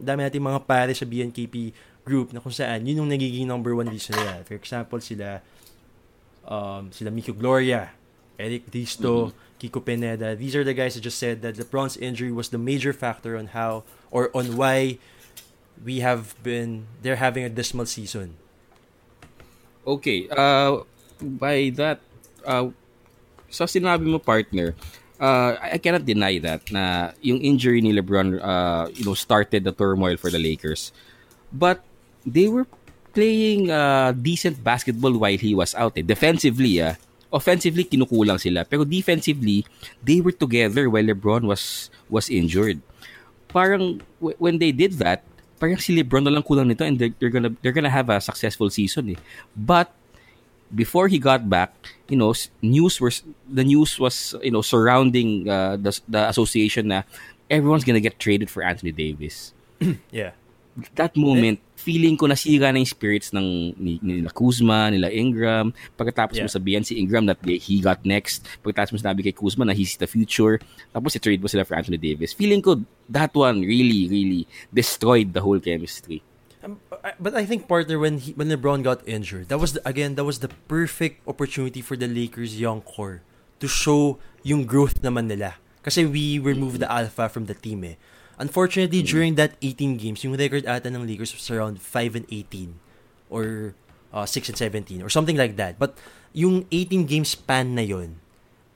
dami 0.03 0.21
nating 0.27 0.43
mga 0.43 0.61
pare 0.67 0.91
sa 0.99 1.07
BNKP 1.07 1.71
group 2.03 2.35
na 2.35 2.43
kung 2.43 2.51
saan, 2.51 2.83
yun 2.83 3.07
yung 3.07 3.11
nagiging 3.15 3.47
number 3.47 3.71
one 3.71 3.87
reason 3.87 4.19
nila. 4.19 4.43
For 4.43 4.59
example, 4.59 4.99
sila, 4.99 5.39
um, 6.49 6.91
sila 6.93 7.11
Miko 7.11 7.33
Gloria, 7.33 7.91
Eric 8.39 8.71
Disto, 8.71 9.33
Kiko 9.61 9.85
Pineda. 9.85 10.37
These 10.37 10.57
are 10.57 10.65
the 10.65 10.75
guys 10.75 10.95
that 10.95 11.01
just 11.01 11.19
said 11.19 11.43
that 11.43 11.57
LeBron's 11.57 11.97
injury 11.97 12.33
was 12.33 12.49
the 12.51 12.59
major 12.59 12.93
factor 12.93 13.37
on 13.37 13.57
how 13.57 13.85
or 14.11 14.31
on 14.35 14.57
why 14.57 14.99
we 15.83 16.01
have 16.01 16.35
been 16.43 16.87
they're 17.03 17.21
having 17.21 17.45
a 17.45 17.51
dismal 17.51 17.87
season. 17.87 18.37
Okay. 19.87 20.29
Uh, 20.29 20.85
by 21.21 21.73
that, 21.77 22.01
uh, 22.45 22.69
sa 23.49 23.65
sinabi 23.65 24.05
mo 24.05 24.19
partner, 24.19 24.75
uh, 25.21 25.57
I 25.61 25.77
I 25.77 25.79
cannot 25.79 26.05
deny 26.05 26.39
that 26.43 26.69
na 26.73 27.13
yung 27.21 27.41
injury 27.41 27.81
ni 27.81 27.93
LeBron 27.95 28.41
uh, 28.41 28.91
you 28.93 29.05
know 29.05 29.15
started 29.15 29.65
the 29.65 29.73
turmoil 29.73 30.17
for 30.17 30.29
the 30.29 30.41
Lakers. 30.41 30.91
But 31.55 31.85
they 32.27 32.51
were 32.51 32.67
playing 33.15 33.71
uh, 33.71 34.13
decent 34.13 34.61
basketball 34.63 35.15
while 35.17 35.39
he 35.39 35.55
was 35.55 35.75
out. 35.75 35.95
Eh. 35.97 36.03
Defensively, 36.03 36.83
ah. 36.83 36.99
Offensively, 37.35 37.83
kinukulang 37.83 38.39
sila. 38.39 38.63
Pero 38.63 38.87
defensively, 38.87 39.67
they 40.03 40.21
were 40.23 40.35
together 40.35 40.87
while 40.87 41.03
LeBron 41.03 41.47
was 41.51 41.91
was 42.07 42.31
injured. 42.31 42.79
Parang 43.51 44.03
w- 44.23 44.39
when 44.39 44.59
they 44.63 44.71
did 44.71 44.99
that, 45.03 45.27
parang 45.59 45.79
si 45.83 45.95
LeBron 45.99 46.23
na 46.23 46.31
lang 46.31 46.47
kulang 46.47 46.71
nito 46.71 46.87
and 46.87 46.95
they're, 46.95 47.15
they're 47.19 47.35
gonna 47.35 47.51
they're 47.59 47.75
gonna 47.75 47.91
have 47.91 48.07
a 48.07 48.23
successful 48.23 48.71
season 48.71 49.19
eh. 49.19 49.21
But 49.59 49.91
before 50.71 51.11
he 51.11 51.19
got 51.19 51.51
back, 51.51 51.75
you 52.07 52.19
know, 52.19 52.35
news 52.63 53.01
was 53.03 53.23
the 53.51 53.67
news 53.67 53.99
was 53.99 54.35
you 54.43 54.55
know 54.55 54.63
surrounding 54.63 55.51
uh, 55.51 55.75
the 55.75 55.91
the 56.07 56.31
association 56.31 56.95
na 56.95 57.03
everyone's 57.51 57.83
gonna 57.83 58.03
get 58.03 58.23
traded 58.23 58.47
for 58.47 58.63
Anthony 58.63 58.95
Davis. 58.95 59.51
Yeah. 60.15 60.39
That 60.99 61.15
moment, 61.15 61.63
feeling 61.79 62.19
ko 62.19 62.27
nasira 62.27 62.75
na 62.75 62.83
yung 62.83 62.91
spirits 62.91 63.31
ng 63.31 63.79
ni, 63.79 64.03
nila 64.03 64.35
Kuzma, 64.35 64.91
nila 64.91 65.07
Ingram. 65.07 65.71
Pagkatapos 65.95 66.35
mo 66.43 66.51
Yeah. 66.51 66.57
sabihan 66.59 66.83
si 66.83 66.99
Ingram 66.99 67.31
that 67.31 67.39
he 67.47 67.79
got 67.79 68.03
next. 68.03 68.43
Pagkatapos 68.65 68.91
mo 68.91 68.99
sinabi 68.99 69.23
kay 69.23 69.35
Kuzma 69.35 69.63
na 69.63 69.75
he's 69.77 69.95
the 70.03 70.11
future. 70.11 70.59
Tapos 70.91 71.15
i-trade 71.15 71.39
mo 71.39 71.47
sila 71.47 71.63
for 71.63 71.79
Anthony 71.79 71.99
Davis. 71.99 72.35
Feeling 72.35 72.59
ko 72.59 72.83
that 73.07 73.31
one 73.39 73.63
really, 73.63 74.11
really 74.11 74.51
destroyed 74.75 75.31
the 75.31 75.47
whole 75.47 75.63
chemistry. 75.63 76.27
Um, 76.65 76.81
but 77.21 77.37
I 77.37 77.45
think 77.45 77.69
partner 77.69 78.01
when 78.01 78.19
he, 78.19 78.33
when 78.33 78.49
LeBron 78.49 78.83
got 78.83 79.05
injured, 79.07 79.53
that 79.53 79.61
was 79.61 79.77
the, 79.77 79.83
again 79.87 80.17
that 80.17 80.25
was 80.25 80.41
the 80.41 80.49
perfect 80.67 81.21
opportunity 81.29 81.85
for 81.85 81.95
the 81.95 82.09
Lakers 82.09 82.57
young 82.59 82.81
core 82.81 83.21
to 83.61 83.69
show 83.69 84.17
yung 84.43 84.65
growth 84.65 85.05
naman 85.05 85.29
nila. 85.29 85.61
Kasi 85.85 86.09
we 86.09 86.41
removed 86.41 86.81
the 86.81 86.89
alpha 86.91 87.29
from 87.29 87.45
the 87.45 87.53
team 87.53 87.85
eh. 87.85 88.01
Unfortunately, 88.39 89.03
during 89.03 89.37
that 89.37 89.55
18 89.63 89.97
games, 89.97 90.25
yung 90.25 90.37
record 90.37 90.67
ata 90.67 90.89
ng 90.91 91.07
Lakers 91.07 91.35
was 91.35 91.51
around 91.51 91.81
5 91.81 92.17
and 92.17 92.27
18 92.31 92.75
or 93.31 93.75
uh, 94.13 94.27
6 94.27 94.49
and 94.49 94.59
17 94.59 95.03
or 95.03 95.11
something 95.11 95.37
like 95.37 95.57
that. 95.57 95.79
But 95.79 95.95
yung 96.35 96.67
18 96.71 97.07
game 97.07 97.25
span 97.25 97.75
na 97.75 97.83
yun, 97.83 98.19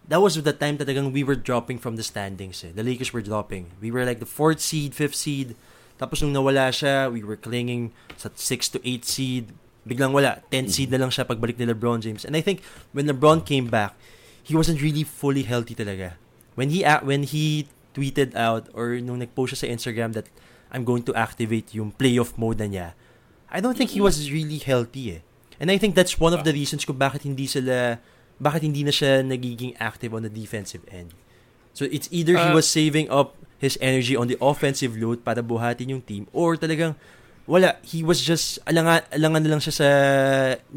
that 0.07 0.23
was 0.23 0.40
the 0.40 0.53
time 0.53 0.79
talagang 0.79 1.12
we 1.12 1.23
were 1.23 1.37
dropping 1.37 1.79
from 1.79 1.97
the 1.97 2.03
standings 2.03 2.64
eh. 2.64 2.73
The 2.75 2.83
Lakers 2.83 3.12
were 3.12 3.23
dropping. 3.23 3.75
We 3.81 3.90
were 3.90 4.05
like 4.07 4.21
the 4.21 4.31
fourth 4.31 4.61
seed, 4.61 4.94
fifth 4.94 5.14
seed. 5.14 5.55
Tapos 5.99 6.23
nung 6.23 6.33
nawala 6.33 6.71
siya, 6.71 7.11
we 7.11 7.23
were 7.23 7.37
clinging 7.37 7.90
sa 8.16 8.31
6 8.31 8.75
to 8.75 8.79
8 8.87 9.05
seed. 9.05 9.44
Biglang 9.83 10.14
wala. 10.14 10.47
10 10.51 10.71
seed 10.71 10.90
na 10.94 11.03
lang 11.03 11.11
siya 11.11 11.27
pagbalik 11.27 11.59
ni 11.59 11.66
LeBron 11.66 12.01
James. 12.01 12.25
And 12.25 12.38
I 12.38 12.40
think 12.40 12.62
when 12.94 13.11
LeBron 13.11 13.42
came 13.42 13.66
back, 13.66 13.99
he 14.42 14.57
wasn't 14.57 14.81
really 14.81 15.05
fully 15.05 15.42
healthy 15.44 15.75
talaga. 15.75 16.16
When 16.55 16.71
he 16.71 16.83
when 17.05 17.23
he 17.23 17.68
tweeted 17.99 18.39
out 18.39 18.71
or 18.79 18.95
nung 19.03 19.19
nag-post 19.19 19.59
siya 19.59 19.67
sa 19.67 19.69
Instagram 19.75 20.15
that 20.15 20.31
I'm 20.71 20.87
going 20.87 21.03
to 21.11 21.13
activate 21.19 21.75
yung 21.75 21.91
playoff 21.91 22.39
mode 22.39 22.63
na 22.63 22.71
niya, 22.71 22.89
I 23.51 23.59
don't 23.59 23.75
think 23.75 23.91
he 23.91 23.99
was 23.99 24.31
really 24.31 24.63
healthy 24.63 25.19
eh. 25.19 25.21
And 25.59 25.75
I 25.75 25.83
think 25.83 25.99
that's 25.99 26.23
one 26.23 26.31
of 26.31 26.47
the 26.47 26.55
reasons 26.55 26.87
kung 26.87 27.03
bakit 27.03 27.27
hindi 27.27 27.51
sila 27.51 27.99
bakit 28.39 28.63
hindi 28.63 28.87
na 28.87 28.95
siya 28.95 29.27
nagiging 29.27 29.75
active 29.83 30.15
on 30.15 30.23
the 30.23 30.31
defensive 30.31 30.87
end. 30.95 31.11
So 31.75 31.91
it's 31.91 32.07
either 32.15 32.39
he 32.39 32.55
Uh, 32.55 32.55
was 32.55 32.71
saving 32.71 33.11
up 33.11 33.35
his 33.59 33.75
energy 33.83 34.15
on 34.15 34.31
the 34.31 34.39
offensive 34.39 34.95
load 34.95 35.27
para 35.27 35.43
buhatin 35.43 35.91
yung 35.91 36.03
team 36.07 36.31
or 36.31 36.55
talagang 36.55 36.95
wala, 37.51 37.83
he 37.83 38.07
was 38.07 38.23
just 38.23 38.63
alangan, 38.71 39.03
alangan 39.11 39.43
na 39.43 39.51
lang 39.57 39.63
siya 39.65 39.75
sa 39.75 39.89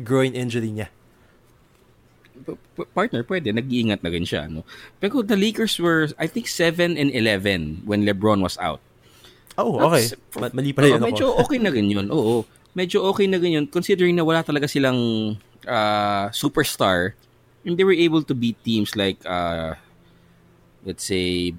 groin 0.01 0.33
injury 0.33 0.73
niya. 0.73 0.89
Partner, 2.93 3.23
pwede. 3.23 3.53
Nag-iingat 3.53 4.01
na 4.03 4.09
rin 4.09 4.25
siya. 4.25 4.49
No? 4.49 4.65
Pero 4.99 5.21
the 5.21 5.37
Lakers 5.37 5.77
were, 5.77 6.09
I 6.17 6.27
think, 6.27 6.47
7 6.47 6.97
and 6.97 7.09
11 7.13 7.85
when 7.85 8.05
LeBron 8.05 8.41
was 8.41 8.57
out. 8.57 8.81
Oh, 9.57 9.77
okay. 9.91 10.07
That's- 10.07 10.39
Ma- 10.39 10.53
mali 10.55 10.71
pala 10.71 10.87
yun 10.95 11.01
Oo, 11.03 11.07
medyo 11.11 11.25
okay 11.37 11.59
na 11.59 11.69
rin 11.69 11.87
yun. 11.91 12.07
Oo. 12.09 12.47
Medyo 12.71 13.03
okay 13.11 13.27
na 13.27 13.35
rin 13.37 13.51
yun 13.61 13.65
considering 13.67 14.15
na 14.15 14.23
wala 14.23 14.41
talaga 14.41 14.63
silang 14.65 15.35
uh, 15.67 16.25
superstar 16.31 17.13
and 17.67 17.75
they 17.77 17.83
were 17.83 17.95
able 17.95 18.23
to 18.23 18.33
beat 18.33 18.57
teams 18.63 18.95
like 18.95 19.19
uh, 19.27 19.75
let's 20.87 21.03
say 21.03 21.53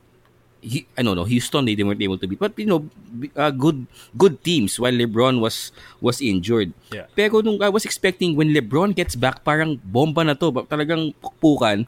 Hu- 0.63 0.87
I 0.95 1.03
don't 1.03 1.15
know 1.15 1.27
Houston 1.27 1.67
they, 1.67 1.75
they 1.75 1.83
weren't 1.83 1.99
able 1.99 2.17
to 2.17 2.25
beat 2.25 2.39
but 2.39 2.55
you 2.55 2.65
know 2.65 2.87
uh, 3.35 3.51
good 3.51 3.83
good 4.15 4.39
teams 4.41 4.79
while 4.79 4.95
LeBron 4.95 5.43
was 5.43 5.75
was 5.99 6.23
injured. 6.23 6.71
Yeah. 6.89 7.11
Pero 7.13 7.43
nung 7.43 7.59
I 7.59 7.67
was 7.67 7.83
expecting 7.83 8.39
when 8.39 8.55
LeBron 8.55 8.95
gets 8.95 9.19
back 9.19 9.43
parang 9.43 9.83
bomba 9.83 10.23
na 10.23 10.39
to 10.39 10.55
talagang 10.65 11.11
pukpukan 11.19 11.85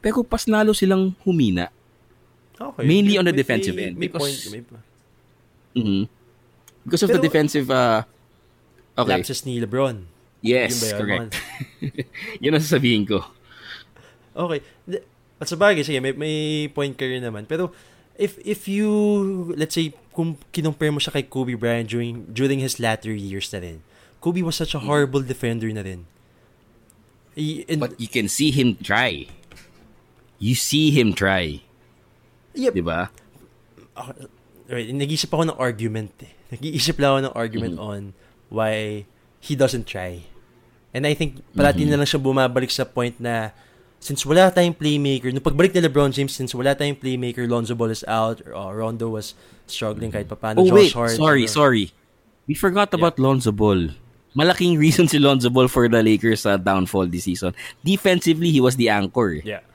pero 0.00 0.24
pas 0.24 0.48
nalo 0.48 0.72
silang 0.72 1.12
humina. 1.22 1.68
Okay. 2.56 2.84
mainly 2.84 3.16
on 3.16 3.24
the 3.24 3.32
May- 3.32 3.40
defensive 3.40 3.72
may- 3.72 3.88
end, 3.88 3.96
May 3.96 4.08
because- 4.08 4.48
point. 4.48 4.64
May 5.72 5.80
Mhm. 5.80 6.02
Because 6.84 7.04
of 7.04 7.08
the 7.08 7.16
Pero- 7.16 7.28
defensive 7.28 7.68
uh, 7.68 8.04
Okay. 8.96 9.16
lapses 9.16 9.44
ni 9.44 9.60
LeBron. 9.60 10.04
Yes, 10.40 10.80
Yun 10.82 10.96
correct. 10.96 11.32
Yun 12.44 12.52
ang 12.52 12.64
sasabihin 12.64 13.04
ko. 13.04 13.20
Okay. 14.32 14.60
At 15.36 15.48
sa 15.48 15.56
bagay, 15.56 15.84
sige, 15.84 16.00
may, 16.00 16.12
may 16.12 16.36
point 16.68 16.92
ka 16.92 17.04
rin 17.04 17.20
naman. 17.20 17.44
Pero, 17.44 17.72
if 18.20 18.36
if 18.44 18.68
you, 18.68 18.90
let's 19.56 19.72
say, 19.72 19.96
kung 20.12 20.36
kinumpare 20.52 20.92
mo 20.92 21.00
siya 21.00 21.16
kay 21.16 21.24
Kobe 21.24 21.56
Bryant 21.56 21.88
during, 21.88 22.28
during 22.28 22.60
his 22.60 22.76
latter 22.76 23.10
years 23.10 23.48
na 23.50 23.64
rin, 23.64 23.80
Kobe 24.20 24.44
was 24.44 24.60
such 24.60 24.76
a 24.76 24.84
horrible 24.84 25.24
defender 25.24 25.72
na 25.72 25.80
rin. 25.80 26.04
I, 27.32 27.64
and, 27.64 27.80
But 27.80 27.96
you 27.96 28.06
can 28.06 28.28
see 28.28 28.52
him 28.52 28.76
try. 28.76 29.32
You 30.36 30.52
see 30.52 30.92
him 30.92 31.16
try. 31.16 31.64
yep, 32.52 32.76
Di 32.76 32.84
ba? 32.84 33.08
right, 34.68 34.88
nag-iisip 34.92 35.30
ako 35.30 35.52
ng 35.52 35.58
argument 35.58 36.12
eh. 36.20 36.32
Nag-iisip 36.52 36.98
lang 36.98 37.10
ako 37.10 37.20
ng 37.30 37.34
argument 37.36 37.74
Mm-hmm. 37.78 37.90
on 37.90 38.00
why 38.50 39.04
he 39.38 39.54
doesn't 39.54 39.86
try. 39.86 40.26
And 40.90 41.06
I 41.06 41.14
think 41.14 41.38
parati 41.54 41.86
Mm-hmm. 41.86 41.90
na 41.94 41.98
lang 42.02 42.08
siya 42.10 42.20
bumabalik 42.20 42.70
sa 42.72 42.84
point 42.84 43.14
na 43.22 43.54
since 44.00 44.24
wala 44.24 44.48
tayong 44.48 44.74
playmaker, 44.74 45.28
nung 45.28 45.44
pagbalik 45.44 45.70
ni 45.70 45.84
LeBron 45.84 46.10
James, 46.10 46.32
since 46.32 46.56
wala 46.56 46.72
tayong 46.72 46.96
playmaker, 46.96 47.44
Lonzo 47.44 47.76
Ball 47.76 47.92
is 47.92 48.02
out, 48.08 48.40
or 48.48 48.56
uh, 48.56 48.72
Rondo 48.72 49.12
was 49.12 49.36
struggling 49.68 50.08
kahit 50.10 50.26
papaano, 50.26 50.64
Oh 50.64 50.66
Josh 50.66 50.74
wait, 50.74 50.92
Hart. 50.96 51.14
sorry, 51.14 51.44
ano. 51.44 51.52
sorry. 51.52 51.84
We 52.48 52.56
forgot 52.56 52.90
about 52.90 53.20
Lonzo 53.20 53.52
Ball. 53.52 53.92
malaking 54.30 54.78
reason 54.82 55.10
si 55.10 55.18
Lonzo 55.18 55.50
Ball 55.50 55.66
for 55.66 55.90
the 55.90 56.02
Lakers 56.02 56.46
uh, 56.46 56.54
downfall 56.56 57.06
this 57.06 57.26
season. 57.26 57.50
Defensively, 57.82 58.50
he 58.50 58.62
was 58.62 58.78
the 58.78 58.88
anchor. 58.88 59.42
Yeah. 59.42 59.66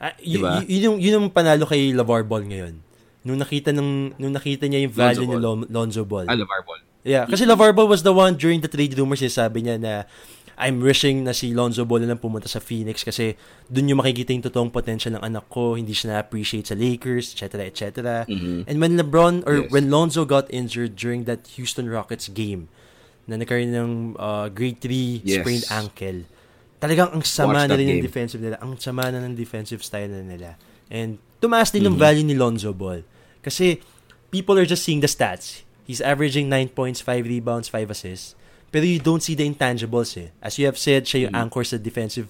Ah, 0.00 0.12
y- 0.20 0.36
Diba? 0.36 0.64
y- 0.64 0.68
yun, 0.68 0.80
yung, 0.80 0.96
yun 1.00 1.12
yung 1.20 1.28
panalo 1.32 1.64
kay 1.68 1.92
LeVar 1.92 2.24
Ball 2.24 2.44
ngayon. 2.44 2.80
Nung 3.20 3.36
nakita 3.36 3.68
ng 3.72 4.16
nung 4.16 4.32
nakita 4.32 4.64
niya 4.64 4.84
yung 4.88 4.92
value 4.92 5.24
Lonzo 5.24 5.36
ni. 5.36 5.44
Lon- 5.44 5.68
Lonzo 5.68 6.02
Ball. 6.08 6.24
Ah, 6.24 6.36
LeVar 6.36 6.64
Ball. 6.64 6.80
Yeah, 7.00 7.24
kasi 7.24 7.48
LeVar 7.48 7.72
Ball 7.72 7.88
was 7.88 8.04
the 8.04 8.12
one 8.12 8.36
during 8.36 8.60
the 8.60 8.68
trade 8.68 8.92
rumors 8.92 9.24
sabi 9.32 9.64
niya 9.64 9.80
na 9.80 10.04
I'm 10.60 10.78
wishing 10.78 11.24
na 11.24 11.32
si 11.32 11.50
Lonzo 11.50 11.82
Ball 11.82 12.04
na 12.04 12.12
lang 12.12 12.20
pumunta 12.20 12.44
sa 12.46 12.60
Phoenix 12.60 13.00
kasi 13.00 13.34
dun 13.66 13.88
yung 13.88 13.98
makikita 13.98 14.30
yung 14.30 14.44
totoong 14.44 14.68
potential 14.68 15.16
ng 15.16 15.24
anak 15.24 15.48
ko, 15.48 15.74
hindi 15.74 15.90
siya 15.90 16.14
na-appreciate 16.14 16.68
sa 16.68 16.76
Lakers, 16.76 17.32
etc. 17.32 17.64
etc. 17.64 17.88
Mhm. 18.28 18.68
And 18.68 18.76
when 18.76 18.94
LeBron 18.94 19.42
or 19.42 19.64
Yes. 19.64 19.72
when 19.72 19.88
Lonzo 19.88 20.22
got 20.22 20.46
injured 20.52 20.94
during 20.94 21.24
that 21.24 21.56
Houston 21.56 21.88
Rockets 21.88 22.28
game 22.28 22.68
na 23.24 23.34
nagkaroon 23.34 23.72
ng 23.72 23.90
uh, 24.14 24.46
grade 24.48 24.78
3 24.78 25.24
Yes. 25.24 25.40
sprained 25.40 25.66
ankle, 25.72 26.28
talagang 26.76 27.08
ang 27.10 27.24
sama 27.24 27.64
na 27.64 27.74
rin 27.74 27.88
ng 27.88 28.00
game. 28.00 28.04
defensive 28.04 28.40
nila. 28.40 28.60
Ang 28.60 28.76
sama 28.76 29.08
na 29.08 29.20
ng 29.20 29.32
defensive 29.34 29.80
style 29.80 30.12
na 30.12 30.20
nila. 30.20 30.60
And 30.88 31.16
tumaas 31.38 31.70
din 31.70 31.84
yung 31.84 31.96
Mm-hmm. 31.96 32.04
value 32.04 32.26
ni 32.26 32.36
Lonzo 32.36 32.72
Ball. 32.72 33.00
Kasi 33.40 33.80
people 34.28 34.56
are 34.56 34.64
just 34.64 34.84
seeing 34.84 35.00
the 35.00 35.08
stats. 35.08 35.64
He's 35.84 35.98
averaging 35.98 36.46
9 36.46 36.70
points, 36.70 37.00
5 37.00 37.24
rebounds, 37.24 37.66
5 37.66 37.88
assists. 37.88 38.38
Pero 38.70 38.86
you 38.86 38.98
don't 38.98 39.18
see 39.20 39.34
the 39.34 39.42
intangibles 39.42 40.14
eh. 40.14 40.30
As 40.38 40.54
you 40.56 40.66
have 40.66 40.78
said, 40.78 41.04
siya 41.04 41.26
yung 41.26 41.34
Mm-hmm. 41.34 41.42
anchor 41.42 41.64
sa 41.66 41.76
defensive 41.76 42.28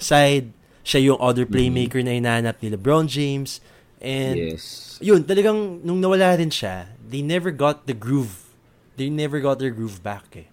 side. 0.00 0.48
Siya 0.82 1.12
yung 1.12 1.18
other 1.20 1.44
playmaker 1.46 2.02
na 2.02 2.16
hinahanap 2.16 2.58
ni 2.58 2.72
LeBron 2.72 3.06
James. 3.06 3.60
And 4.02 4.34
Yes. 4.56 4.98
yun, 4.98 5.22
talagang 5.22 5.84
nung 5.84 6.00
nawala 6.02 6.34
rin 6.34 6.50
siya, 6.50 6.90
they 6.98 7.22
never 7.22 7.52
got 7.54 7.86
the 7.86 7.94
groove. 7.94 8.50
They 8.98 9.06
never 9.06 9.38
got 9.38 9.60
their 9.62 9.70
groove 9.70 10.02
back 10.02 10.26
eh. 10.34 10.48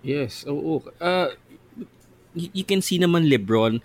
Yes. 0.00 0.42
Oo. 0.48 0.80
Uh, 0.96 1.34
you 2.34 2.64
can 2.64 2.80
see 2.80 2.96
naman 2.98 3.28
LeBron, 3.28 3.84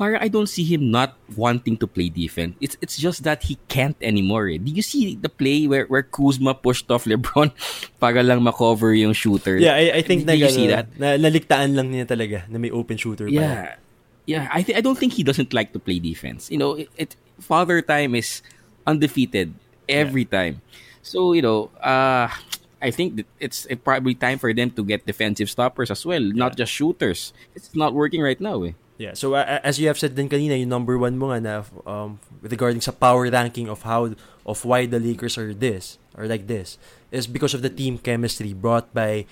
para 0.00 0.16
I 0.16 0.32
don't 0.32 0.48
see 0.48 0.64
him 0.64 0.88
not 0.88 1.20
wanting 1.36 1.76
to 1.76 1.86
play 1.86 2.08
defense. 2.08 2.56
It's 2.56 2.80
it's 2.80 2.96
just 2.96 3.20
that 3.28 3.44
he 3.44 3.60
can't 3.68 4.00
anymore. 4.00 4.48
Eh. 4.48 4.56
Did 4.56 4.72
you 4.72 4.80
see 4.80 5.12
the 5.12 5.28
play 5.28 5.68
where 5.68 5.84
where 5.92 6.00
Kuzma 6.00 6.56
pushed 6.56 6.88
off 6.88 7.04
LeBron 7.04 7.52
para 8.00 8.24
lang 8.24 8.40
makover 8.40 8.96
yung 8.96 9.12
shooter? 9.12 9.60
Yeah, 9.60 9.76
I, 9.76 10.00
I 10.00 10.02
think 10.02 10.24
Did 10.24 10.32
na, 10.32 10.40
you 10.40 10.48
see 10.48 10.72
that? 10.72 10.88
na 10.96 11.20
naligtaan 11.20 11.76
lang 11.76 11.92
niya 11.92 12.08
talaga 12.08 12.48
na 12.48 12.56
may 12.56 12.72
open 12.72 12.96
shooter 12.96 13.28
pa. 13.28 13.36
Yeah. 13.36 13.76
Yeah, 14.24 14.48
I 14.48 14.64
think 14.64 14.78
I 14.78 14.80
don't 14.80 14.96
think 14.96 15.12
he 15.12 15.20
doesn't 15.20 15.52
like 15.52 15.76
to 15.76 15.80
play 15.82 16.00
defense. 16.00 16.48
You 16.48 16.56
know, 16.56 16.80
it, 16.80 16.88
it 16.96 17.10
Father 17.36 17.84
Time 17.84 18.16
is 18.16 18.40
undefeated 18.88 19.52
every 19.84 20.24
time. 20.24 20.64
So, 21.04 21.36
you 21.36 21.44
know, 21.44 21.68
uh 21.84 22.32
I 22.80 22.88
think 22.88 23.20
that 23.20 23.28
it's 23.36 23.68
it 23.68 23.84
probably 23.84 24.16
time 24.16 24.40
for 24.40 24.48
them 24.56 24.72
to 24.72 24.80
get 24.80 25.04
defensive 25.04 25.52
stoppers 25.52 25.92
as 25.92 26.08
well, 26.08 26.24
not 26.24 26.56
just 26.56 26.72
shooters. 26.72 27.36
It's 27.52 27.76
not 27.76 27.92
working 27.92 28.24
right 28.24 28.40
now. 28.40 28.64
Eh. 28.64 28.72
Yeah, 29.00 29.16
so 29.16 29.32
uh, 29.32 29.64
as 29.64 29.80
you 29.80 29.88
have 29.88 29.96
said 29.96 30.12
din 30.12 30.28
kanina, 30.28 30.60
yung 30.60 30.68
number 30.68 31.00
one 31.00 31.16
mo 31.16 31.32
nga 31.32 31.40
na 31.40 31.54
um, 31.88 32.20
regarding 32.44 32.84
sa 32.84 32.92
power 32.92 33.24
ranking 33.32 33.64
of 33.72 33.80
how 33.88 34.12
of 34.44 34.58
why 34.68 34.84
the 34.84 35.00
Lakers 35.00 35.40
are 35.40 35.56
this 35.56 35.96
or 36.20 36.28
like 36.28 36.44
this 36.44 36.76
is 37.08 37.24
because 37.24 37.56
of 37.56 37.64
the 37.64 37.72
team 37.72 37.96
chemistry 37.96 38.52
brought 38.52 38.92
by 38.92 39.24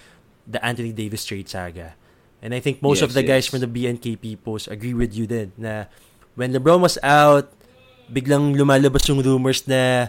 the 0.48 0.57
Anthony 0.64 0.96
Davis 0.96 1.28
trade 1.28 1.52
saga. 1.52 1.92
And 2.40 2.57
I 2.57 2.64
think 2.64 2.81
most 2.81 3.04
of 3.04 3.12
Yes, 3.12 3.20
the 3.20 3.24
guys 3.28 3.44
from 3.44 3.61
the 3.61 3.68
BNKP 3.68 4.40
post 4.40 4.72
agree 4.72 4.96
with 4.96 5.12
you 5.12 5.28
din 5.28 5.52
na 5.61 5.85
when 6.33 6.57
LeBron 6.57 6.81
was 6.81 6.96
out, 7.04 7.52
biglang 8.09 8.57
lumalabas 8.57 9.04
yung 9.04 9.20
rumors 9.20 9.68
na 9.68 10.09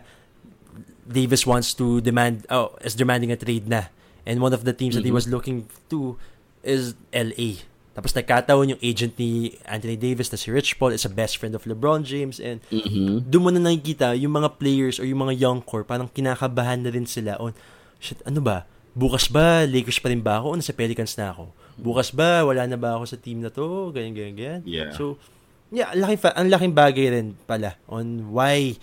Davis 1.04 1.44
wants 1.44 1.76
to 1.76 2.00
demand 2.00 2.48
oh 2.48 2.80
is 2.80 2.96
demanding 2.96 3.28
a 3.28 3.36
trade 3.36 3.68
na. 3.68 3.92
And 4.24 4.40
one 4.40 4.56
of 4.56 4.64
the 4.64 4.72
teams 4.72 4.96
that 4.96 5.04
he 5.04 5.12
Mhm. 5.12 5.20
was 5.20 5.28
looking 5.28 5.68
to 5.92 6.16
is 6.64 6.96
LA. 7.12 7.68
Tapos 8.00 8.16
nagkataon 8.16 8.72
yung 8.72 8.80
agent 8.80 9.12
ni 9.20 9.60
Anthony 9.68 10.00
Davis 10.00 10.32
na 10.32 10.40
si 10.40 10.48
Rich 10.48 10.80
Paul 10.80 10.96
is 10.96 11.04
a 11.04 11.12
best 11.12 11.36
friend 11.36 11.52
of 11.52 11.68
LeBron 11.68 12.08
James 12.08 12.40
and 12.40 12.64
Mm-hmm. 12.72 13.28
doon 13.28 13.44
mo 13.44 13.52
na 13.52 13.60
nakikita 13.60 14.16
yung 14.16 14.40
mga 14.40 14.56
players 14.56 15.04
or 15.04 15.06
yung 15.06 15.20
mga 15.20 15.36
young 15.36 15.60
core 15.60 15.84
parang 15.84 16.08
kinakabahan 16.08 16.80
na 16.80 16.96
rin 16.96 17.04
sila 17.04 17.36
on 17.44 17.52
shit 18.00 18.24
ano 18.24 18.40
ba? 18.40 18.64
Bukas 18.96 19.28
ba? 19.28 19.68
Lakers 19.68 20.00
pa 20.00 20.08
rin 20.08 20.24
ba 20.24 20.40
ako? 20.40 20.48
O 20.48 20.56
nasa 20.56 20.72
Pelicans 20.72 21.12
na 21.20 21.36
ako. 21.36 21.52
Bukas 21.76 22.16
ba? 22.16 22.48
Wala 22.48 22.64
na 22.72 22.80
ba 22.80 22.96
ako 22.96 23.04
sa 23.04 23.20
team 23.20 23.44
na 23.44 23.52
to? 23.52 23.92
Ganyan 23.92 24.16
ganyan 24.16 24.36
ganyan. 24.40 24.62
Yeah. 24.64 24.96
so 24.96 25.20
yeah 25.68 25.92
ang 25.92 26.00
laking, 26.08 26.22
fa- 26.24 26.38
ang 26.40 26.48
laking 26.48 26.72
bagay 26.72 27.06
rin 27.12 27.28
pala 27.44 27.76
on 27.92 28.32
why 28.32 28.80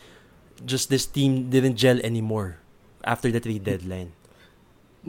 just 0.68 0.92
this 0.92 1.08
team 1.08 1.48
didn't 1.48 1.80
gel 1.80 1.96
anymore 2.04 2.60
after 3.00 3.32
the 3.32 3.40
trade 3.40 3.64
deadline. 3.64 4.12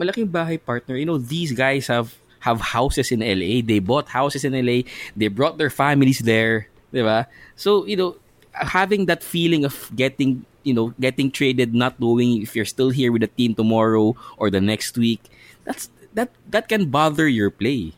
Malaking 0.00 0.32
bahay 0.32 0.56
partner. 0.56 0.96
You 0.96 1.04
know, 1.04 1.20
these 1.20 1.52
guys 1.52 1.92
have 1.92 2.16
have 2.48 2.72
houses 2.72 3.12
in 3.12 3.20
LA. 3.20 3.60
They 3.60 3.78
bought 3.78 4.08
houses 4.08 4.44
in 4.48 4.56
LA. 4.56 4.88
They 5.12 5.28
brought 5.28 5.60
their 5.60 5.68
families 5.68 6.24
there. 6.24 6.72
ba? 6.90 7.28
So, 7.56 7.84
you 7.84 7.96
know, 7.96 8.16
having 8.56 9.04
that 9.06 9.20
feeling 9.20 9.68
of 9.68 9.92
getting, 9.92 10.48
you 10.64 10.72
know, 10.72 10.96
getting 10.96 11.30
traded 11.30 11.76
not 11.76 12.00
knowing 12.00 12.40
if 12.40 12.56
you're 12.56 12.68
still 12.68 12.88
here 12.90 13.12
with 13.12 13.20
the 13.20 13.28
team 13.28 13.52
tomorrow 13.54 14.16
or 14.40 14.48
the 14.48 14.60
next 14.64 14.96
week, 14.96 15.20
that's 15.68 15.92
that 16.16 16.32
that 16.48 16.66
can 16.72 16.88
bother 16.88 17.28
your 17.28 17.52
play. 17.52 17.92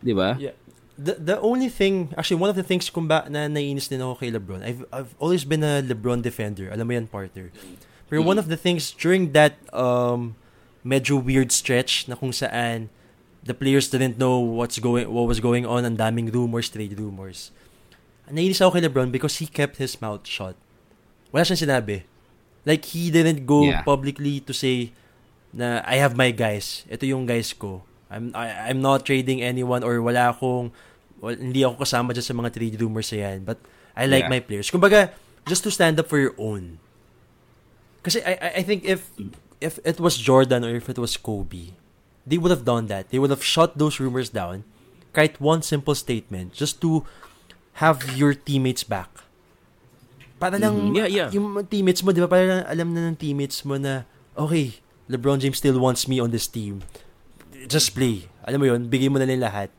'Di 0.00 0.16
ba? 0.16 0.40
Yeah. 0.40 0.56
The 0.96 1.20
the 1.20 1.36
only 1.44 1.68
thing, 1.68 2.16
actually 2.16 2.40
one 2.40 2.48
of 2.48 2.56
the 2.56 2.64
things 2.64 2.88
kung 2.88 3.04
ba 3.04 3.28
na 3.28 3.52
naiinis 3.52 3.92
din 3.92 4.00
ako 4.00 4.16
kay 4.16 4.32
LeBron, 4.32 4.64
I've 4.64 4.82
I've 4.88 5.12
always 5.20 5.44
been 5.44 5.60
a 5.60 5.84
LeBron 5.84 6.24
defender. 6.24 6.72
Alam 6.72 6.88
mo 6.88 6.92
yan, 6.96 7.04
partner. 7.04 7.52
Pero 8.08 8.24
one 8.24 8.40
of 8.40 8.48
the 8.48 8.56
things 8.56 8.96
during 8.96 9.36
that 9.36 9.60
um 9.76 10.40
medyo 10.80 11.20
weird 11.20 11.52
stretch 11.52 12.08
na 12.08 12.16
kung 12.16 12.32
saan 12.32 12.88
the 13.46 13.54
players 13.54 13.86
didn't 13.88 14.18
know 14.18 14.38
what's 14.42 14.78
going 14.78 15.06
what 15.08 15.26
was 15.26 15.38
going 15.40 15.64
on, 15.64 15.86
ang 15.86 15.96
daming 15.96 16.28
rumors, 16.28 16.68
trade 16.68 16.98
rumors. 16.98 17.50
Naiinis 18.26 18.58
ako 18.58 18.74
kay 18.76 18.82
LeBron 18.82 19.14
because 19.14 19.38
he 19.38 19.46
kept 19.46 19.78
his 19.78 19.94
mouth 20.02 20.26
shut. 20.26 20.58
Wala 21.30 21.46
siyang 21.46 21.62
sinabi. 21.62 22.02
Like 22.66 22.82
he 22.90 23.14
didn't 23.14 23.46
go 23.46 23.62
Yeah. 23.70 23.86
publicly 23.86 24.42
to 24.42 24.50
say 24.50 24.90
na 25.54 25.78
I 25.86 26.02
have 26.02 26.18
my 26.18 26.34
guys. 26.34 26.82
Ito 26.90 27.06
yung 27.06 27.24
guys 27.24 27.54
ko. 27.54 27.86
I'm 28.10 28.34
I, 28.34 28.70
I'm 28.70 28.82
not 28.82 29.06
trading 29.06 29.42
anyone 29.42 29.86
or 29.86 30.02
wala 30.02 30.34
akong 30.34 30.74
wal, 31.22 31.38
hindi 31.38 31.62
ako 31.62 31.86
kasama 31.86 32.10
dyan 32.10 32.26
sa 32.26 32.34
mga 32.34 32.50
trade 32.50 32.76
rumors 32.82 33.14
na 33.14 33.18
yan. 33.30 33.46
But 33.46 33.62
I 33.94 34.10
like 34.10 34.26
Yeah. 34.26 34.34
my 34.34 34.42
players. 34.42 34.74
Kumbaga, 34.74 35.14
just 35.46 35.62
to 35.62 35.70
stand 35.70 35.94
up 36.02 36.10
for 36.10 36.18
your 36.18 36.34
own. 36.34 36.82
Kasi 38.02 38.22
I- 38.26 38.58
I 38.58 38.62
think 38.66 38.82
if 38.82 39.10
if 39.62 39.78
it 39.86 39.98
was 40.02 40.18
Jordan 40.18 40.66
or 40.66 40.74
if 40.74 40.90
it 40.90 40.98
was 40.98 41.14
Kobe, 41.14 41.74
they 42.26 42.36
would 42.36 42.50
have 42.50 42.66
done 42.66 42.90
that. 42.90 43.08
They 43.08 43.22
would 43.22 43.30
have 43.30 43.40
shut 43.40 43.78
those 43.78 44.02
rumors 44.02 44.28
down. 44.28 44.66
Kahit 45.14 45.38
one 45.40 45.62
simple 45.62 45.94
statement 45.94 46.52
just 46.52 46.82
to 46.82 47.06
have 47.80 48.02
your 48.18 48.34
teammates 48.34 48.82
back. 48.82 49.08
Para 50.36 50.60
lang, 50.60 50.92
Mhm. 50.92 50.96
Yeah, 50.96 51.08
yeah. 51.08 51.28
yung 51.32 51.56
teammates 51.64 52.04
mo, 52.04 52.12
di 52.12 52.20
ba, 52.20 52.28
para 52.28 52.44
lang 52.44 52.60
alam 52.68 52.88
na 52.92 53.08
ng 53.08 53.16
teammates 53.16 53.64
mo 53.64 53.80
na, 53.80 54.04
okay, 54.36 54.76
LeBron 55.08 55.40
James 55.40 55.56
still 55.56 55.78
wants 55.80 56.04
me 56.04 56.20
on 56.20 56.28
this 56.28 56.44
team. 56.44 56.84
Just 57.64 57.96
play. 57.96 58.28
Alam 58.44 58.60
mo 58.60 58.66
yun, 58.68 58.84
bigay 58.84 59.08
mo 59.08 59.16
na 59.16 59.24
lang 59.24 59.40
lahat. 59.40 59.72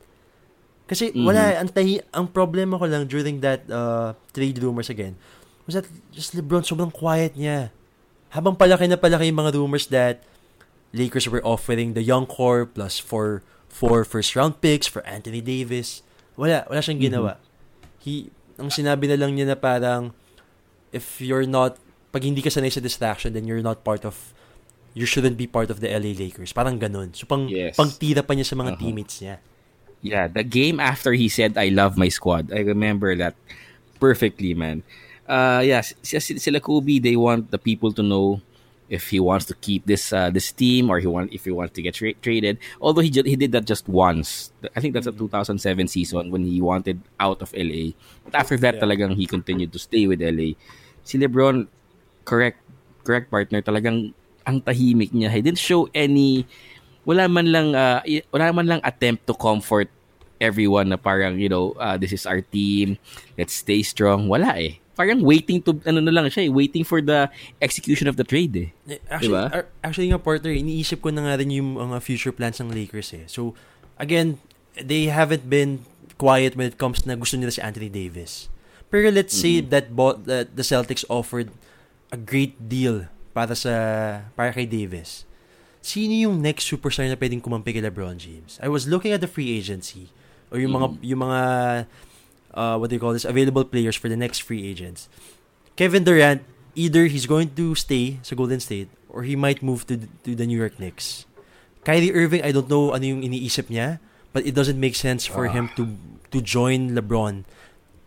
Kasi 0.88 1.12
Mhm. 1.14 1.22
wala, 1.22 1.42
ang, 1.60 1.70
tahi, 1.70 2.00
ang 2.10 2.26
problema 2.26 2.74
ko 2.74 2.88
lang 2.88 3.06
during 3.06 3.38
that 3.38 3.62
uh, 3.70 4.16
trade 4.32 4.58
rumors 4.58 4.88
again, 4.90 5.14
was 5.68 5.76
that 5.76 5.86
just 6.10 6.32
LeBron 6.34 6.64
sobrang 6.64 6.90
quiet 6.90 7.36
niya. 7.36 7.70
Habang 8.32 8.56
palaki 8.56 8.88
na 8.88 8.96
palaki 8.98 9.28
yung 9.30 9.38
mga 9.38 9.54
rumors 9.54 9.86
that 9.92 10.24
Lakers 10.92 11.28
were 11.28 11.44
offering 11.44 11.92
the 11.92 12.02
young 12.02 12.24
core 12.26 12.64
plus 12.64 12.98
four, 12.98 13.42
four 13.68 14.04
first 14.04 14.34
round 14.36 14.60
picks 14.60 14.86
for 14.86 15.04
Anthony 15.06 15.40
Davis. 15.40 16.02
Wala, 16.36 16.64
wala 16.70 16.80
siyang 16.80 17.02
ginawa. 17.02 17.36
He, 18.00 18.30
ang 18.56 18.70
sinabi 18.72 19.08
na 19.08 19.18
lang 19.20 19.36
niya 19.36 19.52
na 19.52 19.56
parang, 19.58 20.14
if 20.92 21.20
you're 21.20 21.44
not, 21.46 21.76
pag 22.10 22.24
hindi 22.24 22.40
ka 22.40 22.48
sanay 22.48 22.72
sa 22.72 22.80
distraction, 22.80 23.34
then 23.36 23.44
you're 23.44 23.60
not 23.60 23.84
part 23.84 24.04
of, 24.08 24.32
you 24.96 25.04
shouldn't 25.04 25.36
be 25.36 25.46
part 25.46 25.68
of 25.68 25.84
the 25.84 25.90
LA 25.92 26.16
Lakers. 26.16 26.56
Parang 26.56 26.80
ganun. 26.80 27.12
So, 27.12 27.28
pang, 27.28 27.48
Yes. 27.52 27.76
pang 27.76 27.92
tira 27.92 28.24
pa 28.24 28.32
niya 28.32 28.48
sa 28.48 28.56
mga 28.56 28.72
Uh-huh. 28.74 28.80
teammates 28.80 29.20
niya. 29.20 29.36
Yeah, 30.00 30.30
the 30.30 30.46
game 30.46 30.78
after 30.78 31.12
he 31.12 31.28
said 31.28 31.58
I 31.58 31.74
love 31.74 31.98
my 31.98 32.06
squad. 32.08 32.54
I 32.54 32.62
remember 32.62 33.18
that 33.18 33.34
perfectly, 33.98 34.54
man. 34.54 34.86
Uh 35.28 35.60
yeah, 35.60 35.82
sila 35.82 36.62
Kobe, 36.62 37.02
they 37.02 37.18
want 37.18 37.50
the 37.50 37.58
people 37.58 37.92
to 37.92 38.02
know 38.06 38.40
if 38.88 39.12
he 39.12 39.20
wants 39.20 39.44
to 39.46 39.54
keep 39.60 39.84
this 39.84 40.12
uh, 40.12 40.32
this 40.32 40.48
team 40.52 40.88
or 40.88 40.98
he 40.98 41.06
want 41.06 41.28
if 41.32 41.44
he 41.44 41.52
wants 41.52 41.76
to 41.76 41.82
get 41.84 41.94
tra- 41.94 42.16
traded. 42.24 42.56
Although 42.80 43.04
he 43.04 43.10
ju- 43.12 43.24
he 43.28 43.36
did 43.36 43.52
that 43.52 43.68
just 43.68 43.84
once. 43.88 44.52
I 44.74 44.80
think 44.80 44.96
that's 44.96 45.06
a 45.06 45.12
2007 45.12 45.60
season 45.88 46.32
when 46.32 46.44
he 46.48 46.60
wanted 46.60 47.00
out 47.20 47.40
of 47.44 47.52
LA. 47.52 47.92
But 48.24 48.34
after 48.34 48.56
that, 48.64 48.76
Yeah. 48.76 48.82
talagang 48.84 49.16
he 49.20 49.28
continued 49.28 49.72
to 49.76 49.80
stay 49.80 50.08
with 50.08 50.24
LA. 50.24 50.56
Si 51.04 51.16
LeBron, 51.20 51.68
correct 52.24 52.60
correct 53.04 53.28
partner, 53.28 53.60
talagang 53.60 54.12
ang 54.48 54.60
tahimik 54.64 55.12
niya. 55.12 55.28
He 55.32 55.44
didn't 55.44 55.60
show 55.60 55.88
any 55.92 56.48
wala 57.04 57.28
man 57.28 57.48
lang 57.52 57.72
uh, 57.76 58.00
wala 58.32 58.52
man 58.52 58.66
lang 58.68 58.80
attempt 58.84 59.24
to 59.28 59.32
comfort 59.36 59.88
everyone 60.38 60.92
na 60.92 60.96
parang 61.00 61.36
you 61.40 61.48
know 61.48 61.72
uh, 61.80 61.96
this 61.96 62.12
is 62.12 62.22
our 62.28 62.38
team 62.40 62.94
let's 63.34 63.58
stay 63.58 63.82
strong 63.82 64.28
wala 64.30 64.54
eh 64.54 64.78
parang 64.98 65.22
waiting 65.22 65.62
to, 65.62 65.78
ano 65.86 66.02
na 66.02 66.10
lang 66.10 66.26
siya 66.26 66.50
eh, 66.50 66.50
waiting 66.50 66.82
for 66.82 66.98
the 66.98 67.30
execution 67.62 68.10
of 68.10 68.18
the 68.18 68.26
trade 68.26 68.50
eh. 68.58 68.68
Actually, 69.06 69.30
Diba? 69.30 69.44
ar- 69.54 69.70
actually 69.86 70.10
nga, 70.10 70.18
partner, 70.18 70.50
iniisip 70.50 70.98
ko 70.98 71.14
na 71.14 71.22
nga 71.22 71.38
rin 71.38 71.54
yung 71.54 71.78
mga 71.78 72.02
future 72.02 72.34
plans 72.34 72.58
ng 72.58 72.74
Lakers 72.74 73.14
eh. 73.14 73.22
So, 73.30 73.54
again, 73.94 74.42
they 74.74 75.06
haven't 75.06 75.46
been 75.46 75.86
quiet 76.18 76.58
when 76.58 76.66
it 76.66 76.82
comes 76.82 77.06
na 77.06 77.14
gusto 77.14 77.38
nila 77.38 77.54
si 77.54 77.62
Anthony 77.62 77.86
Davis. 77.86 78.50
Pero 78.90 79.14
let's 79.14 79.38
say 79.38 79.62
that, 79.62 79.94
bo- 79.94 80.18
that 80.26 80.58
the 80.58 80.66
Celtics 80.66 81.06
offered 81.06 81.54
a 82.10 82.18
great 82.18 82.58
deal 82.66 83.06
para 83.30 83.54
sa 83.54 83.72
para 84.34 84.50
kay 84.50 84.66
Davis. 84.66 85.22
Sino 85.78 86.10
yung 86.10 86.42
next 86.42 86.66
superstar 86.66 87.06
na 87.06 87.14
pwedeng 87.14 87.38
kumampi 87.38 87.70
kay 87.70 87.84
LeBron 87.86 88.18
James? 88.18 88.58
I 88.58 88.66
was 88.66 88.90
looking 88.90 89.14
at 89.14 89.22
the 89.22 89.30
free 89.30 89.54
agency 89.54 90.10
or 90.50 90.58
yung 90.58 90.74
mga 90.74 90.98
yung 91.04 91.20
mga 91.22 91.40
uh, 92.58 92.74
what 92.74 92.90
do 92.90 92.98
you 92.98 93.00
call 93.00 93.14
this 93.14 93.24
available 93.24 93.62
players 93.62 93.94
for 93.94 94.10
the 94.10 94.18
next 94.18 94.42
free 94.42 94.66
agents. 94.66 95.06
Kevin 95.78 96.02
Durant 96.02 96.42
either 96.74 97.06
he's 97.06 97.30
going 97.30 97.54
to 97.54 97.78
stay 97.78 98.18
sa 98.26 98.34
Golden 98.34 98.58
State 98.58 98.90
or 99.06 99.22
he 99.22 99.38
might 99.38 99.62
move 99.62 99.86
to 99.86 100.10
to 100.26 100.34
the 100.34 100.42
New 100.42 100.58
York 100.58 100.82
Knicks. 100.82 101.24
Kyrie 101.86 102.10
Irving, 102.10 102.42
I 102.42 102.50
don't 102.50 102.66
know 102.66 102.90
ano 102.90 103.06
yung 103.06 103.22
iniisip 103.22 103.70
niya, 103.70 104.02
but 104.34 104.42
it 104.42 104.58
doesn't 104.58 104.76
make 104.76 104.98
sense 104.98 105.24
for 105.24 105.46
him 105.46 105.70
to 105.78 105.94
to 106.34 106.42
join 106.42 106.98
LeBron 106.98 107.46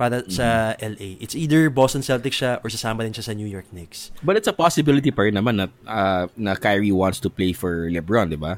para 0.02 0.26
sa 0.34 0.74
LA. 0.82 1.22
It's 1.22 1.38
either 1.38 1.70
Boston 1.70 2.02
Celtics 2.02 2.42
siya 2.42 2.58
or 2.66 2.74
sasama 2.74 3.06
din 3.06 3.14
siya 3.14 3.26
sa 3.30 3.34
New 3.38 3.46
York 3.46 3.70
Knicks. 3.70 4.10
But 4.26 4.34
it's 4.34 4.50
a 4.50 4.56
possibility 4.56 5.14
pa 5.14 5.30
rin 5.30 5.38
naman 5.38 5.62
na, 5.62 5.66
uh, 5.86 6.26
na 6.34 6.58
Kyrie 6.58 6.94
wants 6.94 7.22
to 7.22 7.30
play 7.30 7.54
for 7.54 7.86
LeBron, 7.86 8.34
di 8.34 8.40
ba? 8.42 8.58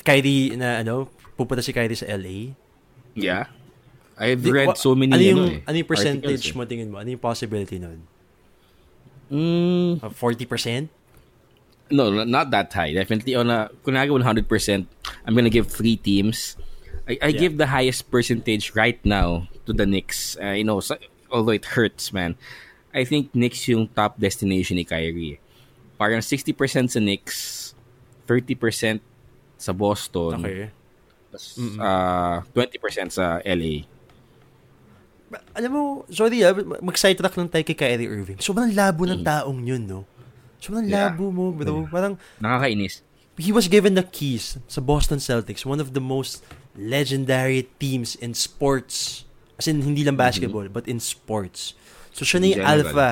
Kyrie 0.00 0.56
na 0.56 0.80
ano, 0.80 1.12
pupunta 1.36 1.60
si 1.60 1.76
Kyrie 1.76 1.92
sa 1.92 2.08
LA. 2.08 2.56
Yeah. 3.12 3.52
I've 4.18 4.42
Di- 4.42 4.50
read 4.50 4.74
so 4.76 4.94
many 4.94 5.14
ano 5.14 5.22
yung, 5.22 5.38
ano, 5.38 5.52
eh, 5.54 5.62
ano 5.64 5.76
yung 5.78 5.86
percentage 5.88 6.42
articles, 6.50 6.56
mo 6.58 6.62
tingin 6.66 6.88
mo? 6.90 6.98
Ano 6.98 7.08
yung 7.08 7.22
possibility 7.22 7.78
nun? 7.78 8.02
eh. 8.02 8.06
Mm, 9.28 10.02
Uh, 10.02 10.10
40%? 10.10 10.88
no, 11.90 12.10
not 12.24 12.50
that 12.50 12.72
high. 12.72 12.92
Definitely 12.92 13.34
on 13.34 13.48
a 13.48 13.70
kunwari 13.84 14.08
100%, 14.10 14.86
I'm 15.24 15.34
gonna 15.34 15.48
give 15.48 15.68
three 15.68 15.96
teams. 15.96 16.56
I, 17.08 17.16
I 17.22 17.28
Yeah. 17.32 17.40
give 17.40 17.56
the 17.56 17.68
highest 17.68 18.10
percentage 18.10 18.74
right 18.74 19.00
now 19.04 19.48
to 19.64 19.72
the 19.72 19.86
Knicks. 19.86 20.36
Uh, 20.36 20.52
you 20.52 20.64
know, 20.64 20.80
so, 20.80 20.96
although 21.32 21.52
it 21.56 21.72
hurts, 21.76 22.12
man. 22.12 22.36
I 22.92 23.04
think 23.04 23.32
Knicks 23.32 23.68
yung 23.68 23.88
top 23.88 24.20
destination 24.20 24.76
ni 24.76 24.84
Kyrie. 24.84 25.40
Parang 25.96 26.20
60% 26.20 26.90
sa 26.92 27.00
Knicks, 27.00 27.72
30% 28.28 29.00
sa 29.56 29.72
Boston, 29.72 30.40
Okay. 30.44 30.70
tas, 31.32 31.56
uh, 31.58 32.40
20% 32.52 33.12
sa 33.12 33.40
LA. 33.44 33.84
Alam 35.52 35.70
mo, 35.70 35.82
sorry 36.08 36.40
ah, 36.40 36.56
mag-sidetrack 36.80 37.36
lang 37.36 37.48
tayo 37.48 37.64
kay 37.64 37.76
Kyrie 37.76 38.08
Irving. 38.08 38.40
Sobrang 38.40 38.72
labo 38.72 39.04
ng 39.04 39.20
taong 39.20 39.60
yun, 39.60 39.84
no? 39.84 40.08
Sobrang 40.58 40.84
Mm. 40.84 40.90
Yeah. 40.90 41.12
labo 41.12 41.28
mo, 41.28 41.52
bro. 41.52 41.84
Parang, 41.86 42.16
Nakakainis. 42.40 43.04
he 43.36 43.52
was 43.52 43.68
given 43.68 43.92
the 43.94 44.02
keys 44.02 44.56
sa 44.66 44.80
Boston 44.80 45.20
Celtics, 45.20 45.62
one 45.62 45.78
of 45.78 45.92
the 45.92 46.00
most 46.00 46.40
legendary 46.74 47.68
teams 47.78 48.16
in 48.16 48.32
sports. 48.32 49.24
As 49.58 49.66
in, 49.66 49.82
hindi 49.82 50.02
lang 50.02 50.16
basketball, 50.16 50.66
but 50.70 50.86
in 50.86 50.98
sports. 50.98 51.74
So, 52.14 52.24
siya 52.24 52.38
na 52.40 52.46
yung 52.48 52.64
alpha. 52.64 53.10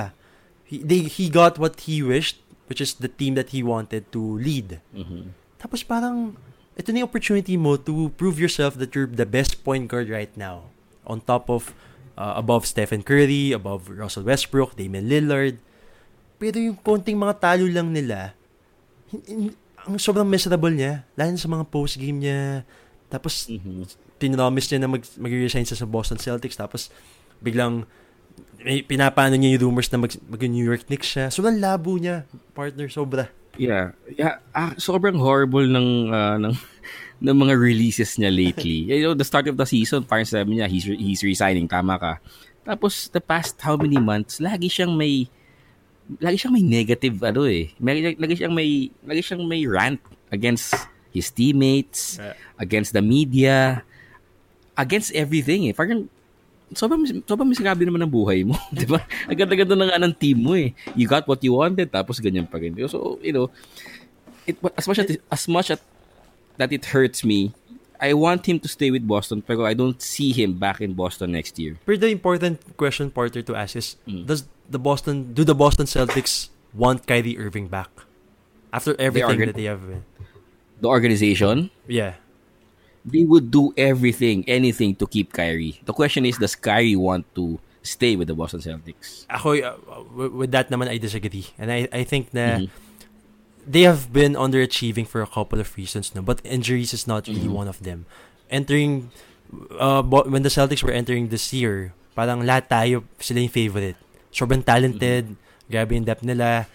He, 0.64 0.79
they, 0.79 1.07
he 1.07 1.29
got 1.29 1.59
what 1.59 1.87
he 1.87 2.02
wished, 2.02 2.38
which 2.66 2.81
is 2.81 2.94
the 2.98 3.07
team 3.07 3.35
that 3.35 3.50
he 3.50 3.62
wanted 3.62 4.11
to 4.11 4.20
lead. 4.38 4.81
Mhm. 4.90 5.31
Tapos 5.59 5.83
parang, 5.83 6.35
ito 6.74 6.90
na 6.90 7.02
yung 7.02 7.09
opportunity 7.09 7.55
mo 7.57 7.76
to 7.76 8.11
prove 8.14 8.38
yourself 8.38 8.74
that 8.79 8.94
you're 8.94 9.07
the 9.07 9.26
best 9.26 9.62
point 9.62 9.87
guard 9.87 10.09
right 10.09 10.31
now. 10.35 10.70
On 11.07 11.20
top 11.20 11.46
of, 11.46 11.70
uh, 12.16 12.35
above 12.37 12.66
Stephen 12.66 13.05
Curry, 13.05 13.52
above 13.52 13.88
Russell 13.88 14.24
Westbrook, 14.24 14.74
Damian 14.74 15.07
Lillard. 15.07 15.61
Pero 16.37 16.61
yung 16.61 16.76
konting 16.76 17.16
mga 17.16 17.40
talo 17.40 17.64
lang 17.68 17.92
nila, 17.92 18.37
hin- 19.09 19.24
hin- 19.24 19.57
ang 19.87 19.96
sobrang 19.96 20.26
miserable 20.26 20.74
niya. 20.74 21.07
Lalo 21.14 21.37
sa 21.38 21.46
mga 21.46 21.64
post-game 21.70 22.18
niya. 22.18 22.40
Tapos, 23.07 23.46
Mhm. 23.46 23.87
tinromise 24.18 24.74
niya 24.74 24.83
na 24.83 24.90
mag, 24.90 25.05
mag-resign 25.14 25.62
siya 25.62 25.79
sa 25.79 25.87
Boston 25.87 26.18
Celtics. 26.18 26.59
Tapos, 26.59 26.90
biglang, 27.38 27.87
may, 28.59 28.83
pinapano 28.83 29.38
niya 29.38 29.55
yung 29.57 29.70
rumors 29.70 29.87
na 29.94 30.02
mag, 30.02 30.11
mag-New 30.26 30.64
York 30.66 30.90
Knicks 30.90 31.07
siya. 31.14 31.31
Sobrang 31.31 31.62
labo 31.62 31.94
niya, 31.96 32.26
partner, 32.50 32.90
sobra. 32.90 33.31
Yeah. 33.57 33.96
Yeah, 34.11 34.44
ah, 34.52 34.76
sobrang 34.76 35.16
horrible 35.16 35.64
ng 35.64 36.12
ah, 36.12 36.37
ng 36.37 36.52
ng 37.20 37.37
mga 37.37 37.55
releases 37.57 38.20
niya 38.20 38.29
lately. 38.29 38.85
you 38.90 39.05
know, 39.05 39.16
the 39.16 39.24
start 39.24 39.48
of 39.48 39.57
the 39.57 39.64
season, 39.64 40.05
parang 40.05 40.29
sabi 40.29 40.61
niya, 40.61 40.68
he's, 40.68 40.85
re- 40.85 41.00
he's 41.00 41.22
resigning, 41.24 41.68
tama 41.68 41.96
ka. 41.96 42.12
Tapos, 42.66 43.09
the 43.09 43.22
past 43.22 43.57
how 43.62 43.79
many 43.79 43.96
months, 43.96 44.42
lagi 44.42 44.68
siyang 44.68 44.92
may, 44.92 45.31
lagi 46.20 46.37
siyang 46.37 46.55
may 46.55 46.66
negative, 46.66 47.16
ano 47.24 47.46
eh. 47.46 47.72
May, 47.81 48.12
lagi 48.18 48.35
siyang 48.37 48.55
may, 48.55 48.90
lagi 49.07 49.22
siyang 49.22 49.44
may 49.46 49.64
rant 49.64 50.02
against 50.29 50.74
his 51.14 51.33
teammates, 51.33 52.20
Yeah. 52.20 52.37
against 52.61 52.92
the 52.92 53.00
media, 53.00 53.81
against 54.76 55.14
everything 55.16 55.70
eh. 55.70 55.72
Parang, 55.72 56.11
sobrang, 56.74 57.07
sobrang 57.24 57.48
miserable 57.48 57.87
naman 57.87 58.05
ng 58.05 58.12
buhay 58.12 58.44
mo. 58.44 58.59
di 58.76 58.85
ba? 58.85 59.00
Ang 59.31 59.38
ganda-ganda 59.38 59.72
na 59.79 59.87
nga 59.88 60.02
ng 60.02 60.12
team 60.12 60.44
mo 60.44 60.52
eh. 60.52 60.76
You 60.92 61.09
got 61.09 61.24
what 61.24 61.40
you 61.40 61.57
wanted, 61.57 61.88
tapos 61.88 62.20
ganyan 62.20 62.44
pa 62.44 62.61
rin. 62.61 62.76
So, 62.90 63.16
you 63.24 63.33
know, 63.33 63.48
it, 64.44 64.59
as 64.76 64.85
much 64.85 64.98
as, 65.00 65.09
as 65.33 65.44
much 65.48 65.68
as 65.72 65.81
that 66.59 66.73
it 66.73 66.87
hurts 66.87 67.25
me, 67.25 67.53
I 68.01 68.12
want 68.12 68.45
him 68.45 68.61
to 68.61 68.69
stay 68.69 68.90
with 68.90 69.07
Boston, 69.07 69.40
pero 69.40 69.64
I 69.64 69.73
don't 69.73 70.01
see 70.03 70.33
him 70.33 70.59
back 70.61 70.81
in 70.81 70.92
Boston 70.92 71.33
next 71.33 71.59
year. 71.59 71.77
But 71.87 72.01
the 72.01 72.09
important 72.12 72.61
question, 72.77 73.11
Porter, 73.11 73.40
to 73.42 73.57
ask 73.57 73.77
is, 73.77 73.97
Mm. 74.07 74.27
does 74.27 74.45
the 74.69 74.79
Boston, 74.79 75.33
do 75.33 75.45
the 75.45 75.55
Boston 75.55 75.87
Celtics 75.87 76.49
want 76.77 77.07
Kyrie 77.07 77.38
Irving 77.38 77.69
back? 77.69 77.88
After 78.73 78.92
everything 79.01 79.40
gonna- 79.40 79.47
that 79.53 79.57
they 79.57 79.64
have 79.64 79.81
been. 79.88 80.05
The 80.81 80.88
organization, 80.92 81.71
Yeah. 81.88 82.21
they 83.07 83.25
would 83.25 83.49
do 83.51 83.73
everything, 83.81 84.45
anything 84.45 84.92
to 85.01 85.07
keep 85.09 85.33
Kyrie. 85.33 85.81
The 85.88 85.95
question 85.97 86.27
is, 86.29 86.37
does 86.37 86.53
Kyrie 86.53 86.97
want 87.01 87.25
to 87.35 87.57
stay 87.81 88.12
with 88.16 88.29
the 88.29 88.35
Boston 88.37 88.61
Celtics? 88.61 89.25
Ako, 89.33 89.57
uh, 89.57 89.73
with 90.37 90.53
that 90.53 90.69
naman, 90.69 90.92
I 90.92 90.99
disagree. 90.99 91.47
And 91.57 91.73
I, 91.73 91.88
I 91.88 92.05
think 92.05 92.35
na 92.37 92.61
Mhm. 92.61 92.69
They 93.66 93.83
have 93.83 94.14
been 94.14 94.38
underachieving 94.38 95.07
for 95.07 95.20
a 95.20 95.26
couple 95.26 95.59
of 95.59 95.74
reasons, 95.76 96.14
no? 96.14 96.22
But 96.22 96.40
injuries 96.46 96.94
is 96.94 97.05
not 97.11 97.26
really 97.26 97.50
Mhm. 97.50 97.59
one 97.66 97.68
of 97.68 97.83
them. 97.83 98.07
Entering, 98.46 99.11
uh, 99.76 100.02
when 100.07 100.46
the 100.46 100.52
Celtics 100.52 100.87
were 100.87 100.94
entering 100.94 101.29
this 101.35 101.50
year, 101.50 101.90
parang 102.14 102.46
lahat 102.46 102.70
tayo, 102.70 103.02
sila 103.18 103.42
yung 103.42 103.50
favorite. 103.52 103.98
Sobrang 104.31 104.62
talented, 104.62 105.35
grabe 105.66 105.98
yung 105.98 106.07
depth 106.07 106.22
nila. 106.22 106.70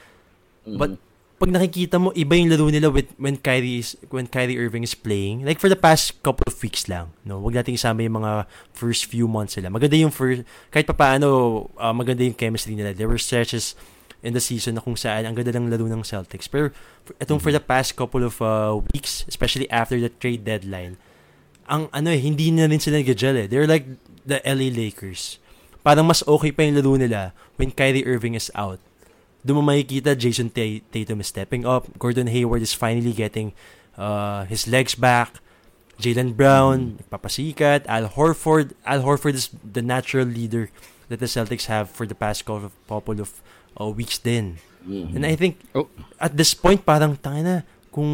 But 0.67 0.99
pag 1.41 1.49
nakikita 1.49 1.97
mo, 1.97 2.13
iba 2.13 2.38
yung 2.38 2.54
laro 2.54 2.69
nila 2.69 2.93
with, 2.93 3.10
when 3.17 3.34
Kyrie 3.34 3.82
is, 3.82 3.97
when 4.13 4.30
Kyrie 4.30 4.62
Irving 4.62 4.86
is 4.86 4.93
playing. 4.93 5.41
Like 5.41 5.58
for 5.58 5.73
the 5.73 5.80
past 5.80 6.21
couple 6.21 6.45
of 6.45 6.54
weeks 6.62 6.86
lang, 6.86 7.15
no. 7.25 7.41
Wag 7.41 7.58
nating 7.58 7.82
isama 7.82 8.06
yung 8.06 8.21
mga 8.21 8.45
first 8.77 9.10
few 9.10 9.25
months 9.25 9.58
nila. 9.58 9.73
Maganda 9.73 9.97
yung 9.97 10.13
first 10.13 10.45
kahit 10.69 10.86
pa 10.86 10.93
paano 10.93 11.65
uh, 11.82 11.95
maganda 11.95 12.21
yung 12.21 12.38
chemistry 12.38 12.77
nila. 12.77 12.93
There 12.93 13.10
were 13.10 13.17
stretches 13.17 13.73
in 14.21 14.38
the 14.38 14.41
season 14.41 14.77
na 14.77 14.81
kung 14.81 14.93
saan 14.97 15.25
ang 15.25 15.34
ganda 15.34 15.53
ng 15.53 15.69
laro 15.69 15.89
ng 15.89 16.05
Celtics. 16.05 16.45
Pero 16.45 16.69
for- 17.05 17.17
itong 17.17 17.41
for 17.41 17.49
the 17.49 17.62
past 17.62 17.97
couple 17.97 18.21
of 18.21 18.38
uh, 18.41 18.77
weeks, 18.93 19.25
especially 19.25 19.69
after 19.73 19.97
the 19.97 20.10
trade 20.21 20.45
deadline, 20.45 20.97
ang 21.65 21.89
ano 21.89 22.13
eh, 22.13 22.21
hindi 22.21 22.53
na 22.53 22.69
rin 22.69 22.77
sila 22.77 23.01
nag-gel 23.01 23.38
eh. 23.38 23.47
They're 23.49 23.69
like 23.69 23.86
the 24.25 24.39
LA 24.45 24.69
Lakers. 24.69 25.41
Parang 25.81 26.05
mas 26.05 26.21
okay 26.29 26.53
pa 26.53 26.62
yung 26.62 26.77
laro 26.77 26.93
nila 26.93 27.34
when 27.57 27.73
Kyrie 27.73 28.05
Irving 28.05 28.38
is 28.38 28.53
out. 28.53 28.77
Doon 29.41 29.62
mo 29.62 29.73
makikita 29.73 30.13
Jason 30.13 30.53
Ta- 30.53 30.86
Tatum 30.93 31.25
is 31.25 31.34
stepping 31.34 31.65
up. 31.65 31.89
Gordon 31.97 32.29
Hayward 32.29 32.62
is 32.62 32.77
finally 32.77 33.13
getting 33.13 33.57
uh, 33.97 34.45
his 34.45 34.69
legs 34.69 34.93
back. 34.93 35.41
Jalen 35.97 36.38
Brown, 36.38 37.01
nagpapasikat. 37.01 37.89
Al 37.89 38.13
Horford. 38.13 38.77
Al 38.86 39.01
Horford 39.01 39.34
is 39.34 39.49
the 39.65 39.81
natural 39.81 40.29
leader 40.29 40.69
that 41.10 41.17
the 41.17 41.29
Celtics 41.29 41.65
have 41.65 41.89
for 41.89 42.05
the 42.05 42.15
past 42.15 42.45
couple 42.45 43.19
of, 43.19 43.41
uh, 43.75 43.89
weeks 43.89 44.17
din. 44.17 44.57
And 44.81 45.21
I 45.23 45.38
think 45.38 45.62
Oh. 45.77 45.86
at 46.17 46.34
this 46.34 46.57
point 46.57 46.81
parang 46.81 47.13
tanga 47.13 47.41
na 47.45 47.55
kung 47.93 48.10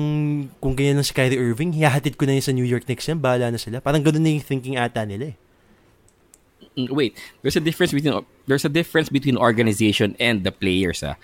kung 0.60 0.76
ganyan 0.76 1.00
lang 1.00 1.08
si 1.08 1.16
Kyrie 1.16 1.40
Irving, 1.40 1.72
hihahatid 1.72 2.20
ko 2.20 2.28
na 2.28 2.36
yun 2.36 2.44
sa 2.44 2.52
New 2.52 2.68
York 2.68 2.84
Knicks 2.84 3.08
yan, 3.08 3.24
bahala 3.24 3.48
na 3.48 3.62
sila. 3.62 3.80
Parang 3.80 4.04
ganun 4.04 4.20
na 4.26 4.36
yung 4.36 4.44
thinking 4.44 4.76
ata 4.76 5.08
nila 5.08 5.32
eh. 5.32 5.36
Mm, 6.78 6.92
wait, 6.92 7.14
there's 7.42 7.56
a 7.56 7.64
difference 7.64 7.94
between 7.94 8.14
there's 8.46 8.66
a 8.66 8.70
difference 8.74 9.10
between 9.10 9.38
organization 9.38 10.14
and 10.20 10.44
the 10.44 10.52
players. 10.52 11.02
Ah. 11.02 11.16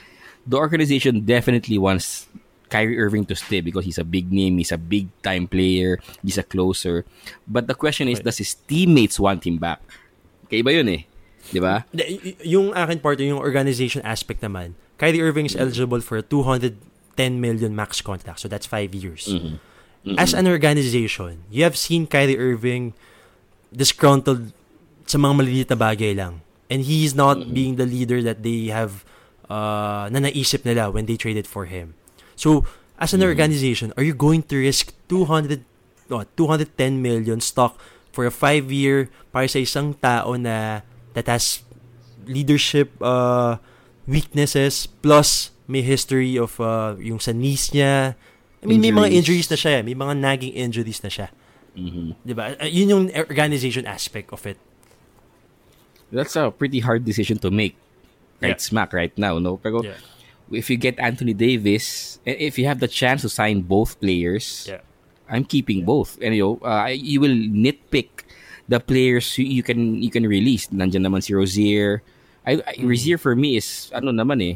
The 0.48 0.58
organization 0.58 1.24
definitely 1.26 1.78
wants 1.78 2.26
Kyrie 2.70 2.98
Irving 2.98 3.26
to 3.30 3.36
stay 3.38 3.62
because 3.62 3.86
he's 3.86 4.02
a 4.02 4.08
big 4.08 4.32
name, 4.34 4.58
he's 4.58 4.74
a 4.74 4.82
big 4.82 5.10
time 5.22 5.46
player, 5.46 6.02
he's 6.26 6.38
a 6.42 6.44
closer. 6.46 7.06
But 7.46 7.68
the 7.70 7.76
question 7.78 8.10
is, 8.10 8.18
Right. 8.22 8.26
does 8.34 8.42
his 8.42 8.56
teammates 8.66 9.20
want 9.22 9.46
him 9.46 9.58
back? 9.62 9.82
Kaya 10.50 10.66
yun 10.66 10.90
eh. 10.90 11.04
Di 11.52 11.60
ba? 11.60 11.84
Y- 11.92 12.38
Yung 12.48 12.72
akin 12.72 13.00
part, 13.00 13.20
yung 13.20 13.40
organization 13.40 14.00
aspect 14.06 14.40
naman, 14.40 14.78
Kyrie 14.98 15.20
Irving 15.20 15.46
is 15.46 15.56
eligible 15.56 16.00
for 16.00 16.18
a 16.18 16.24
210 16.24 16.78
million 17.42 17.76
max 17.76 18.00
contract. 18.00 18.40
So 18.40 18.48
that's 18.48 18.66
five 18.66 18.94
years. 18.94 19.28
Mhm. 19.28 19.60
As 20.16 20.36
an 20.36 20.48
organization, 20.48 21.48
you 21.48 21.64
have 21.64 21.76
seen 21.76 22.08
Kyrie 22.08 22.36
Irving 22.36 22.92
disgruntled 23.72 24.52
sa 25.08 25.18
mga 25.18 25.34
maliliit 25.36 25.70
na 25.72 25.80
bagay 25.80 26.16
lang. 26.16 26.44
And 26.68 26.84
he's 26.84 27.14
not 27.14 27.54
being 27.54 27.76
the 27.76 27.86
leader 27.86 28.24
that 28.24 28.42
they 28.42 28.68
have 28.68 29.04
uh, 29.48 30.10
na 30.10 30.24
naisip 30.24 30.66
nila 30.66 30.90
when 30.90 31.06
they 31.06 31.16
traded 31.16 31.46
for 31.46 31.66
him. 31.66 31.94
So, 32.36 32.66
as 32.98 33.14
an 33.14 33.22
organization, 33.22 33.94
are 33.96 34.04
you 34.04 34.16
going 34.16 34.44
to 34.50 34.58
risk 34.58 34.92
200, 35.08 35.64
what, 36.08 36.32
210 36.36 37.02
million 37.02 37.40
stock 37.40 37.78
for 38.12 38.26
a 38.26 38.34
five-year 38.34 39.10
para 39.32 39.46
sa 39.48 39.60
isang 39.60 39.94
tao 39.96 40.34
na 40.36 40.82
that 41.14 41.28
has 41.28 41.62
leadership 42.26 42.94
uh, 43.02 43.58
weaknesses 44.06 44.88
plus 44.88 45.52
may 45.68 45.82
history 45.82 46.36
of 46.38 46.60
uh, 46.60 46.96
yung 47.00 47.20
sa 47.20 47.32
knees 47.32 47.72
niya. 47.72 48.16
I 48.60 48.66
mean, 48.66 48.80
may 48.80 48.92
mga 48.92 49.12
Injuries. 49.12 49.20
injuries 49.20 49.50
na 49.52 49.58
siya. 49.58 49.72
eh. 49.76 49.84
May 49.84 49.96
mga 49.96 50.14
nagging 50.16 50.54
injuries 50.56 51.04
na 51.04 51.12
siya. 51.12 51.28
Mhm. 51.76 52.16
Di 52.24 52.34
ba? 52.34 52.56
Uh, 52.56 52.68
yun 52.68 52.88
yung 52.90 53.04
organization 53.12 53.84
aspect 53.84 54.32
of 54.32 54.40
it. 54.46 54.56
That's 56.12 56.36
a 56.36 56.52
pretty 56.52 56.80
hard 56.80 57.06
decision 57.06 57.40
to 57.42 57.50
make. 57.52 57.76
Right 58.40 58.60
Yeah. 58.60 58.62
smack 58.62 58.92
right 58.94 59.16
now, 59.18 59.40
no? 59.40 59.58
Pero 59.58 59.84
Yeah. 59.84 60.00
if 60.52 60.70
you 60.70 60.76
get 60.78 61.00
Anthony 61.00 61.34
Davis, 61.34 62.20
if 62.28 62.60
you 62.60 62.68
have 62.68 62.80
the 62.80 62.92
chance 62.92 63.24
to 63.24 63.30
sign 63.32 63.64
both 63.64 64.00
players, 64.00 64.68
Yeah. 64.68 64.84
I'm 65.32 65.48
keeping 65.48 65.88
both. 65.88 66.20
And 66.20 66.36
you 66.36 66.44
know, 66.44 66.54
uh, 66.62 66.92
you 66.92 67.24
will 67.24 67.34
nitpick 67.36 68.23
the 68.68 68.80
players 68.80 69.38
you, 69.38 69.64
can 69.64 70.02
you 70.02 70.10
can 70.10 70.24
release. 70.26 70.68
Nandiyan 70.72 71.04
naman 71.08 71.24
si 71.24 71.34
Rozier. 71.34 72.02
I, 72.46 72.60
I 72.64 72.74
Mm. 72.80 72.88
Rozier 72.92 73.18
for 73.18 73.36
me 73.36 73.56
is 73.56 73.92
ano 73.96 74.12
naman 74.12 74.40
eh, 74.44 74.56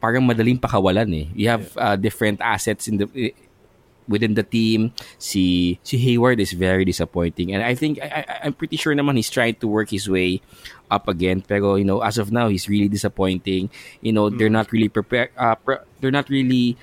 parang 0.00 0.24
madaling 0.28 0.60
pakawalan 0.60 1.08
eh. 1.12 1.26
You 1.34 1.48
have 1.48 1.72
uh, 1.76 1.96
different 1.96 2.40
assets 2.40 2.88
in 2.88 3.00
the 3.00 3.06
within 4.08 4.32
the 4.32 4.42
team. 4.44 4.92
Si 5.20 5.76
si 5.84 5.96
Hayward 6.00 6.40
is 6.40 6.52
very 6.56 6.84
disappointing, 6.84 7.52
and 7.52 7.60
I 7.64 7.76
think 7.76 8.00
I, 8.00 8.24
I, 8.24 8.48
I'm 8.48 8.52
pretty 8.56 8.76
sure 8.80 8.92
naman 8.96 9.16
he's 9.20 9.28
trying 9.32 9.56
to 9.60 9.68
work 9.68 9.88
his 9.92 10.08
way 10.08 10.40
up 10.88 11.08
again. 11.08 11.44
Pero 11.44 11.76
you 11.76 11.84
know, 11.84 12.00
as 12.00 12.16
of 12.16 12.32
now, 12.32 12.48
he's 12.48 12.68
really 12.68 12.88
disappointing. 12.88 13.68
You 14.00 14.12
know, 14.12 14.28
they're 14.32 14.52
not 14.52 14.72
really 14.72 14.88
prepared. 14.88 15.32
Uh, 15.36 15.56
pre- 15.60 15.84
they're 16.00 16.14
not 16.14 16.28
really 16.32 16.76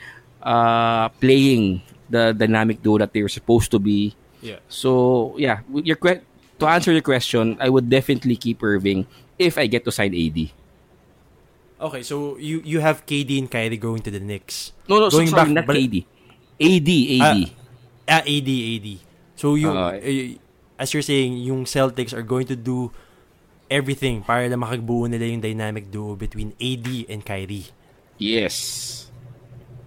uh, 0.46 1.10
playing 1.18 1.82
the 2.10 2.34
dynamic 2.38 2.82
duo 2.86 2.98
that 3.02 3.14
they 3.14 3.22
were 3.26 3.34
supposed 3.34 3.70
to 3.74 3.80
be. 3.82 4.14
Yeah. 4.42 4.62
So 4.70 5.34
yeah, 5.42 5.66
your 5.74 5.98
que- 5.98 6.22
to 6.60 6.66
answer 6.68 6.92
your 6.92 7.02
question, 7.04 7.58
I 7.60 7.70
would 7.70 7.90
definitely 7.90 8.36
keep 8.36 8.64
Irving 8.64 9.06
if 9.38 9.58
I 9.58 9.68
get 9.68 9.84
to 9.86 9.92
sign 9.92 10.16
AD. 10.16 10.52
Okay, 11.76 12.02
so 12.04 12.40
you 12.40 12.64
you 12.64 12.80
have 12.80 13.04
KD 13.04 13.36
and 13.36 13.52
Kyrie 13.52 13.76
going 13.76 14.00
to 14.08 14.12
the 14.12 14.24
Knicks. 14.24 14.72
No, 14.88 14.96
no, 14.98 15.12
Going 15.12 15.28
so, 15.28 15.36
sorry, 15.36 15.52
back- 15.52 15.60
not 15.64 15.68
but- 15.68 15.76
AD. 15.76 15.96
AD, 16.56 16.90
AD. 17.20 17.52
Ah, 18.08 18.24
AD, 18.24 18.48
AD. 18.48 18.88
So 19.36 19.60
you, 19.60 19.68
Ah, 19.76 19.92
eh, 20.00 20.40
as 20.80 20.96
you're 20.96 21.04
saying, 21.04 21.36
yung 21.44 21.68
Celtics 21.68 22.16
are 22.16 22.24
going 22.24 22.48
to 22.48 22.56
do 22.56 22.96
everything 23.68 24.24
para 24.24 24.48
na 24.48 24.56
makagbuo 24.56 25.04
nila 25.12 25.28
yung 25.28 25.44
dynamic 25.44 25.92
duo 25.92 26.16
between 26.16 26.56
AD 26.56 26.88
and 27.12 27.28
Kyrie. 27.28 27.68
yes. 28.16 29.04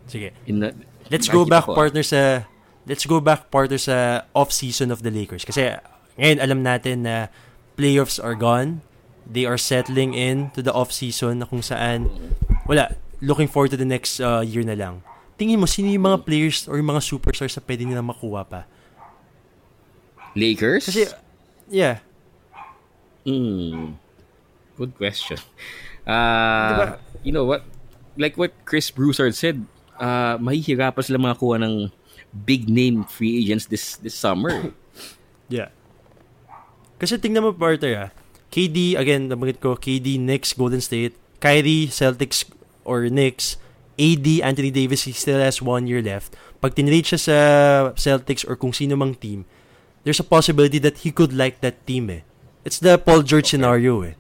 Sige. 0.09 0.33
In 0.49 0.61
the, 0.61 0.73
Let's 1.09 1.29
go 1.29 1.45
back 1.45 1.69
ah. 1.69 1.77
partner 1.77 2.01
sa 2.05 2.45
Let's 2.89 3.05
go 3.05 3.21
back 3.21 3.49
partner 3.53 3.77
sa 3.77 4.25
off-season 4.33 4.89
of 4.89 5.01
the 5.05 5.13
Lakers 5.13 5.45
kasi 5.45 5.73
ngayon 6.19 6.39
alam 6.43 6.61
natin 6.67 7.07
na 7.07 7.33
playoffs 7.79 8.19
are 8.19 8.35
gone. 8.35 8.83
They 9.29 9.45
are 9.45 9.61
settling 9.61 10.17
in 10.17 10.51
to 10.57 10.65
the 10.65 10.73
off-season 10.73 11.41
na 11.41 11.47
kung 11.47 11.63
saan 11.63 12.11
wala, 12.67 12.97
looking 13.23 13.49
forward 13.49 13.73
to 13.73 13.81
the 13.81 13.89
next 13.89 14.19
uh, 14.19 14.41
year 14.43 14.65
na 14.65 14.75
lang. 14.75 15.07
Tingin 15.39 15.63
mo 15.63 15.71
sino 15.71 15.87
yung 15.89 16.05
mga 16.05 16.27
players 16.27 16.67
or 16.67 16.81
yung 16.81 16.91
mga 16.91 17.05
superstars 17.05 17.55
na 17.55 17.63
pwede 17.63 17.87
nila 17.87 18.03
makuha 18.03 18.43
pa? 18.43 18.67
Lakers? 20.35 20.91
Kasi 20.91 21.07
yeah, 21.69 22.03
Hmm. 23.29 24.01
Good 24.81 24.97
question. 24.97 25.37
Uh, 26.09 26.73
Diba? 26.73 26.87
You 27.21 27.33
know 27.37 27.45
what? 27.45 27.69
Like 28.17 28.41
what 28.41 28.57
Chris 28.65 28.89
Broussard 28.89 29.37
said, 29.37 29.61
uh, 30.01 30.41
mahihirapan 30.41 31.05
sila 31.05 31.21
makakuha 31.21 31.61
ng 31.61 31.93
big 32.33 32.73
name 32.73 33.05
free 33.05 33.45
agents 33.45 33.69
this 33.69 34.01
this 34.01 34.17
summer. 34.17 34.73
Yeah. 35.53 35.69
Kasi 36.99 37.17
tingnan 37.19 37.47
mo, 37.47 37.55
partner, 37.55 37.95
ah. 37.97 38.11
KD, 38.51 38.99
again, 38.99 39.31
nabanggit 39.31 39.63
ko, 39.63 39.79
KD, 39.79 40.19
Knicks, 40.19 40.53
Golden 40.53 40.83
State, 40.83 41.15
Kyrie, 41.39 41.87
Celtics, 41.87 42.45
or 42.83 43.07
Knicks, 43.07 43.61
AD, 43.99 44.27
Anthony 44.43 44.71
Davis, 44.71 45.05
he 45.05 45.13
still 45.13 45.39
has 45.39 45.61
one 45.61 45.87
year 45.87 46.01
left. 46.01 46.39
Pag 46.63 46.75
tinrate 46.75 47.15
siya 47.15 47.21
sa 47.21 47.37
Celtics 47.99 48.47
or 48.47 48.55
kung 48.55 48.73
sino 48.73 48.95
mang 48.95 49.15
team, 49.15 49.45
there's 50.03 50.23
a 50.23 50.27
possibility 50.27 50.79
that 50.79 51.03
he 51.03 51.11
could 51.11 51.35
like 51.35 51.61
that 51.61 51.83
team 51.87 52.11
eh. 52.11 52.23
It's 52.63 52.79
the 52.79 52.99
Paul 52.99 53.23
George 53.23 53.51
scenario 53.51 54.03
eh. 54.07 54.15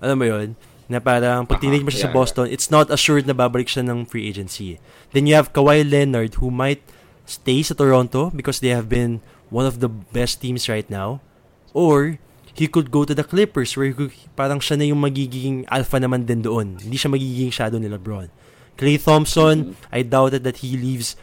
Alam 0.00 0.16
mo 0.20 0.26
yun? 0.28 0.48
Na 0.88 1.00
parang 1.00 1.48
pag 1.48 1.60
tinrate 1.60 1.84
mo 1.84 1.88
siya 1.88 2.08
sa 2.08 2.10
yeah. 2.12 2.16
Boston, 2.16 2.46
it's 2.52 2.68
not 2.68 2.92
assured 2.92 3.24
na 3.24 3.32
babalik 3.32 3.68
siya 3.68 3.84
ng 3.88 4.04
free 4.04 4.28
agency. 4.28 4.76
Then 5.16 5.24
you 5.24 5.36
have 5.36 5.56
Kawhi 5.56 5.84
Leonard 5.84 6.36
who 6.40 6.52
might 6.52 6.84
stay 7.24 7.64
sa 7.64 7.72
Toronto 7.72 8.28
because 8.32 8.60
they 8.60 8.72
have 8.72 8.92
been 8.92 9.24
one 9.48 9.64
of 9.64 9.80
the 9.80 9.88
best 9.88 10.44
teams 10.44 10.68
right 10.68 10.88
now. 10.88 11.24
Or, 11.72 12.20
he 12.52 12.68
could 12.68 12.92
go 12.92 13.04
to 13.04 13.14
the 13.14 13.24
Clippers 13.24 13.76
where 13.76 13.88
he 13.88 13.94
could, 13.96 14.12
parang 14.36 14.60
siya 14.60 14.76
na 14.78 14.84
yung 14.84 15.00
magiging 15.00 15.64
alpha 15.72 15.96
naman 15.96 16.28
din 16.28 16.44
doon. 16.44 16.76
Hindi 16.78 16.96
siya 16.96 17.08
magiging 17.08 17.50
shadow 17.52 17.80
ni 17.80 17.88
LeBron. 17.88 18.28
Clay 18.76 18.96
Thompson, 18.96 19.76
I 19.92 20.02
doubted 20.02 20.44
that 20.44 20.60
he 20.64 20.76
leaves 20.76 21.16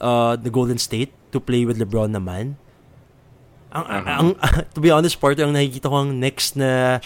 uh, 0.00 0.36
the 0.36 0.50
Golden 0.50 0.78
State 0.78 1.14
to 1.32 1.38
play 1.38 1.64
with 1.64 1.78
LeBron 1.78 2.14
naman. 2.14 2.58
Ang, 3.74 3.84
ang, 4.06 4.28
to 4.74 4.80
be 4.80 4.90
honest, 4.90 5.18
part 5.18 5.38
ang 5.38 5.54
nakikita 5.54 5.90
ko 5.90 6.06
ang 6.06 6.18
next 6.18 6.54
na 6.54 7.02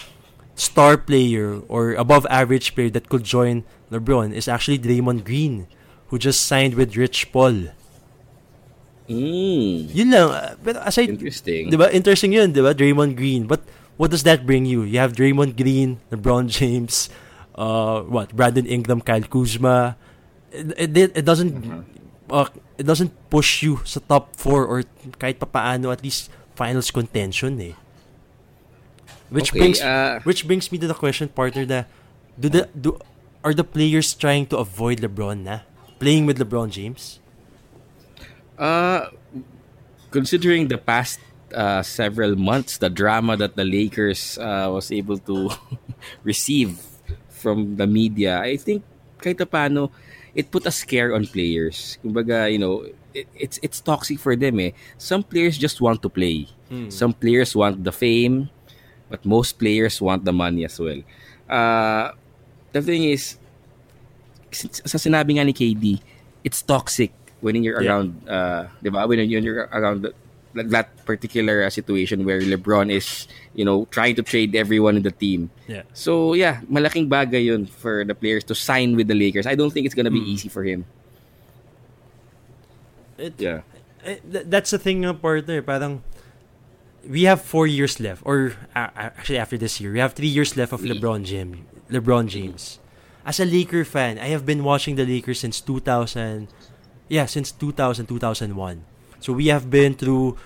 star 0.53 0.97
player 0.97 1.61
or 1.71 1.95
above 1.95 2.27
average 2.29 2.75
player 2.75 2.91
that 2.91 3.09
could 3.09 3.23
join 3.23 3.63
LeBron 3.89 4.35
is 4.35 4.45
actually 4.45 4.77
Draymond 4.77 5.25
Green 5.25 5.65
who 6.09 6.19
just 6.19 6.45
signed 6.45 6.75
with 6.75 6.97
Rich 6.97 7.31
Paul. 7.31 7.73
Mm. 9.09 9.89
Yun 9.89 10.09
lang. 10.13 10.29
uh, 10.29 10.53
Pero 10.61 10.77
aside, 10.85 11.09
Interesting. 11.17 11.73
Di 11.73 11.75
ba? 11.75 11.89
Interesting 11.89 12.29
yun, 12.31 12.53
di 12.53 12.61
ba? 12.61 12.77
Draymond 12.77 13.17
Green. 13.17 13.49
But 13.49 13.65
what 13.97 14.13
does 14.13 14.21
that 14.23 14.45
bring 14.45 14.69
you? 14.69 14.85
You 14.85 15.01
have 15.01 15.17
Draymond 15.17 15.57
Green, 15.57 15.97
LeBron 16.13 16.45
James, 16.47 17.09
uh, 17.57 18.05
what? 18.05 18.31
Brandon 18.37 18.69
Ingram, 18.69 19.01
Kyle 19.01 19.25
Kuzma. 19.25 19.97
It, 20.53 20.93
it, 20.97 21.11
it 21.17 21.25
doesn't 21.25 21.53
uh, 22.29 22.45
it 22.77 22.85
doesn't 22.85 23.13
push 23.29 23.61
you 23.61 23.81
sa 23.85 24.01
top 24.01 24.33
4 24.37 24.65
or 24.65 24.81
kahit 25.21 25.37
papaano 25.37 25.93
at 25.93 26.01
least 26.01 26.29
finals 26.57 26.89
contention 26.89 27.57
eh. 27.61 27.77
Which 29.29 29.53
Okay, 29.53 29.59
brings 29.61 29.77
uh, 29.81 30.21
which 30.25 30.49
brings 30.49 30.71
me 30.73 30.81
to 30.81 30.89
the 30.89 30.97
question 30.97 31.29
partner 31.29 31.65
na 31.69 31.85
do 32.33 32.49
the 32.49 32.65
do 32.73 32.97
are 33.45 33.53
the 33.53 33.61
players 33.63 34.17
trying 34.17 34.49
to 34.49 34.57
avoid 34.57 35.05
LeBron 35.05 35.45
na 35.45 35.61
playing 36.01 36.25
with 36.25 36.41
LeBron 36.41 36.73
James? 36.73 37.18
Uh, 38.59 39.07
considering 40.11 40.67
the 40.67 40.77
past 40.77 41.19
uh, 41.55 41.81
several 41.81 42.35
months, 42.35 42.77
the 42.77 42.89
drama 42.89 43.37
that 43.37 43.55
the 43.55 43.63
Lakers 43.63 44.37
uh, 44.37 44.67
was 44.67 44.91
able 44.91 45.17
to 45.17 45.49
receive 46.23 46.77
from 47.29 47.77
the 47.77 47.87
media, 47.87 48.43
I 48.43 48.57
think 48.57 48.83
kahit 49.23 49.39
paano, 49.47 49.91
it 50.35 50.51
put 50.51 50.67
a 50.67 50.71
scare 50.71 51.15
on 51.15 51.25
players. 51.25 51.97
Kumbaga, 52.03 52.51
you 52.51 52.59
know, 52.59 52.83
it, 53.15 53.27
it's 53.33 53.57
it's 53.63 53.79
toxic 53.79 54.19
for 54.19 54.35
them 54.35 54.59
eh. 54.59 54.71
Some 54.99 55.23
players 55.23 55.57
just 55.57 55.79
want 55.79 56.03
to 56.03 56.09
play. 56.11 56.51
Some 56.91 57.13
players 57.17 57.55
want 57.55 57.81
the 57.81 57.95
fame, 57.95 58.51
but 59.09 59.25
most 59.25 59.57
players 59.57 59.97
want 59.97 60.27
the 60.27 60.35
money 60.35 60.67
as 60.67 60.77
well. 60.77 61.01
Uh, 61.49 62.13
the 62.75 62.81
thing 62.83 63.09
is, 63.09 63.41
sa 64.53 65.01
sinabi 65.01 65.39
nga 65.39 65.47
ni 65.47 65.53
KD, 65.55 65.97
it's 66.45 66.61
toxic 66.61 67.09
when 67.41 67.55
you're 67.63 67.81
Yeah. 67.81 67.89
around, 67.89 68.07
uh, 68.27 68.67
di 68.83 68.89
ba? 68.89 69.07
When 69.07 69.19
you're 69.29 69.69
around 69.71 70.03
the, 70.03 70.13
that 70.55 70.89
particular 71.05 71.63
uh, 71.63 71.69
situation 71.69 72.25
where 72.25 72.41
LeBron 72.41 72.91
is, 72.91 73.27
you 73.53 73.63
know, 73.63 73.85
trying 73.91 74.15
to 74.15 74.23
trade 74.23 74.55
everyone 74.55 74.97
in 74.97 75.03
the 75.03 75.11
team. 75.13 75.49
Yeah. 75.67 75.83
So, 75.93 76.33
yeah, 76.33 76.61
malaking 76.71 77.07
bagay 77.07 77.45
yun 77.45 77.65
for 77.65 78.03
the 78.03 78.15
players 78.15 78.43
to 78.49 78.55
sign 78.55 78.95
with 78.95 79.07
the 79.07 79.15
Lakers. 79.15 79.45
I 79.45 79.53
don't 79.55 79.69
think 79.71 79.85
it's 79.85 79.95
gonna 79.95 80.11
be 80.11 80.19
Hmm. 80.19 80.33
easy 80.33 80.49
for 80.49 80.63
him. 80.63 80.85
It, 83.17 83.33
Yeah. 83.37 83.61
Eh, 84.03 84.17
th- 84.23 84.45
that's 84.47 84.71
the 84.71 84.79
thing 84.79 85.03
nga, 85.03 85.13
partner. 85.13 85.61
Parang, 85.61 86.01
we 87.07 87.23
have 87.27 87.41
four 87.43 87.67
years 87.67 87.99
left. 87.99 88.23
Or, 88.25 88.55
uh, 88.75 88.89
actually, 88.95 89.37
after 89.37 89.57
this 89.57 89.79
year, 89.81 89.91
we 89.91 89.99
have 89.99 90.13
three 90.15 90.31
years 90.31 90.55
left 90.55 90.71
of 90.71 90.81
LeBron 90.81 91.23
James. 91.27 91.59
LeBron 91.91 92.27
James. 92.31 92.79
As 93.25 93.39
a 93.39 93.45
Laker 93.45 93.83
fan, 93.83 94.17
I 94.17 94.31
have 94.31 94.45
been 94.45 94.63
watching 94.63 94.95
the 94.95 95.05
Lakers 95.05 95.39
since 95.43 95.59
2000. 95.59 96.47
Yeah, 97.09 97.25
since 97.25 97.51
2000, 97.51 98.05
2001. 98.05 98.53
So, 99.19 99.33
we 99.33 99.49
have 99.49 99.69
been 99.69 99.97
through 99.97 100.37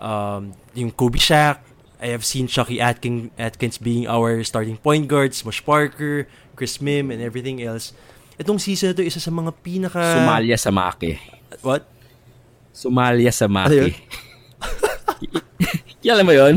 um, 0.00 0.56
yung 0.74 0.90
Kobe 0.90 1.20
Shaq. 1.20 1.60
I 2.00 2.16
have 2.16 2.24
seen 2.24 2.48
Chucky 2.48 2.80
Atkins, 2.80 3.28
Atkins 3.36 3.76
being 3.76 4.08
our 4.08 4.40
starting 4.42 4.80
point 4.80 5.06
guard, 5.06 5.36
Smush 5.36 5.60
Parker, 5.60 6.26
Chris 6.56 6.80
Mim, 6.80 7.12
and 7.12 7.20
everything 7.20 7.60
else. 7.60 7.92
Itong 8.40 8.56
season 8.56 8.90
na 8.90 8.94
to, 8.96 9.04
isa 9.04 9.20
sa 9.20 9.28
mga 9.28 9.52
pinaka... 9.60 10.00
Somalia 10.00 10.56
sa 10.56 10.72
Maki. 10.72 11.20
What? 11.60 11.84
Somalia 12.72 13.28
sa 13.28 13.44
Ano 13.44 13.68
yun? 13.68 13.92
Maki. 13.92 16.08
Alam 16.08 16.24
mo 16.26 16.32
yun? 16.32 16.56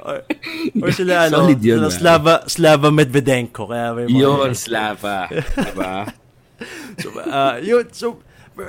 or, 0.00 0.24
or 0.82 0.90
sila 0.96 1.28
ano, 1.28 1.44
Solid 1.44 1.60
yun, 1.60 1.76
sila 1.76 1.86
ah. 1.86 1.92
Slava, 1.92 2.34
Slava 2.48 2.88
Medvedenko. 2.88 3.68
Kaya 3.68 3.92
may 3.92 4.08
mga- 4.08 4.16
Yun, 4.16 4.50
Slava. 4.56 5.28
diba? 5.28 6.08
so, 7.02 7.12
uh, 7.20 7.60
yun, 7.60 7.84
so, 7.92 8.20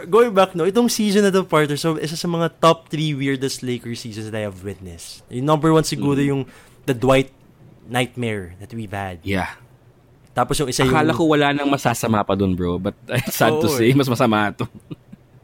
going 0.09 0.33
back, 0.33 0.51
no, 0.53 0.67
itong 0.67 0.91
season 0.91 1.23
na 1.23 1.31
to, 1.31 1.47
partner, 1.47 1.79
so, 1.79 1.95
isa 1.95 2.15
sa 2.15 2.27
mga 2.27 2.59
top 2.59 2.91
three 2.91 3.15
weirdest 3.15 3.63
Lakers 3.63 4.03
seasons 4.03 4.27
that 4.27 4.35
I 4.35 4.43
have 4.43 4.63
witnessed. 4.63 5.23
Yung 5.31 5.47
number 5.47 5.71
one 5.71 5.83
siguro 5.83 6.19
Mm. 6.19 6.27
yung 6.27 6.41
the 6.83 6.93
Dwight 6.93 7.31
nightmare 7.87 8.55
that 8.59 8.73
we've 8.75 8.91
had. 8.91 9.23
Yeah. 9.23 9.55
Tapos 10.35 10.59
yung 10.59 10.69
isa 10.69 10.83
yung... 10.83 10.91
Akala 10.91 11.15
ko 11.15 11.23
wala 11.25 11.55
nang 11.55 11.71
masasama 11.71 12.21
pa 12.21 12.35
dun, 12.35 12.53
bro. 12.53 12.77
But 12.77 12.93
it's 13.23 13.39
sad 13.39 13.55
to 13.57 13.67
Oo, 13.67 13.73
say, 13.73 13.89
eh. 13.89 13.95
mas 13.95 14.11
masama 14.11 14.51
to. 14.53 14.67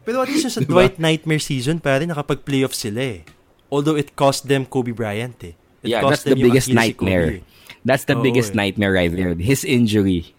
Pero 0.03 0.19
at 0.19 0.27
least 0.27 0.51
sa 0.51 0.59
Diba? 0.63 0.83
Dwight 0.83 0.99
nightmare 0.99 1.39
season, 1.39 1.79
pare, 1.79 2.03
nakapag-playoff 2.03 2.75
sila 2.75 2.99
eh. 2.99 3.19
Although 3.71 3.95
it 3.95 4.13
cost 4.13 4.45
them 4.45 4.67
Kobe 4.67 4.91
Bryant 4.91 5.39
eh. 5.41 5.55
It 5.81 5.95
yeah, 5.95 6.03
cost 6.03 6.27
that's 6.27 6.27
the 6.29 6.37
biggest 6.37 6.67
si 6.69 6.75
nightmare. 6.75 7.39
eh. 7.39 7.47
That's 7.83 8.05
the 8.05 8.15
Oo, 8.15 8.21
biggest 8.21 8.53
eh. 8.53 8.59
nightmare 8.59 8.93
right 8.93 9.11
there. 9.11 9.33
His 9.35 9.63
injury. 9.65 10.35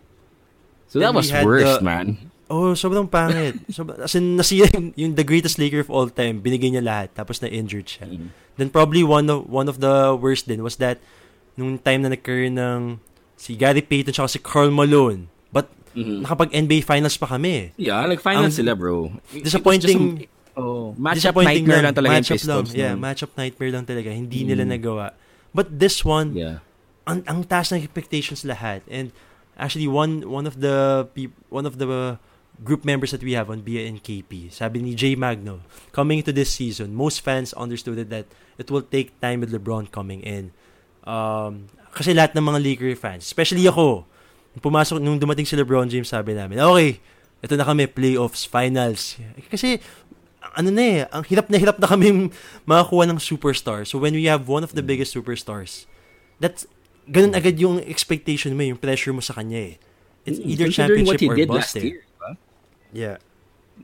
So 0.94 1.02
that 1.02 1.10
was 1.10 1.26
worse, 1.34 1.66
the- 1.66 1.82
man. 1.82 2.30
Oh, 2.46 2.76
sobrang 2.76 3.10
pangit. 3.10 3.58
So, 3.74 3.82
as 3.98 4.14
in, 4.14 4.36
nasira 4.38 4.70
yung, 4.70 4.92
yung 4.94 5.12
the 5.16 5.24
greatest 5.24 5.58
Laker 5.58 5.80
of 5.82 5.90
all 5.90 6.06
time. 6.06 6.38
Binigay 6.38 6.70
niya 6.70 6.84
lahat. 6.84 7.10
Tapos 7.16 7.42
na-injured 7.42 7.88
siya. 7.88 8.06
Mm. 8.06 8.30
Then 8.54 8.68
probably 8.70 9.02
one 9.02 9.26
of 9.26 9.48
one 9.50 9.66
of 9.66 9.82
the 9.82 10.14
worst 10.14 10.46
din 10.46 10.62
was 10.62 10.78
that 10.78 11.02
nung 11.58 11.80
time 11.80 12.06
na 12.06 12.12
nagkaroon 12.12 12.54
ng 12.54 12.80
si 13.34 13.58
Gary 13.58 13.82
Payton 13.82 14.14
tsaka 14.14 14.28
si 14.28 14.38
Karl 14.38 14.70
Malone. 14.70 15.26
But 15.50 15.72
Mhm. 15.96 16.22
nakapag-NBA 16.22 16.84
Finals 16.84 17.18
pa 17.18 17.26
kami. 17.26 17.74
Yeah, 17.74 18.04
like-final 18.06 18.46
Ang 18.46 18.54
sila, 18.54 18.78
bro. 18.78 19.10
Disappointing- 19.32 20.28
just 20.28 20.30
oh, 20.54 20.94
matchup 20.94 21.34
Disappointing 21.34 21.66
nightmare 21.66 21.82
lang, 21.82 21.94
talaga 21.96 22.12
yung 22.12 22.22
matchup 22.22 22.38
lang. 22.46 22.60
Pistons. 22.62 22.70
Yeah, 22.76 22.92
nun. 22.94 23.02
matchup 23.02 23.32
nightmare 23.34 23.72
lang 23.72 23.84
talaga. 23.84 24.08
Hindi 24.12 24.40
nila 24.44 24.62
Mm. 24.62 24.70
nagawa. 24.70 25.06
But 25.50 25.74
this 25.74 26.04
one, 26.04 26.36
yeah. 26.36 26.62
ang, 27.08 27.24
ang 27.26 27.42
taas 27.42 27.72
ng 27.72 27.82
expectations 27.82 28.44
lahat. 28.44 28.84
And 28.86 29.10
actually, 29.58 29.88
one 29.88 30.28
one 30.28 30.46
of 30.46 30.60
the 30.60 31.08
one 31.48 31.66
of 31.66 31.78
the 31.78 32.18
group 32.62 32.84
members 32.86 33.10
that 33.10 33.22
we 33.22 33.34
have 33.34 33.50
on 33.50 33.66
BIA 33.66 33.90
and 33.90 33.98
KP, 33.98 34.52
sabi 34.54 34.78
ni 34.78 34.94
Jay 34.94 35.18
Magno, 35.18 35.58
coming 35.90 36.22
into 36.22 36.30
this 36.30 36.54
season, 36.54 36.94
most 36.94 37.18
fans 37.18 37.50
understood 37.58 37.98
that 37.98 38.26
it 38.58 38.70
will 38.70 38.84
take 38.86 39.18
time 39.18 39.42
with 39.42 39.50
LeBron 39.50 39.90
coming 39.90 40.22
in. 40.22 40.54
Um, 41.02 41.66
kasi 41.90 42.14
lahat 42.14 42.34
ng 42.38 42.46
mga 42.46 42.58
Laker 42.62 42.94
fans, 42.94 43.26
especially 43.26 43.66
ako, 43.66 44.06
pumasok, 44.62 45.02
nung 45.02 45.18
dumating 45.18 45.46
si 45.46 45.58
LeBron 45.58 45.90
James, 45.90 46.06
sabi 46.06 46.34
namin, 46.38 46.62
okay, 46.62 47.02
ito 47.42 47.54
na 47.58 47.66
kami, 47.66 47.90
playoffs, 47.90 48.46
finals. 48.46 49.18
Kasi, 49.50 49.82
ano 50.54 50.70
na 50.70 50.82
eh, 50.82 50.98
ang 51.10 51.26
hirap 51.26 51.50
na 51.50 51.58
hirap 51.58 51.76
na 51.82 51.90
kami 51.90 52.30
makakuha 52.70 53.10
ng 53.10 53.18
superstar. 53.18 53.82
So 53.82 53.98
when 53.98 54.14
we 54.14 54.30
have 54.30 54.46
one 54.46 54.62
of 54.62 54.72
the 54.78 54.82
biggest 54.82 55.10
superstars, 55.14 55.86
that's, 56.38 56.66
ganun 57.06 57.32
agad 57.34 57.56
yung 57.56 57.80
expectation 57.84 58.52
mo, 58.52 58.64
yung 58.64 58.80
pressure 58.80 59.12
mo 59.12 59.20
sa 59.20 59.36
kanya 59.36 59.72
eh. 59.72 59.74
It's 60.24 60.40
either 60.40 60.68
Considering 60.72 61.04
championship 61.04 61.08
what 61.08 61.20
he 61.20 61.28
or 61.28 61.36
did 61.36 61.48
bust 61.48 61.60
last 61.60 61.76
eh. 61.76 61.84
year. 61.84 62.00
diba? 62.00 62.30
Yeah. 62.92 63.16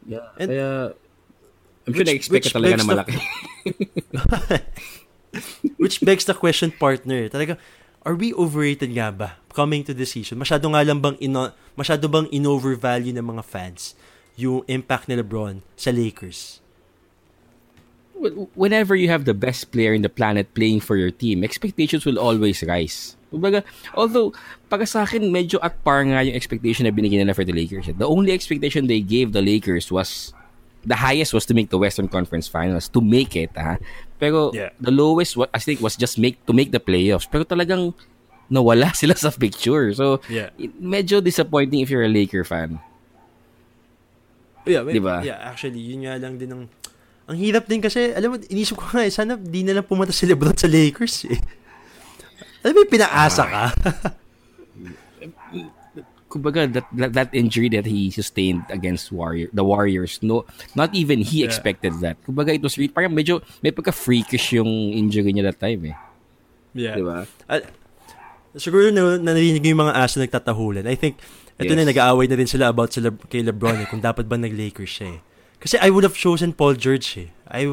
Yeah. 0.08 0.26
And- 0.40 0.50
Kaya, 0.50 0.68
I'm 1.88 1.92
sure 1.96 2.04
na-expect 2.06 2.44
ka 2.48 2.52
talaga 2.56 2.74
na 2.76 2.84
the- 2.84 2.88
malaki. 2.88 3.16
Which 5.80 6.00
begs 6.00 6.24
the 6.26 6.34
question, 6.34 6.70
partner. 6.72 7.28
Talaga, 7.28 7.56
are 8.02 8.14
we 8.16 8.32
overrated 8.34 8.90
nga 8.96 9.12
ba 9.12 9.28
coming 9.52 9.84
to 9.84 9.94
this 9.94 10.12
season? 10.16 10.38
Masyado 10.40 10.68
nga 10.72 10.82
lang 10.84 11.00
bang 11.00 11.16
ino, 11.20 11.52
masyado 11.76 12.08
bang 12.08 12.26
in-overvalue 12.32 13.12
ng 13.14 13.26
mga 13.36 13.44
fans 13.44 13.94
yung 14.36 14.64
impact 14.66 15.08
ni 15.08 15.16
LeBron 15.16 15.60
sa 15.76 15.90
Lakers? 15.92 16.59
Wh- 18.20 18.52
Whenever 18.52 18.92
you 18.94 19.08
have 19.08 19.24
the 19.24 19.32
best 19.32 19.72
player 19.72 19.96
in 19.96 20.04
the 20.04 20.12
planet 20.12 20.52
playing 20.52 20.80
for 20.80 20.94
your 20.94 21.10
team, 21.10 21.40
expectations 21.42 22.04
will 22.04 22.20
always 22.20 22.60
rise. 22.62 23.16
Kumbaga, 23.32 23.62
although, 23.94 24.34
para 24.68 24.84
sa 24.84 25.02
akin, 25.02 25.32
medyo 25.32 25.56
at 25.62 25.80
par 25.82 26.04
nga 26.04 26.20
yung 26.20 26.34
expectation 26.36 26.84
na 26.84 26.92
binigyan 26.92 27.24
nila 27.24 27.32
for 27.32 27.46
the 27.46 27.54
Lakers. 27.54 27.88
The 27.88 28.04
only 28.04 28.32
expectation 28.34 28.86
they 28.86 29.00
gave 29.00 29.32
the 29.32 29.40
Lakers 29.40 29.88
was, 29.88 30.34
the 30.84 30.98
highest 30.98 31.32
was 31.32 31.46
to 31.46 31.54
make 31.54 31.70
the 31.70 31.78
Western 31.78 32.10
Conference 32.10 32.44
Finals, 32.44 32.90
to 32.90 33.00
make 33.00 33.32
it, 33.38 33.54
ha? 33.54 33.78
Pero, 34.18 34.50
Yeah. 34.52 34.74
the 34.82 34.90
lowest, 34.92 35.38
wa- 35.38 35.48
I 35.54 35.62
think, 35.62 35.80
was 35.80 35.94
just 35.96 36.18
make 36.18 36.42
to 36.44 36.52
make 36.52 36.74
the 36.74 36.82
playoffs. 36.82 37.24
Pero 37.24 37.46
talagang, 37.46 37.94
nawala 38.50 38.90
sila 38.98 39.14
sa 39.14 39.30
picture. 39.30 39.94
So, 39.94 40.18
Yeah. 40.26 40.50
it- 40.58 40.74
medyo 40.76 41.22
disappointing 41.22 41.80
if 41.80 41.88
you're 41.88 42.02
a 42.04 42.10
Laker 42.10 42.42
fan. 42.42 42.82
Yeah, 44.66 44.82
may- 44.82 44.98
Diba? 44.98 45.24
Yeah, 45.24 45.38
actually, 45.40 45.80
yun 45.80 46.04
nga 46.04 46.18
lang 46.20 46.36
din 46.36 46.50
ang 46.52 46.62
ang 47.30 47.38
hirap 47.38 47.70
din 47.70 47.78
kasi, 47.78 48.10
alam 48.10 48.34
mo, 48.34 48.36
inisip 48.50 48.74
ko 48.74 48.90
nga 48.90 49.06
eh, 49.06 49.12
sana 49.14 49.38
di 49.38 49.62
na 49.62 49.78
lang 49.78 49.86
pumunta 49.86 50.10
si 50.10 50.26
LeBron 50.26 50.58
sa 50.58 50.66
Lakers 50.66 51.30
eh. 51.30 51.38
Alam 52.66 52.74
mo, 52.74 52.82
pinaasa 52.90 53.42
ka. 53.46 53.64
kumbaga 56.30 56.62
that, 56.70 56.86
that 56.94 57.10
that 57.10 57.30
injury 57.34 57.66
that 57.66 57.90
he 57.90 58.06
sustained 58.06 58.62
against 58.70 59.10
Warrior 59.10 59.50
the 59.50 59.66
Warriors 59.66 60.22
no 60.22 60.46
not 60.78 60.94
even 60.94 61.26
he 61.26 61.42
Yeah. 61.42 61.50
expected 61.50 61.98
that 62.06 62.22
kumbaga 62.22 62.54
it 62.54 62.62
was 62.62 62.78
re- 62.78 62.86
parang 62.86 63.18
medyo 63.18 63.42
may 63.66 63.74
pagka 63.74 63.90
freakish 63.90 64.54
yung 64.54 64.94
injury 64.94 65.34
niya 65.34 65.50
that 65.50 65.58
time 65.58 65.90
eh 65.90 65.96
yeah. 66.70 66.94
di 66.94 67.02
ba 67.02 67.26
At, 67.50 67.66
siguro 68.56 68.90
na, 68.90 69.18
narinig 69.18 69.62
yung 69.62 69.86
mga 69.86 69.94
aso 69.94 70.18
nagtatahulan. 70.18 70.86
I 70.86 70.96
think, 70.98 71.18
ito 71.60 71.70
Yes. 71.70 71.78
na, 71.78 71.86
nag-aaway 71.86 72.26
na 72.26 72.36
rin 72.40 72.48
sila 72.50 72.72
about 72.72 72.90
sila 72.90 73.14
kay 73.30 73.46
LeBron 73.46 73.84
eh, 73.84 73.86
kung 73.86 74.02
dapat 74.02 74.26
ba 74.26 74.34
nag-Lakers 74.34 74.90
siya 74.90 75.06
eh. 75.14 75.18
Kasi 75.60 75.76
I 75.78 75.92
would 75.92 76.04
have 76.04 76.16
chosen 76.16 76.52
Paul 76.52 76.74
George 76.74 77.16
eh. 77.20 77.28
I, 77.46 77.68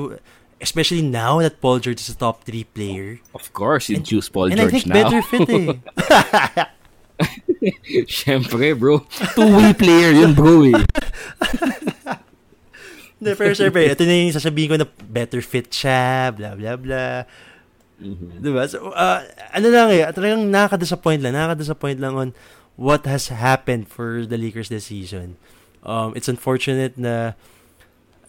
especially 0.59 1.01
now 1.01 1.39
that 1.39 1.61
Paul 1.61 1.79
George 1.79 2.01
is 2.03 2.09
a 2.11 2.17
top 2.17 2.43
3 2.43 2.65
player. 2.75 3.19
of 3.33 3.47
course 3.53 3.87
you 3.89 3.97
And- 4.01 4.05
choose 4.05 4.27
Paul 4.27 4.51
and 4.51 4.59
I 4.59 4.67
George 4.67 4.83
think 4.83 4.91
now 4.91 4.95
better 5.07 5.21
fit 5.23 5.47
eh. 5.47 5.73
syempre 8.09 8.73
bro 8.77 9.01
two-way 9.37 9.73
player 9.73 10.13
yun 10.13 10.33
bro 10.33 10.65
eh 10.65 10.81
Hindi, 13.17 13.33
pero 13.33 13.49
syempre, 13.57 13.89
ito 13.89 14.05
na 14.05 14.13
yung 14.13 14.29
sasabihin 14.29 14.69
ko 14.69 14.75
na 14.77 14.85
better 15.09 15.41
fit 15.41 15.65
siya, 15.73 16.29
blah, 16.37 16.53
blah, 16.53 16.77
blah. 16.77 17.25
Diba? 18.37 18.61
So, 18.69 18.93
uh, 18.93 19.25
ano 19.57 19.67
lang 19.73 19.89
eh, 19.89 20.05
talagang 20.13 20.45
nakaka-disappoint 20.53 21.25
lang, 21.25 21.33
nakaka-disappoint 21.33 21.97
lang 21.97 22.13
on 22.13 22.29
what 22.77 23.09
has 23.09 23.33
happened 23.33 23.89
for 23.89 24.21
the 24.21 24.37
Lakers 24.37 24.69
this 24.69 24.93
season. 24.93 25.41
Um, 25.81 26.13
it's 26.13 26.29
unfortunate 26.29 26.93
na 26.93 27.33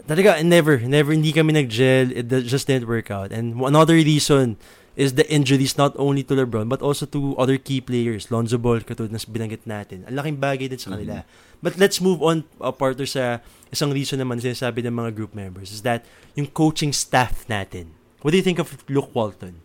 talaga, 0.08 0.40
never, 0.42 0.80
never, 0.80 1.12
hindi 1.12 1.30
kami 1.30 1.52
nag-gel. 1.52 2.10
It 2.16 2.32
just 2.48 2.66
didn't 2.66 2.88
work 2.88 3.12
out. 3.12 3.30
And 3.30 3.60
another 3.60 3.94
reason 3.94 4.56
is 4.98 5.14
the 5.14 5.22
injuries 5.30 5.78
not 5.78 5.94
only 5.94 6.26
to 6.26 6.34
LeBron 6.34 6.66
but 6.66 6.82
also 6.82 7.06
to 7.06 7.36
other 7.38 7.54
key 7.54 7.78
players. 7.78 8.34
Lonzo 8.34 8.58
Ball, 8.58 8.82
katulad 8.82 9.14
na 9.14 9.22
binanggit 9.22 9.62
natin. 9.62 10.02
Ang 10.10 10.18
laking 10.18 10.38
bagay 10.42 10.66
din 10.66 10.80
sa 10.80 10.96
kanila. 10.96 11.22
But 11.62 11.78
let's 11.78 12.02
move 12.02 12.18
on, 12.18 12.42
uh, 12.58 12.74
partner, 12.74 13.06
sa 13.06 13.38
isang 13.70 13.94
reason 13.94 14.18
naman 14.18 14.42
sinasabi 14.42 14.82
ng 14.82 14.94
mga 14.94 15.10
group 15.14 15.36
members 15.38 15.70
is 15.70 15.86
that 15.86 16.02
yung 16.34 16.50
coaching 16.50 16.90
staff 16.90 17.46
natin. 17.46 17.94
What 18.22 18.34
do 18.34 18.38
you 18.38 18.46
think 18.46 18.58
of 18.58 18.74
Luke 18.90 19.14
Walton? 19.14 19.62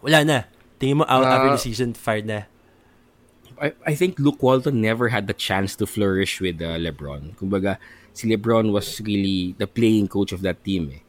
Wala 0.00 0.24
na. 0.24 0.38
Tingin 0.80 1.00
mo 1.00 1.04
out 1.04 1.28
after 1.28 1.52
Uh, 1.52 1.56
the 1.56 1.62
season, 1.62 1.92
fired 1.92 2.24
na. 2.24 2.48
I, 3.60 3.76
I 3.86 3.94
think 3.94 4.18
Luke 4.18 4.42
Walton 4.42 4.80
never 4.80 5.12
had 5.12 5.28
the 5.28 5.36
chance 5.36 5.76
to 5.76 5.86
flourish 5.86 6.40
with 6.40 6.58
uh, 6.58 6.80
LeBron. 6.80 7.36
Kumbaga, 7.36 7.76
si 8.12 8.28
LeBron 8.28 8.72
was 8.72 9.00
really 9.00 9.54
the 9.58 9.66
playing 9.66 10.08
coach 10.08 10.32
of 10.32 10.42
that 10.42 10.64
team. 10.64 10.92
Eh. 10.92 11.00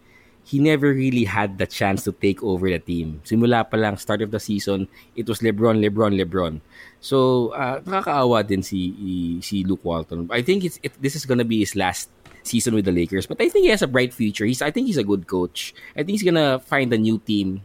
He 0.44 0.60
never 0.60 0.92
really 0.92 1.24
had 1.24 1.58
the 1.58 1.68
chance 1.68 2.04
to 2.04 2.12
take 2.12 2.44
over 2.44 2.68
the 2.68 2.80
team. 2.80 3.24
Simula 3.24 3.64
pa 3.64 3.80
lang, 3.80 3.96
start 3.96 4.22
of 4.22 4.32
the 4.32 4.40
season, 4.44 4.92
it 5.16 5.24
was 5.28 5.40
LeBron, 5.40 5.80
LeBron, 5.80 6.20
LeBron. 6.20 6.60
So, 7.00 7.50
uh, 7.56 7.80
nakakaawa 7.80 8.44
din 8.48 8.64
si 8.64 8.92
si 9.40 9.64
Luke 9.64 9.84
Walton. 9.84 10.28
I 10.32 10.44
think 10.44 10.68
it's 10.68 10.80
it, 10.84 10.92
this 11.00 11.16
is 11.16 11.24
gonna 11.24 11.48
be 11.48 11.64
his 11.64 11.76
last 11.80 12.12
season 12.44 12.76
with 12.76 12.84
the 12.84 12.92
Lakers. 12.92 13.24
But 13.26 13.40
I 13.40 13.48
think 13.48 13.64
he 13.64 13.72
has 13.72 13.82
a 13.82 13.88
bright 13.88 14.12
future. 14.12 14.44
He's 14.44 14.62
I 14.62 14.72
think 14.72 14.88
he's 14.88 15.00
a 15.00 15.08
good 15.08 15.28
coach. 15.28 15.72
I 15.96 16.04
think 16.04 16.20
he's 16.20 16.28
gonna 16.28 16.60
find 16.60 16.92
a 16.92 17.00
new 17.00 17.24
team 17.24 17.64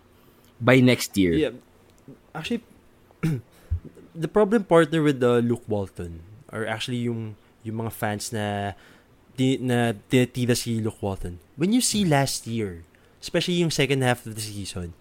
by 0.63 0.79
next 0.79 1.19
year. 1.19 1.35
Yeah. 1.35 1.55
Actually, 2.35 2.63
the 4.15 4.31
problem 4.31 4.65
partner 4.65 5.03
with 5.03 5.19
the 5.19 5.43
Luke 5.43 5.67
Walton 5.67 6.23
or 6.51 6.67
actually 6.67 7.07
yung 7.07 7.35
yung 7.63 7.87
mga 7.87 7.93
fans 7.93 8.33
na 8.33 8.75
di, 9.39 9.63
na 9.63 9.95
si 10.59 10.83
Luke 10.83 10.99
Walton. 10.99 11.39
When 11.55 11.71
you 11.71 11.81
see 11.81 12.03
last 12.03 12.51
year, 12.51 12.83
especially 13.23 13.63
yung 13.63 13.71
second 13.71 14.03
half 14.03 14.27
of 14.27 14.35
the 14.35 14.43
season, 14.43 14.99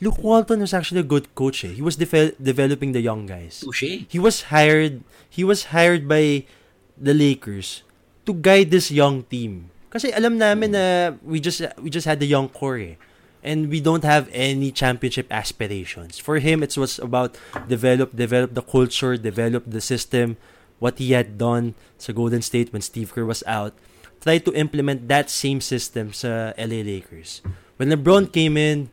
Luke 0.00 0.18
Walton 0.24 0.60
was 0.60 0.72
actually 0.72 1.04
a 1.04 1.06
good 1.06 1.28
coach. 1.36 1.64
Eh. 1.64 1.76
He 1.76 1.82
was 1.84 1.96
devel- 1.96 2.34
developing 2.40 2.92
the 2.92 3.04
young 3.04 3.28
guys. 3.28 3.60
Touche. 3.60 4.08
He 4.08 4.18
was 4.18 4.48
hired 4.48 5.04
he 5.28 5.44
was 5.44 5.70
hired 5.70 6.08
by 6.08 6.48
the 6.96 7.14
Lakers 7.14 7.84
to 8.26 8.32
guide 8.32 8.72
this 8.72 8.90
young 8.90 9.22
team. 9.28 9.70
Kasi 9.92 10.10
alam 10.10 10.40
namin 10.40 10.74
na 10.74 11.14
we 11.22 11.38
just 11.38 11.62
we 11.78 11.92
just 11.92 12.08
had 12.08 12.18
the 12.18 12.26
young 12.26 12.48
core 12.48 12.80
eh. 12.80 12.96
And 13.44 13.68
we 13.68 13.84
don't 13.84 14.08
have 14.08 14.32
any 14.32 14.72
championship 14.72 15.28
aspirations. 15.28 16.16
For 16.16 16.40
him, 16.40 16.64
it 16.64 16.72
was 16.80 16.96
about 16.96 17.36
develop, 17.68 18.16
develop 18.16 18.56
the 18.56 18.64
culture, 18.64 19.20
develop 19.20 19.68
the 19.68 19.84
system, 19.84 20.40
what 20.78 20.98
he 20.98 21.12
had 21.12 21.38
done 21.38 21.74
sa 21.98 22.12
Golden 22.12 22.42
State 22.42 22.72
when 22.72 22.82
Steve 22.82 23.12
Kerr 23.14 23.24
was 23.24 23.42
out. 23.46 23.74
Try 24.20 24.38
to 24.38 24.52
implement 24.56 25.08
that 25.08 25.28
same 25.28 25.60
system 25.60 26.12
sa 26.12 26.56
LA 26.56 26.80
Lakers. 26.80 27.44
When 27.76 27.92
LeBron 27.92 28.32
came 28.32 28.56
in, 28.56 28.88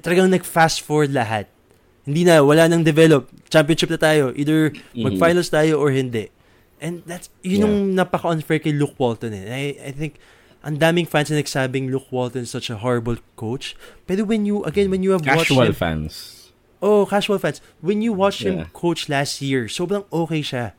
talagang 0.00 0.30
nag-fast 0.32 0.80
forward 0.80 1.12
lahat. 1.12 1.46
Hindi 2.08 2.24
na, 2.24 2.40
wala 2.40 2.64
nang 2.66 2.82
develop. 2.82 3.28
Championship 3.52 3.90
na 3.92 4.00
tayo. 4.00 4.32
Either 4.34 4.72
mag-finals 4.96 5.52
tayo 5.52 5.76
or 5.76 5.92
hindi. 5.92 6.32
And 6.80 7.04
that's, 7.04 7.28
yun 7.44 7.60
Yeah. 7.60 7.64
yung 7.68 7.76
napaka-unfair 7.92 8.64
kay 8.64 8.72
Luke 8.72 8.96
Walton 8.96 9.36
eh. 9.36 9.44
I, 9.52 9.62
I 9.88 9.92
think, 9.92 10.16
ang 10.64 10.80
daming 10.80 11.04
fans 11.04 11.28
na 11.28 11.36
nagsabing 11.36 11.92
Luke 11.92 12.08
Walton 12.08 12.48
is 12.48 12.50
such 12.50 12.72
a 12.72 12.80
horrible 12.80 13.20
coach. 13.36 13.76
Pero 14.08 14.24
when 14.24 14.48
you, 14.48 14.64
again, 14.64 14.88
when 14.88 15.04
you 15.04 15.12
have 15.12 15.20
watched 15.24 15.52
Casual 15.52 15.72
him, 15.72 15.76
fans. 15.76 16.48
Oh, 16.80 17.04
casual 17.04 17.36
fans. 17.36 17.60
When 17.84 18.00
you 18.00 18.16
watch 18.16 18.40
him 18.40 18.64
Yeah. 18.64 18.72
coach 18.72 19.12
last 19.12 19.44
year, 19.44 19.68
sobrang 19.68 20.08
okay 20.08 20.40
siya. 20.40 20.72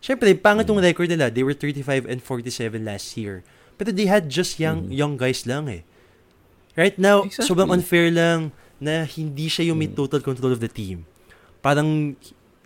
Siyempre, 0.00 0.32
pangit 0.32 0.64
tong 0.64 0.80
record 0.80 1.08
nila. 1.08 1.28
They 1.28 1.44
were 1.44 1.52
35 1.52 2.08
and 2.08 2.20
47 2.24 2.80
last 2.84 3.16
year. 3.16 3.44
Pero 3.76 3.92
they 3.92 4.08
had 4.08 4.28
just 4.28 4.56
young 4.60 4.88
young 4.88 5.16
guys 5.16 5.44
lang 5.44 5.68
eh. 5.68 5.82
Right 6.76 6.96
now, 6.96 7.24
Mm-hmm. 7.24 7.36
Exactly. 7.36 7.48
sobrang 7.48 7.70
unfair 7.70 8.08
lang 8.08 8.52
na 8.80 9.04
hindi 9.04 9.48
siya 9.48 9.68
yung 9.72 9.78
may 9.80 9.88
Mm. 9.92 9.96
total 9.96 10.20
control 10.24 10.52
of 10.52 10.60
the 10.64 10.68
team. 10.72 11.04
Parang 11.60 12.16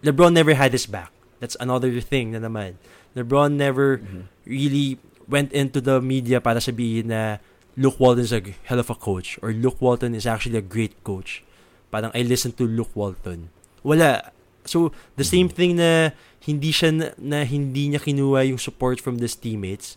LeBron 0.03 0.30
never 0.30 0.55
had 0.55 0.70
his 0.70 0.87
back. 0.87 1.11
That's 1.43 1.59
another 1.59 1.91
thing 1.99 2.30
na 2.32 2.39
naman. 2.39 2.78
LeBron 3.18 3.59
never 3.59 3.99
Mm-hmm. 3.99 4.22
really 4.47 4.89
went 5.26 5.51
into 5.57 5.80
the 5.80 5.99
media 5.99 6.39
para 6.39 6.61
sabihin 6.62 7.11
na 7.11 7.43
Luke 7.74 7.99
Walton 7.99 8.22
is 8.22 8.30
a 8.30 8.39
hell 8.70 8.78
of 8.78 8.87
a 8.87 8.95
coach 8.95 9.35
or 9.43 9.51
Luke 9.51 9.82
Walton 9.82 10.14
is 10.14 10.28
actually 10.28 10.61
a 10.61 10.62
great 10.62 10.95
coach. 11.03 11.43
Parang 11.91 12.14
I 12.14 12.22
listen 12.22 12.55
to 12.55 12.66
Luke 12.68 12.95
Walton. 12.95 13.51
Wala. 13.82 14.30
So, 14.64 14.95
the 15.16 15.26
same 15.26 15.49
thing 15.51 15.76
na 15.76 16.14
hindi 16.45 16.70
siya 16.70 16.92
na, 16.92 17.07
na 17.16 17.38
hindi 17.42 17.88
niya 17.88 18.01
kinuha 18.05 18.45
yung 18.53 18.61
support 18.61 19.01
from 19.01 19.16
his 19.16 19.32
teammates. 19.32 19.97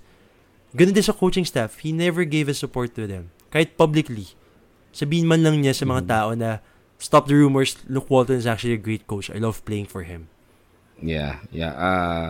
Ganun 0.71 0.95
din 0.95 1.03
sa 1.03 1.15
coaching 1.15 1.43
staff. 1.43 1.83
He 1.83 1.91
never 1.91 2.23
gave 2.23 2.47
his 2.47 2.59
support 2.59 2.95
to 2.95 3.03
them. 3.07 3.31
Kahit 3.51 3.75
publicly. 3.75 4.31
Sabihin 4.95 5.27
man 5.27 5.43
lang 5.43 5.59
niya 5.59 5.75
sa 5.75 5.83
mga 5.83 6.07
tao 6.07 6.29
na 6.35 6.63
stop 6.97 7.27
the 7.27 7.35
rumors, 7.35 7.75
Luke 7.91 8.07
Walton 8.07 8.39
is 8.39 8.47
actually 8.47 8.73
a 8.75 8.81
great 8.81 9.05
coach. 9.05 9.27
I 9.29 9.39
love 9.43 9.63
playing 9.67 9.91
for 9.91 10.07
him. 10.07 10.31
Yeah, 10.97 11.43
yeah. 11.53 11.75
Uh, 11.77 12.29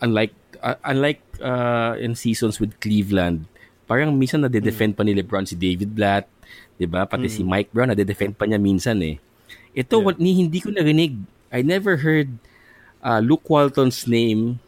unlike 0.00 0.32
uh, 0.64 0.80
unlike 0.86 1.20
uh, 1.44 1.98
in 2.00 2.16
seasons 2.16 2.56
with 2.56 2.78
Cleveland, 2.80 3.44
parang 3.84 4.16
minsan 4.16 4.40
nade-defend 4.40 4.96
pa 4.96 5.04
ni 5.04 5.12
LeBron 5.12 5.44
si 5.44 5.52
David 5.58 5.92
Blatt, 5.92 6.24
'di 6.80 6.88
ba? 6.88 7.04
Pati 7.04 7.28
si 7.28 7.44
Mike 7.44 7.68
Brown 7.74 7.92
nade-defend 7.92 8.40
pa 8.40 8.48
niya 8.48 8.56
minsan 8.56 8.96
eh. 9.04 9.20
Ito 9.76 10.00
Yeah. 10.00 10.04
what 10.08 10.16
ni 10.16 10.32
hindi 10.40 10.58
ko 10.62 10.72
narinig. 10.72 11.20
I 11.52 11.60
never 11.60 12.00
heard 12.00 12.40
uh, 13.04 13.20
Luke 13.20 13.48
Walton's 13.48 14.08
name 14.08 14.58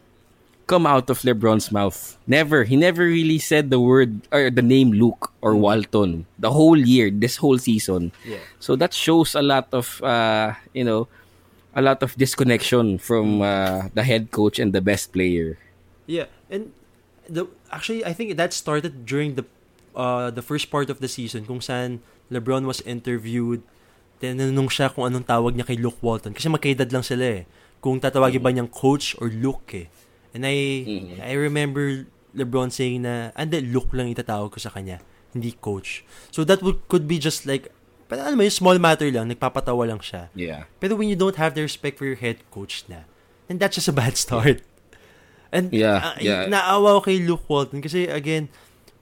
come 0.67 0.87
out 0.87 1.09
of 1.11 1.23
LeBron's 1.23 1.71
mouth. 1.71 2.19
Never. 2.27 2.65
He 2.65 2.77
never 2.77 3.07
really 3.07 3.39
said 3.39 3.71
the 3.71 3.81
word 3.81 4.27
or 4.33 4.51
the 4.51 4.63
name 4.63 4.93
Luke 4.93 5.33
or 5.41 5.55
Walton 5.55 6.27
the 6.39 6.51
whole 6.51 6.77
year, 6.77 7.11
this 7.11 7.37
whole 7.39 7.59
season. 7.59 8.13
Yeah. 8.27 8.43
So 8.59 8.77
that 8.77 8.93
shows 8.93 9.35
a 9.35 9.43
lot 9.43 9.69
of 9.73 10.03
uh, 10.03 10.55
you 10.75 10.85
know, 10.85 11.09
a 11.75 11.83
lot 11.83 12.03
of 12.03 12.17
disconnection 12.17 12.99
from 12.99 13.43
uh, 13.43 13.89
the 13.95 14.03
head 14.03 14.31
coach 14.31 14.59
and 14.59 14.73
the 14.73 14.81
best 14.81 15.13
player. 15.13 15.59
Yeah, 16.07 16.27
and 16.51 16.73
the 17.29 17.47
actually 17.71 18.05
I 18.05 18.13
think 18.13 18.37
that 18.37 18.53
started 18.53 19.07
during 19.07 19.35
the 19.35 19.45
uh 19.95 20.31
the 20.31 20.43
first 20.43 20.71
part 20.71 20.91
of 20.91 21.01
the 21.01 21.09
season 21.09 21.47
kung 21.47 21.59
saan 21.59 22.05
LeBron 22.31 22.67
was 22.67 22.83
interviewed 22.85 23.63
tinanong 24.23 24.71
siya 24.71 24.93
kung 24.93 25.11
anong 25.11 25.27
tawag 25.27 25.59
niya 25.59 25.67
kay 25.67 25.79
Luke 25.81 25.99
Walton 26.01 26.33
kasi 26.33 26.49
magkaedad 26.49 26.89
lang 26.93 27.03
sila 27.03 27.43
eh. 27.43 27.45
Kung 27.87 28.03
tatawagin 28.03 28.43
ba 28.43 28.51
niyang 28.51 28.67
coach 28.67 29.15
or 29.23 29.31
Luke 29.31 29.71
eh. 29.71 29.87
And 30.35 30.43
I 30.43 30.83
I 31.23 31.39
remember 31.39 32.03
LeBron 32.35 32.75
saying 32.75 33.07
na 33.07 33.31
ande 33.39 33.63
Luke 33.63 33.95
lang 33.95 34.11
itatawag 34.11 34.51
ko 34.51 34.59
sa 34.59 34.75
kanya, 34.75 34.99
hindi 35.31 35.55
coach. 35.55 36.03
So 36.35 36.43
that 36.43 36.67
would 36.67 36.83
could 36.91 37.07
be 37.07 37.23
just 37.23 37.47
like 37.47 37.71
pero 38.07 38.23
alam 38.23 38.39
mo, 38.39 38.47
yung 38.47 38.55
small 38.55 38.79
matter 38.79 39.11
lang, 39.11 39.27
nagpapatawa 39.27 39.83
lang 39.87 39.99
siya. 39.99 40.31
Yeah. 40.35 40.71
Pero 40.79 40.95
when 40.95 41.11
you 41.11 41.19
don't 41.19 41.35
have 41.39 41.55
the 41.59 41.63
respect 41.63 41.99
for 41.99 42.07
your 42.07 42.19
head 42.19 42.39
coach 42.55 42.87
na, 42.87 43.03
then 43.51 43.59
that's 43.59 43.75
just 43.79 43.91
a 43.91 43.95
bad 43.95 44.15
start. 44.27 44.63
And 45.51 45.71
Yeah, 45.75 46.15
uh, 46.15 46.19
yeah. 46.19 46.47
naawa 46.47 46.99
ko 46.99 47.11
kay 47.11 47.19
Luke 47.23 47.47
Walton 47.51 47.83
kasi 47.83 48.07
again, 48.07 48.47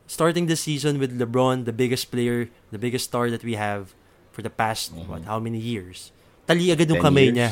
starting 0.08 0.48
the 0.48 0.56
season 0.56 0.96
with 1.00 1.12
LeBron, 1.16 1.64
the 1.68 1.72
biggest 1.72 2.08
player, 2.12 2.48
the 2.72 2.80
biggest 2.80 3.08
star 3.12 3.28
that 3.28 3.44
we 3.44 3.56
have 3.60 3.92
for 4.32 4.40
the 4.40 4.52
past, 4.52 4.92
what, 4.92 5.24
how 5.28 5.36
many 5.40 5.60
years? 5.60 6.08
Tali 6.48 6.72
agad 6.72 6.88
yung 6.88 7.00
Mm-hmm. 7.00 7.04
Kamay 7.04 7.24
years. 7.28 7.36
niya. 7.36 7.50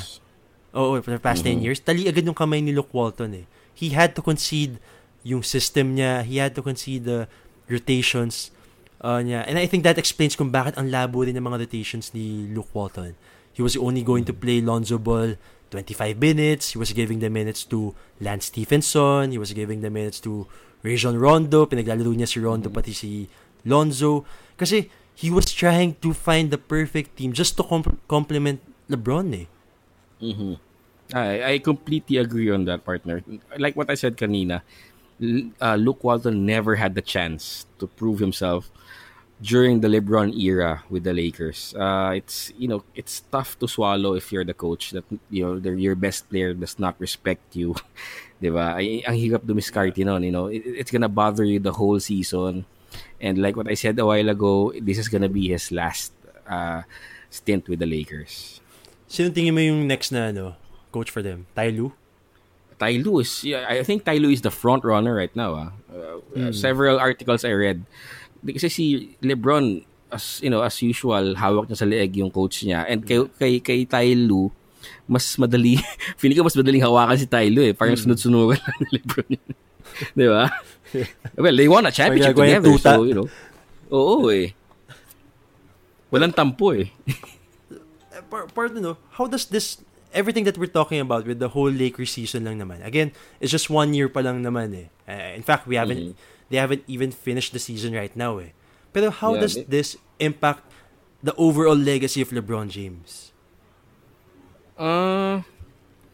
Oo, 0.73 0.97
for 1.05 1.13
the 1.13 1.21
past 1.21 1.45
10 1.45 1.61
years. 1.61 1.81
Tali 1.85 2.09
agad 2.09 2.25
yung 2.25 2.37
kamay 2.37 2.65
ni 2.65 2.73
Luke 2.73 2.93
Walton 2.97 3.45
eh. 3.45 3.47
He 3.77 3.93
had 3.93 4.17
to 4.17 4.25
concede 4.25 4.81
yung 5.21 5.45
system 5.45 5.97
niya. 5.97 6.25
He 6.25 6.41
had 6.41 6.57
to 6.57 6.63
concede 6.65 7.05
the 7.05 7.29
rotations 7.69 8.51
uh, 9.05 9.21
niya. 9.21 9.45
And 9.45 9.61
I 9.61 9.69
think 9.69 9.85
that 9.85 10.01
explains 10.01 10.33
kung 10.33 10.49
bakit 10.49 10.81
ang 10.81 10.89
labo 10.89 11.29
rin 11.29 11.37
ng 11.37 11.45
mga 11.45 11.69
rotations 11.69 12.17
ni 12.17 12.49
Luke 12.49 12.73
Walton. 12.73 13.13
He 13.53 13.61
was 13.61 13.77
only 13.77 14.01
going 14.01 14.25
to 14.25 14.33
play 14.33 14.65
Lonzo 14.65 14.97
Ball 14.97 15.37
25 15.73 16.17
minutes. 16.17 16.73
He 16.73 16.79
was 16.81 16.97
giving 16.97 17.21
the 17.21 17.29
minutes 17.29 17.65
to 17.69 17.93
Lance 18.21 18.49
Stephenson. 18.49 19.33
He 19.33 19.37
was 19.37 19.53
giving 19.53 19.85
the 19.85 19.93
minutes 19.93 20.21
to 20.25 20.49
Rajon 20.81 21.21
Rondo. 21.21 21.69
Pinaglalaro 21.69 22.17
niya 22.17 22.29
si 22.29 22.41
Rondo 22.41 22.73
pati 22.73 22.97
si 22.97 23.29
Lonzo. 23.69 24.25
Kasi 24.57 24.89
he 25.17 25.29
was 25.29 25.53
trying 25.53 26.01
to 26.01 26.17
find 26.17 26.49
the 26.49 26.57
perfect 26.57 27.21
team 27.21 27.37
just 27.37 27.61
to 27.61 27.63
comp- 27.65 28.01
complement 28.09 28.61
LeBron 28.89 29.29
eh. 29.37 29.47
Mm-hmm. 30.23 30.55
I, 31.15 31.53
I 31.55 31.59
completely 31.59 32.17
agree 32.17 32.51
on 32.51 32.65
that, 32.67 32.85
partner. 32.85 33.23
Like 33.59 33.77
what 33.77 33.91
I 33.91 33.95
said 33.95 34.17
kanina, 34.17 34.63
uh, 35.61 35.75
Luke 35.77 36.03
Walton 36.05 36.47
never 36.47 36.77
had 36.77 36.95
the 36.95 37.03
chance 37.03 37.67
to 37.79 37.87
prove 37.87 38.19
himself 38.19 38.71
during 39.43 39.81
the 39.81 39.89
LeBron 39.89 40.33
era 40.39 40.85
with 40.89 41.05
the 41.05 41.13
Lakers. 41.13 41.75
Uh, 41.77 42.13
it's 42.15 42.53
you 42.57 42.69
know 42.69 42.85
it's 42.95 43.21
tough 43.35 43.59
to 43.59 43.67
swallow 43.67 44.15
if 44.15 44.33
you're 44.33 44.47
the 44.47 44.55
coach 44.55 44.93
that 44.93 45.05
you 45.29 45.45
know 45.45 45.59
the, 45.59 45.75
your 45.75 45.99
best 45.99 46.31
player 46.31 46.55
does 46.55 46.79
not 46.79 46.95
respect 47.03 47.57
you, 47.57 47.75
diba? 48.43 48.79
Ay, 48.79 49.03
ang 49.05 49.19
hirap 49.19 49.43
dumiskarte 49.43 49.99
you 49.99 50.33
know. 50.33 50.47
It, 50.47 50.63
it's 50.65 50.91
gonna 50.91 51.11
bother 51.11 51.45
you 51.45 51.59
the 51.59 51.75
whole 51.75 51.99
season. 52.01 52.65
And 53.21 53.39
like 53.39 53.57
what 53.57 53.69
I 53.69 53.75
said 53.75 53.99
a 53.99 54.07
while 54.07 54.29
ago, 54.31 54.73
this 54.81 54.99
is 54.99 55.09
gonna 55.09 55.29
be 55.29 55.49
his 55.51 55.73
last 55.73 56.15
uh, 56.47 56.83
stint 57.31 57.69
with 57.69 57.81
the 57.81 57.87
Lakers. 57.87 58.62
Sino 59.13 59.29
tingin 59.29 59.53
mo 59.53 59.61
yung 59.61 59.85
next 59.85 60.09
na 60.09 60.33
ano, 60.33 60.57
coach 60.89 61.13
for 61.13 61.21
them? 61.21 61.45
Ty 61.53 61.69
Lue? 61.69 61.93
Ty 62.81 62.97
Lue 62.97 63.21
is, 63.21 63.45
yeah, 63.45 63.69
I 63.69 63.85
think 63.85 64.09
Ty 64.09 64.17
Lue 64.17 64.33
is 64.33 64.41
the 64.41 64.49
front 64.49 64.89
runner 64.89 65.13
right 65.13 65.35
now. 65.37 65.53
Ah. 65.53 65.71
Uh, 65.93 66.17
uh, 66.33 66.53
several 66.57 66.97
articles 66.97 67.45
I 67.45 67.53
read. 67.53 67.85
Kasi 68.41 68.73
si 68.73 68.85
LeBron, 69.21 69.85
as 70.09 70.41
you 70.41 70.49
know, 70.49 70.65
as 70.65 70.81
usual, 70.81 71.37
hawak 71.37 71.69
niya 71.69 71.77
sa 71.77 71.85
leeg 71.85 72.17
yung 72.17 72.33
coach 72.33 72.65
niya. 72.65 72.89
And 72.89 73.05
kay, 73.05 73.21
kay, 73.37 73.61
kay 73.61 73.85
Ty 73.85 74.17
Lue, 74.17 74.49
mas 75.05 75.37
madali, 75.37 75.77
feeling 76.19 76.41
ko 76.41 76.49
mas 76.49 76.57
madaling 76.57 76.81
hawakan 76.81 77.21
si 77.21 77.29
Ty 77.29 77.53
Lue 77.53 77.69
eh. 77.69 77.75
Parang 77.77 78.01
sunod-sunugan 78.01 78.65
lang 78.65 78.77
ni 78.81 78.89
LeBron. 78.97 79.29
Di 80.17 80.25
ba? 80.25 80.49
Well, 81.37 81.57
they 81.61 81.69
won 81.69 81.85
a 81.85 81.93
championship 81.93 82.33
together. 82.33 82.81
So, 82.81 83.05
you 83.05 83.13
know. 83.13 83.29
Oo 83.93 84.33
eh. 84.33 84.57
Walang 86.09 86.33
tampo 86.33 86.73
eh. 86.73 86.89
Par- 88.33 88.49
part 88.49 88.73
no, 88.73 88.97
how 89.21 89.29
does 89.29 89.45
this 89.45 89.85
everything 90.15 90.45
that 90.45 90.57
we're 90.57 90.71
talking 90.71 91.01
about 91.01 91.27
with 91.27 91.39
the 91.41 91.49
whole 91.49 91.73
Lakers 91.73 92.13
season 92.13 92.45
lang 92.45 92.61
naman. 92.61 92.85
Again, 92.85 93.13
it's 93.41 93.51
just 93.51 93.69
one 93.69 93.93
year 93.93 94.09
pa 94.09 94.21
lang 94.21 94.45
naman 94.45 94.73
eh. 94.77 94.89
Uh, 95.09 95.37
in 95.37 95.43
fact, 95.43 95.67
we 95.67 95.77
haven't 95.77 96.17
they 96.53 96.61
haven't 96.61 96.85
even 96.87 97.11
finished 97.11 97.53
the 97.53 97.61
season 97.61 97.93
right 97.97 98.15
now 98.17 98.39
eh. 98.39 98.53
Pero 98.93 99.09
how 99.11 99.35
Yeah, 99.35 99.49
does 99.49 99.57
this 99.69 99.97
impact 100.21 100.65
the 101.25 101.35
overall 101.37 101.77
legacy 101.77 102.21
of 102.21 102.29
LeBron 102.29 102.69
James? 102.69 103.33
Uh, 104.77 105.41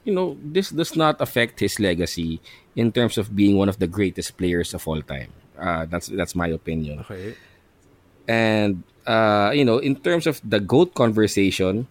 you 0.05 0.15
know, 0.15 0.39
this 0.43 0.71
does 0.71 0.95
not 0.95 1.21
affect 1.21 1.59
his 1.61 1.79
legacy 1.79 2.41
in 2.77 2.93
terms 2.93 3.19
of 3.19 3.35
being 3.35 3.59
one 3.59 3.69
of 3.69 3.79
the 3.79 3.91
greatest 3.91 4.39
players 4.39 4.75
of 4.75 4.87
all 4.87 5.03
time. 5.03 5.35
Uh, 5.59 5.87
that's 5.91 6.07
that's 6.07 6.39
my 6.39 6.49
opinion. 6.55 7.03
Okay. 7.03 7.35
And 8.31 8.85
uh, 9.07 9.51
you 9.51 9.65
know, 9.65 9.79
in 9.83 9.99
terms 9.99 10.27
of 10.31 10.39
the 10.47 10.61
goat 10.61 10.95
conversation, 10.95 11.89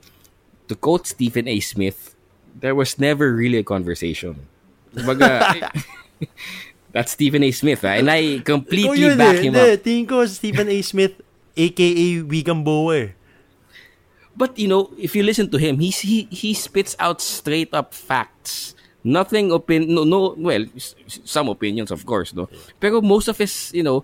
to 0.68 0.76
quote 0.76 1.08
Stephen 1.08 1.48
A. 1.48 1.60
Smith, 1.60 2.16
there 2.60 2.76
was 2.76 3.00
never 3.00 3.34
really 3.34 3.58
a 3.58 3.64
conversation. 3.64 4.48
Kumbaga, 4.96 5.72
that's 6.92 7.12
Stephen 7.12 7.44
A. 7.44 7.52
Smith, 7.52 7.84
ah, 7.84 7.96
and 8.00 8.10
I 8.10 8.40
completely 8.40 9.00
yun 9.00 9.18
back 9.18 9.38
eh. 9.38 9.48
him 9.48 9.56
up. 9.56 9.68
tingin 9.84 10.08
ko 10.08 10.26
Stephen 10.26 10.68
A. 10.70 10.82
Smith 10.82 11.22
aka 11.58 12.22
Wigan 12.22 12.64
Boa 12.64 12.96
eh. 12.96 13.10
But 14.38 14.54
you 14.58 14.70
know, 14.70 14.94
if 15.02 15.18
you 15.18 15.26
listen 15.26 15.50
to 15.50 15.58
him, 15.58 15.82
he's, 15.82 16.06
he 16.06 16.30
he 16.30 16.54
spits 16.54 16.94
out 17.02 17.22
straight 17.22 17.74
up 17.74 17.94
facts. 17.94 18.78
Nothing 19.02 19.50
opin 19.50 19.90
no 19.90 20.04
no 20.04 20.36
well 20.38 20.66
some 21.08 21.50
opinions 21.50 21.90
of 21.90 22.06
course 22.06 22.36
no. 22.36 22.50
Pero 22.82 23.02
most 23.02 23.32
of 23.32 23.38
his 23.38 23.72
you 23.74 23.82
know 23.82 24.04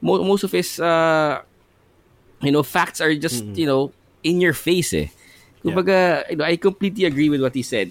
mo- 0.00 0.22
most 0.22 0.44
of 0.44 0.52
his 0.52 0.78
uh 0.78 1.42
you 2.40 2.52
know 2.52 2.62
facts 2.62 3.00
are 3.00 3.12
just 3.18 3.44
you 3.58 3.66
know 3.66 3.90
in 4.22 4.40
your 4.40 4.54
face 4.54 4.94
eh. 4.94 5.10
Kumbaga, 5.64 6.28
you 6.28 6.36
know, 6.36 6.44
I 6.44 6.56
completely 6.56 7.04
agree 7.08 7.32
with 7.32 7.40
what 7.40 7.54
he 7.54 7.64
said. 7.64 7.90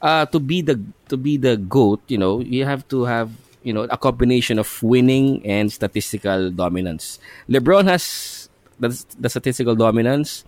Uh 0.00 0.24
to 0.32 0.40
be 0.40 0.60
the 0.60 0.80
to 1.08 1.16
be 1.16 1.36
the 1.36 1.56
goat, 1.56 2.00
you 2.08 2.18
know, 2.18 2.40
you 2.40 2.64
have 2.64 2.88
to 2.88 3.04
have 3.04 3.30
you 3.66 3.72
know 3.72 3.84
a 3.90 3.98
combination 3.98 4.58
of 4.58 4.68
winning 4.82 5.44
and 5.44 5.72
statistical 5.72 6.50
dominance. 6.50 7.18
LeBron 7.50 7.90
has 7.90 8.48
that's 8.78 9.04
the 9.18 9.28
statistical 9.28 9.74
dominance. 9.74 10.44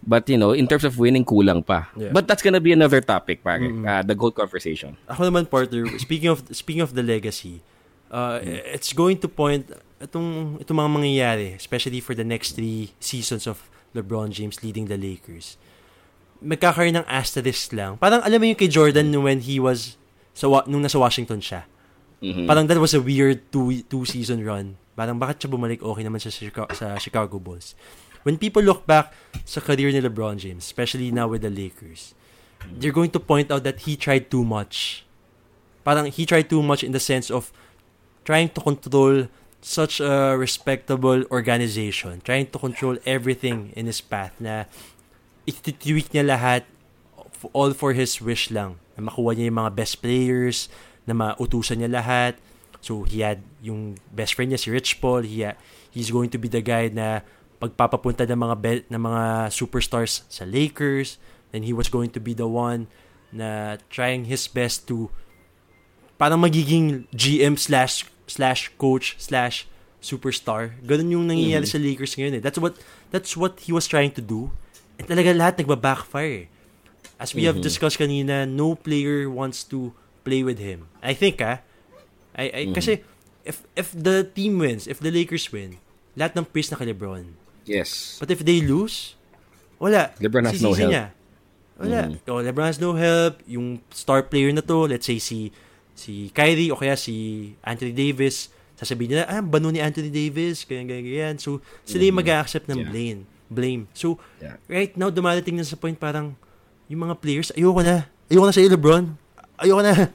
But 0.00 0.28
you 0.28 0.38
know, 0.38 0.52
in 0.52 0.66
terms 0.66 0.84
of 0.84 0.96
winning, 0.96 1.24
kulang 1.24 1.60
pa. 1.66 1.92
Yeah. 1.94 2.10
But 2.12 2.26
that's 2.26 2.40
gonna 2.40 2.60
be 2.60 2.72
another 2.72 3.00
topic, 3.04 3.44
pare. 3.44 3.60
Uh, 3.60 4.00
the 4.00 4.16
gold 4.16 4.34
conversation. 4.34 4.96
Ako 5.12 5.28
naman 5.28 5.44
partner, 5.44 5.84
speaking 6.00 6.32
of 6.32 6.40
speaking 6.56 6.80
of 6.80 6.96
the 6.96 7.04
legacy, 7.04 7.60
uh, 8.08 8.40
it's 8.42 8.96
going 8.96 9.20
to 9.20 9.28
point 9.28 9.68
itong 10.00 10.56
itong 10.56 10.76
mga 10.80 10.90
mangyayari, 10.90 11.48
especially 11.52 12.00
for 12.00 12.16
the 12.16 12.24
next 12.24 12.56
three 12.56 12.96
seasons 12.96 13.44
of 13.44 13.60
LeBron 13.92 14.32
James 14.32 14.64
leading 14.64 14.88
the 14.88 14.96
Lakers. 14.96 15.60
Magkakaroon 16.40 16.96
ng 17.00 17.06
asterisk 17.08 17.76
lang. 17.76 18.00
Parang 18.00 18.24
alam 18.24 18.40
mo 18.40 18.48
yung 18.48 18.56
kay 18.56 18.68
Jordan 18.68 19.12
when 19.20 19.44
he 19.44 19.60
was 19.60 20.00
sa 20.32 20.48
nung 20.64 20.80
nasa 20.80 20.96
Washington 20.96 21.40
siya. 21.40 21.68
Mhm. 22.20 22.44
Parang 22.48 22.64
that 22.68 22.80
was 22.80 22.92
a 22.96 23.00
weird 23.00 23.44
two 23.52 23.84
two 23.88 24.04
season 24.04 24.44
run. 24.44 24.76
Parang 24.96 25.16
bakit 25.16 25.44
siya 25.44 25.52
bumalik 25.52 25.80
okay 25.80 26.04
naman 26.04 26.20
sa 26.20 26.28
Chicago, 26.28 26.68
sa 26.76 26.96
Chicago 27.00 27.40
Bulls. 27.40 27.72
When 28.24 28.36
people 28.36 28.60
look 28.60 28.84
back 28.84 29.16
sa 29.48 29.64
career 29.64 29.88
ni 29.92 30.00
LeBron 30.04 30.36
James, 30.36 30.64
especially 30.64 31.08
now 31.08 31.24
with 31.28 31.40
the 31.40 31.48
Lakers, 31.48 32.12
they're 32.68 32.92
going 32.92 33.12
to 33.16 33.20
point 33.20 33.48
out 33.48 33.64
that 33.64 33.88
he 33.88 33.96
tried 33.96 34.28
too 34.28 34.44
much. 34.44 35.08
Parang 35.84 36.04
he 36.12 36.28
tried 36.28 36.52
too 36.52 36.60
much 36.60 36.84
in 36.84 36.92
the 36.92 37.00
sense 37.00 37.32
of 37.32 37.48
trying 38.28 38.52
to 38.52 38.60
control 38.60 39.32
such 39.64 40.00
a 40.00 40.36
respectable 40.36 41.24
organization, 41.32 42.20
trying 42.20 42.48
to 42.52 42.58
control 42.60 43.00
everything 43.08 43.72
in 43.76 43.88
his 43.88 44.00
path 44.04 44.36
na 44.40 44.68
ititweak 45.46 46.12
niya 46.12 46.24
lahat 46.24 46.62
all 47.56 47.72
for 47.72 47.96
his 47.96 48.20
wish 48.20 48.52
lang. 48.52 48.76
Na 48.96 49.08
makuha 49.08 49.32
niya 49.32 49.48
yung 49.48 49.60
mga 49.64 49.72
best 49.72 50.04
players, 50.04 50.68
na 51.08 51.16
mautusan 51.16 51.80
niya 51.80 51.90
lahat. 51.90 52.36
So, 52.80 53.04
he 53.04 53.20
had 53.20 53.44
yung 53.60 54.00
best 54.12 54.36
friend 54.36 54.52
niya, 54.52 54.60
si 54.60 54.68
Rich 54.72 55.00
Paul. 55.00 55.24
He 55.24 55.44
ha- 55.44 55.56
he's 55.92 56.12
going 56.12 56.32
to 56.32 56.38
be 56.40 56.48
the 56.48 56.64
guy 56.64 56.88
na 56.88 57.24
pagpapapunta 57.60 58.24
ng 58.24 58.40
mga 58.40 58.56
be- 58.56 58.86
ng 58.88 59.00
mga 59.00 59.52
superstars 59.52 60.24
sa 60.32 60.48
Lakers. 60.48 61.20
Then 61.52 61.68
he 61.68 61.76
was 61.76 61.92
going 61.92 62.10
to 62.16 62.20
be 62.20 62.32
the 62.32 62.48
one 62.48 62.88
na 63.30 63.76
trying 63.92 64.26
his 64.26 64.48
best 64.48 64.88
to 64.88 65.12
parang 66.16 66.40
magiging 66.40 67.04
GM 67.12 67.60
slash 67.60 68.08
slash 68.26 68.72
coach 68.80 69.14
slash 69.20 69.68
superstar. 70.00 70.72
Ganun 70.80 71.12
yung 71.12 71.26
nangyayari 71.28 71.68
sa 71.68 71.76
Lakers 71.76 72.16
ngayon 72.16 72.40
eh. 72.40 72.42
That's 72.42 72.56
what 72.56 72.80
that's 73.12 73.36
what 73.36 73.60
he 73.68 73.76
was 73.76 73.84
trying 73.84 74.16
to 74.16 74.24
do. 74.24 74.50
And 75.00 75.08
talaga 75.08 75.32
lahat 75.32 75.64
nagba-backfire. 75.64 76.44
eh. 76.44 76.46
As 77.16 77.32
we 77.32 77.44
have 77.44 77.56
discussed 77.60 77.96
kanina, 77.96 78.44
no 78.44 78.76
player 78.76 79.28
wants 79.28 79.64
to 79.68 79.92
play 80.20 80.44
with 80.44 80.60
him. 80.60 80.88
I 81.00 81.12
think 81.12 81.40
ah. 81.40 81.64
I, 82.36 82.44
I 82.52 82.60
kasi 82.72 83.00
if 83.44 83.64
if 83.72 83.92
the 83.92 84.24
team 84.24 84.60
wins, 84.60 84.84
if 84.84 85.00
the 85.00 85.08
Lakers 85.08 85.48
win, 85.48 85.80
lahat 86.16 86.36
ng 86.36 86.44
praise 86.48 86.68
na 86.68 86.76
kay 86.76 86.88
LeBron. 86.88 87.32
Yes. 87.64 88.16
But 88.16 88.32
if 88.32 88.40
they 88.40 88.60
lose, 88.60 89.16
wala. 89.76 90.12
LeBron 90.16 90.48
has 90.48 90.60
no 90.60 90.72
help. 90.72 90.92
Niya. 90.92 91.04
Wala. 91.76 92.00
Oh, 92.28 92.40
LeBron 92.40 92.68
has 92.68 92.80
no 92.80 92.92
help. 92.92 93.40
Yung 93.44 93.80
star 93.92 94.24
player 94.24 94.52
na 94.52 94.60
to, 94.60 94.88
let's 94.88 95.04
say 95.04 95.20
si 95.20 95.52
si 95.92 96.32
Kyrie 96.32 96.72
o 96.72 96.76
kaya 96.76 96.96
si 96.96 97.52
Anthony 97.60 97.92
Davis, 97.92 98.48
sasabihin 98.80 99.20
nila, 99.20 99.24
ah, 99.28 99.44
bano 99.44 99.68
ni 99.68 99.80
Anthony 99.80 100.08
Davis, 100.08 100.64
ganyan, 100.64 100.88
ganyan, 100.88 101.04
ganyan. 101.04 101.34
So, 101.36 101.60
sila 101.84 102.08
yung 102.08 102.16
mag-accept 102.16 102.64
ng 102.64 102.80
Yeah. 102.80 102.88
blame. 102.88 103.20
Blame. 103.50 103.90
So, 103.92 104.16
Yeah. 104.38 104.56
right 104.70 104.94
now, 104.94 105.10
dumadating 105.10 105.58
na 105.58 105.66
sa 105.66 105.74
point 105.74 105.98
parang, 105.98 106.38
yung 106.86 107.02
mga 107.02 107.18
players, 107.18 107.50
ayoko 107.52 107.82
na. 107.82 108.06
Ayoko 108.30 108.46
na 108.46 108.54
sa'yo, 108.54 108.70
LeBron. 108.70 109.04
Ayoko 109.58 109.82
na. 109.82 109.92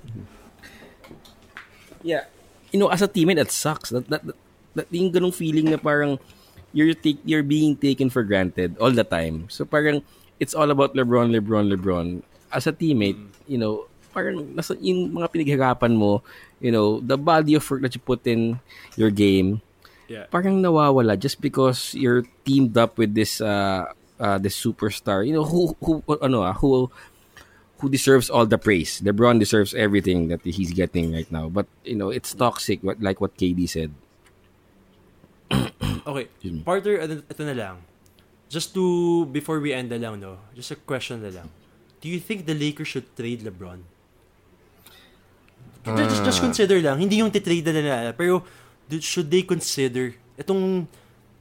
Yeah. 2.05 2.29
You 2.69 2.77
know, 2.77 2.89
as 2.93 3.01
a 3.01 3.09
teammate, 3.09 3.41
that 3.41 3.49
sucks. 3.49 3.89
That, 3.89 4.05
that, 4.13 4.21
that, 4.29 4.37
that 4.75 4.87
yung 4.93 5.09
ganung 5.09 5.33
feeling 5.33 5.73
na 5.73 5.77
parang 5.81 6.21
you're 6.69 6.93
take, 6.93 7.17
you're 7.25 7.41
being 7.41 7.73
taken 7.75 8.13
for 8.13 8.21
granted 8.21 8.77
all 8.77 8.91
the 8.91 9.03
time. 9.03 9.49
So 9.49 9.65
parang 9.65 10.03
it's 10.39 10.53
all 10.53 10.69
about 10.69 10.93
LeBron, 10.93 11.33
LeBron, 11.33 11.71
LeBron. 11.73 12.21
As 12.53 12.67
a 12.67 12.73
teammate, 12.73 13.17
you 13.47 13.57
know, 13.57 13.89
parang 14.13 14.53
nasa 14.53 14.77
yung 14.79 15.11
mga 15.17 15.33
pinaghirapan 15.33 15.97
mo, 15.97 16.21
you 16.61 16.69
know, 16.71 16.99
the 17.01 17.17
body 17.17 17.55
of 17.55 17.65
work 17.71 17.81
that 17.81 17.95
you 17.95 18.01
put 18.03 18.21
in 18.27 18.59
your 18.95 19.09
game, 19.09 19.59
Yeah. 20.07 20.29
parang 20.29 20.61
nawawala 20.61 21.17
just 21.17 21.41
because 21.41 21.97
you're 21.97 22.29
teamed 22.45 22.77
up 22.77 22.97
with 23.01 23.17
this 23.17 23.41
uh 23.41 23.89
uh 24.19 24.37
this 24.37 24.53
superstar. 24.53 25.25
You 25.25 25.33
know, 25.33 25.45
who 25.45 25.73
who 25.81 26.05
ano 26.21 26.45
ah, 26.45 26.53
who 26.53 26.91
who 27.79 27.89
deserves 27.89 28.29
all 28.29 28.45
the 28.45 28.57
praise. 28.57 29.01
LeBron 29.01 29.39
deserves 29.39 29.73
everything 29.73 30.29
that 30.29 30.45
he's 30.45 30.71
getting 30.71 31.11
right 31.13 31.29
now. 31.31 31.49
But 31.49 31.67
you 31.83 31.95
know, 31.95 32.09
it's 32.09 32.33
toxic 32.33 32.81
what 32.85 33.01
like 33.01 33.19
what 33.19 33.37
KD 33.37 33.67
said. 33.69 33.91
Okay. 36.05 36.29
Partner, 36.61 37.01
ito, 37.01 37.13
ito 37.25 37.41
na 37.41 37.55
lang. 37.57 37.75
Just 38.45 38.77
to, 38.77 39.25
before 39.33 39.57
we 39.57 39.73
end 39.73 39.89
na 39.89 39.97
lang, 39.97 40.21
no? 40.21 40.37
Just 40.53 40.69
a 40.69 40.77
question 40.77 41.25
na 41.25 41.33
lang. 41.33 41.49
Do 41.97 42.05
you 42.05 42.21
think 42.21 42.45
the 42.45 42.53
Lakers 42.53 42.93
should 42.93 43.09
trade 43.17 43.41
LeBron? 43.41 43.81
just, 45.81 46.21
just 46.21 46.41
consider 46.45 46.77
lang. 46.77 47.01
Hindi 47.01 47.25
yung 47.25 47.33
titrade 47.33 47.65
na 47.65 47.81
nila. 47.81 48.13
Pero, 48.13 48.45
should 49.01 49.31
they 49.31 49.41
consider, 49.41 50.15
itong, 50.37 50.87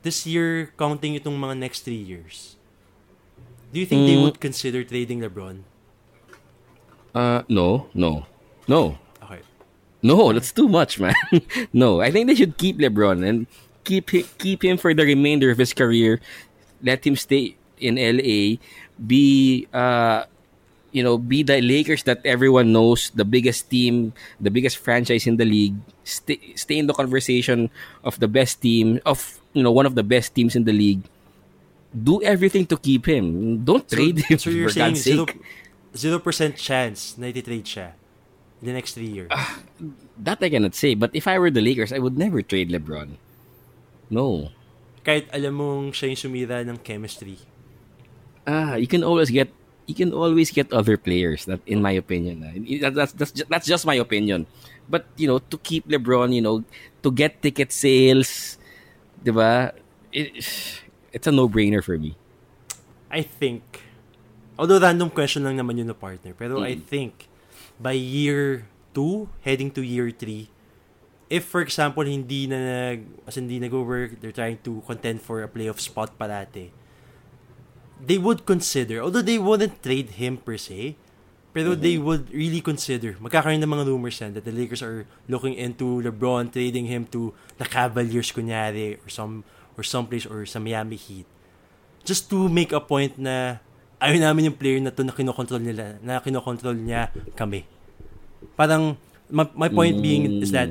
this 0.03 0.27
year, 0.27 0.73
counting 0.77 1.15
itong 1.17 1.37
mga 1.41 1.57
next 1.59 1.85
three 1.85 2.01
years, 2.01 2.57
do 3.73 3.81
you 3.81 3.87
think 3.87 4.07
they 4.07 4.17
Mm. 4.17 4.23
would 4.29 4.39
consider 4.41 4.85
trading 4.85 5.21
LeBron? 5.21 5.65
Uh 7.15 7.43
no, 7.49 7.87
no. 7.95 8.27
No. 8.67 8.99
Okay. 9.23 9.41
No, 10.03 10.33
that's 10.33 10.53
too 10.53 10.69
much, 10.69 10.99
man. 10.99 11.15
no, 11.73 12.01
I 12.01 12.11
think 12.11 12.27
they 12.27 12.35
should 12.35 12.59
keep 12.59 12.79
LeBron 12.79 13.23
and 13.23 13.47
keep 13.85 14.11
keep 14.39 14.65
him 14.65 14.77
for 14.77 14.93
the 14.95 15.05
remainder 15.05 15.51
of 15.51 15.59
his 15.59 15.73
career. 15.73 16.21
Let 16.83 17.07
him 17.07 17.15
stay 17.17 17.57
in 17.79 17.97
LA. 17.97 18.59
Be 18.99 19.67
uh, 19.73 20.27
you 20.95 21.03
know, 21.03 21.19
be 21.19 21.43
the 21.43 21.59
Lakers 21.61 22.07
that 22.07 22.23
everyone 22.25 22.71
knows, 22.73 23.11
the 23.11 23.27
biggest 23.27 23.69
team, 23.69 24.15
the 24.39 24.49
biggest 24.49 24.79
franchise 24.79 25.27
in 25.27 25.37
the 25.37 25.45
league. 25.45 25.75
Stay 26.07 26.39
stay 26.55 26.79
in 26.79 26.87
the 26.87 26.95
conversation 26.95 27.67
of 28.07 28.23
the 28.23 28.31
best 28.31 28.63
team 28.63 29.03
of 29.03 29.43
you 29.53 29.67
know 29.67 29.75
one 29.75 29.85
of 29.91 29.99
the 29.99 30.07
best 30.07 30.33
teams 30.39 30.55
in 30.55 30.63
the 30.65 30.73
league. 30.73 31.03
Do 31.91 32.23
everything 32.23 32.67
to 32.71 32.79
keep 32.79 33.07
him. 33.11 33.61
Don't 33.67 33.83
trade 33.91 34.23
him 34.31 34.39
So 34.39 34.51
you're 34.55 34.71
for 34.71 34.79
saying 34.79 34.95
God's 34.95 35.03
zero, 35.03 35.27
sake. 35.27 35.43
zero 35.99 36.19
percent 36.23 36.55
chance 36.55 37.19
na 37.19 37.27
ititrade 37.31 37.67
siya 37.67 37.99
in 38.63 38.71
the 38.71 38.75
next 38.79 38.95
three 38.95 39.11
years? 39.11 39.31
That 40.19 40.39
I 40.43 40.49
cannot 40.51 40.75
say. 40.79 40.95
But 40.95 41.11
if 41.15 41.27
I 41.27 41.39
were 41.43 41.51
the 41.51 41.63
Lakers, 41.63 41.91
I 41.91 41.99
would 41.99 42.15
never 42.19 42.43
trade 42.43 42.71
LeBron. 42.71 43.19
No. 44.11 44.55
Kahit 45.03 45.27
alam 45.35 45.59
mong 45.59 45.83
siya 45.95 46.15
yung 46.15 46.21
sumira 46.23 46.63
ng 46.63 46.79
chemistry. 46.83 47.39
Ah, 48.47 48.75
you 48.75 48.87
can 48.87 49.03
always 49.03 49.31
get 49.31 49.51
you 49.87 49.95
can 49.95 50.13
always 50.13 50.51
get 50.51 50.73
other 50.73 50.97
players. 50.97 51.45
That, 51.45 51.61
in 51.67 51.83
my 51.83 51.93
opinion, 51.93 52.45
ah. 52.45 52.53
That- 52.83 52.95
that's 52.95 53.13
that's 53.13 53.33
ju- 53.33 53.49
that's 53.49 53.67
just 53.67 53.85
my 53.85 53.95
opinion. 53.97 54.47
But 54.89 55.07
you 55.17 55.27
know, 55.27 55.41
to 55.41 55.57
keep 55.59 55.89
LeBron, 55.89 56.33
you 56.35 56.43
know, 56.45 56.65
to 57.03 57.09
get 57.13 57.41
ticket 57.41 57.73
sales, 57.73 58.57
diba? 59.25 59.73
It, 60.13 60.37
it's 61.13 61.27
a 61.27 61.33
no-brainer 61.33 61.83
for 61.83 61.97
me. 61.99 62.15
I 63.11 63.23
think, 63.23 63.63
although 64.59 64.79
random 64.83 65.09
question 65.11 65.45
lang 65.47 65.57
naman 65.57 65.79
yun 65.79 65.87
na 65.89 65.97
partner, 65.97 66.35
pero 66.35 66.61
I 66.63 66.75
think 66.77 67.29
by 67.79 67.95
year 67.95 68.67
2, 68.93 69.29
heading 69.47 69.71
to 69.75 69.83
year 69.83 70.11
3, 70.11 70.51
if 71.31 71.47
for 71.47 71.63
example 71.63 72.05
hindi 72.05 72.47
na 72.47 72.59
nag, 72.59 73.07
as 73.27 73.35
hindi 73.39 73.59
nag-work, 73.59 74.21
they're 74.21 74.35
trying 74.35 74.59
to 74.63 74.83
contend 74.87 75.23
for 75.23 75.43
a 75.43 75.49
playoff 75.49 75.79
spot 75.81 76.15
parate, 76.19 76.71
they 78.07 78.19
would 78.21 78.45
consider, 78.45 79.01
although 79.01 79.25
they 79.25 79.39
wouldn't 79.39 79.83
trade 79.83 80.21
him 80.21 80.37
per 80.37 80.57
se, 80.61 80.97
pero 81.55 81.79
they 81.79 81.97
would 81.97 82.29
really 82.35 82.61
consider, 82.61 83.15
magkakaroon 83.23 83.63
ng 83.63 83.71
mga 83.71 83.87
rumors 83.87 84.19
yan 84.19 84.35
that 84.35 84.45
the 84.45 84.51
Lakers 84.51 84.83
are 84.83 85.07
looking 85.31 85.55
into 85.55 86.03
LeBron, 86.03 86.51
trading 86.51 86.91
him 86.91 87.07
to 87.09 87.31
the 87.57 87.65
Cavaliers 87.65 88.35
kunyari, 88.35 88.99
or 88.99 89.09
some 89.09 89.47
or 89.79 89.83
someplace 89.87 90.27
or 90.27 90.47
sa 90.47 90.59
Miami 90.59 90.99
Heat 90.99 91.27
just 92.05 92.29
to 92.31 92.47
make 92.53 92.71
a 92.71 92.79
point 92.79 93.17
na 93.17 93.59
ayaw 93.99 94.21
namin 94.21 94.53
yung 94.53 94.59
player 94.61 94.79
na 94.79 94.93
to 94.93 95.03
na 95.03 95.17
kinokontrol 95.17 95.59
nila, 95.59 95.97
na 96.05 96.21
kinokontrol 96.21 96.77
niya 96.77 97.09
kami. 97.33 97.65
Parang, 98.55 99.01
my, 99.33 99.49
my 99.57 99.73
point 99.73 99.99
being 100.05 100.45
is 100.45 100.53
that 100.53 100.71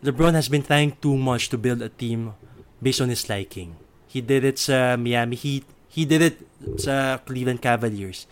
LeBron 0.00 0.32
has 0.32 0.48
been 0.48 0.64
trying 0.64 0.96
too 0.98 1.14
much 1.14 1.52
to 1.52 1.60
build 1.60 1.84
a 1.84 1.92
team 1.92 2.32
based 2.80 3.04
on 3.04 3.12
his 3.12 3.28
liking. 3.28 3.76
He 4.08 4.24
did 4.24 4.42
it 4.42 4.58
sa 4.58 4.96
Miami 4.96 5.36
Heat. 5.36 5.68
He 5.92 6.08
did 6.08 6.24
it 6.24 6.36
sa 6.80 7.20
Cleveland 7.20 7.60
Cavaliers. 7.60 8.24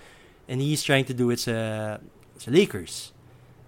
And 0.49 0.65
he's 0.65 0.81
trying 0.81 1.05
to 1.13 1.15
do 1.15 1.29
it 1.29 1.45
sa, 1.45 2.01
sa 2.41 2.49
Lakers. 2.49 3.13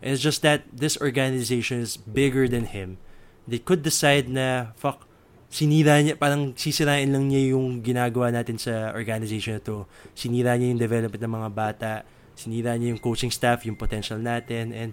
And 0.00 0.16
it's 0.16 0.24
just 0.24 0.40
that 0.42 0.64
this 0.72 0.96
organization 0.96 1.84
is 1.84 2.00
bigger 2.00 2.48
than 2.48 2.72
him. 2.72 2.96
They 3.44 3.60
could 3.60 3.84
decide 3.84 4.32
na, 4.32 4.72
fuck, 4.80 5.04
sinira 5.52 6.00
niya, 6.00 6.16
parang 6.16 6.56
sisirain 6.56 7.12
lang 7.12 7.28
niya 7.28 7.52
yung 7.52 7.84
ginagawa 7.84 8.32
natin 8.32 8.56
sa 8.56 8.96
organization 8.96 9.60
na 9.60 9.62
to. 9.62 9.84
Sinira 10.16 10.56
niya 10.56 10.72
yung 10.72 10.80
development 10.80 11.20
ng 11.20 11.34
mga 11.36 11.50
bata. 11.52 11.92
Sinira 12.32 12.72
niya 12.80 12.96
yung 12.96 13.02
coaching 13.04 13.30
staff, 13.30 13.68
yung 13.68 13.76
potential 13.76 14.16
natin. 14.16 14.72
And 14.72 14.90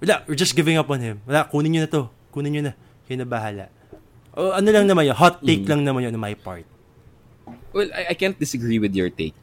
wala, 0.00 0.24
we're 0.24 0.40
just 0.40 0.56
giving 0.56 0.80
up 0.80 0.88
on 0.88 1.04
him. 1.04 1.20
Wala, 1.28 1.44
kunin 1.52 1.76
niyo 1.76 1.84
na 1.84 1.90
to. 1.92 2.02
Kunin 2.32 2.56
niyo 2.56 2.62
na. 2.64 2.72
Kayo 3.04 3.20
na 3.20 3.28
bahala. 3.28 3.68
O, 4.32 4.56
ano 4.56 4.68
lang 4.72 4.88
naman 4.88 5.04
yun, 5.04 5.16
hot 5.20 5.44
take 5.44 5.68
lang 5.68 5.84
naman 5.84 6.08
yun 6.08 6.16
on 6.16 6.24
my 6.24 6.32
part. 6.32 6.64
Well, 7.72 7.88
I, 7.94 8.06
I 8.10 8.14
can't 8.14 8.38
disagree 8.38 8.78
with 8.78 8.94
your 8.94 9.10
take. 9.10 9.34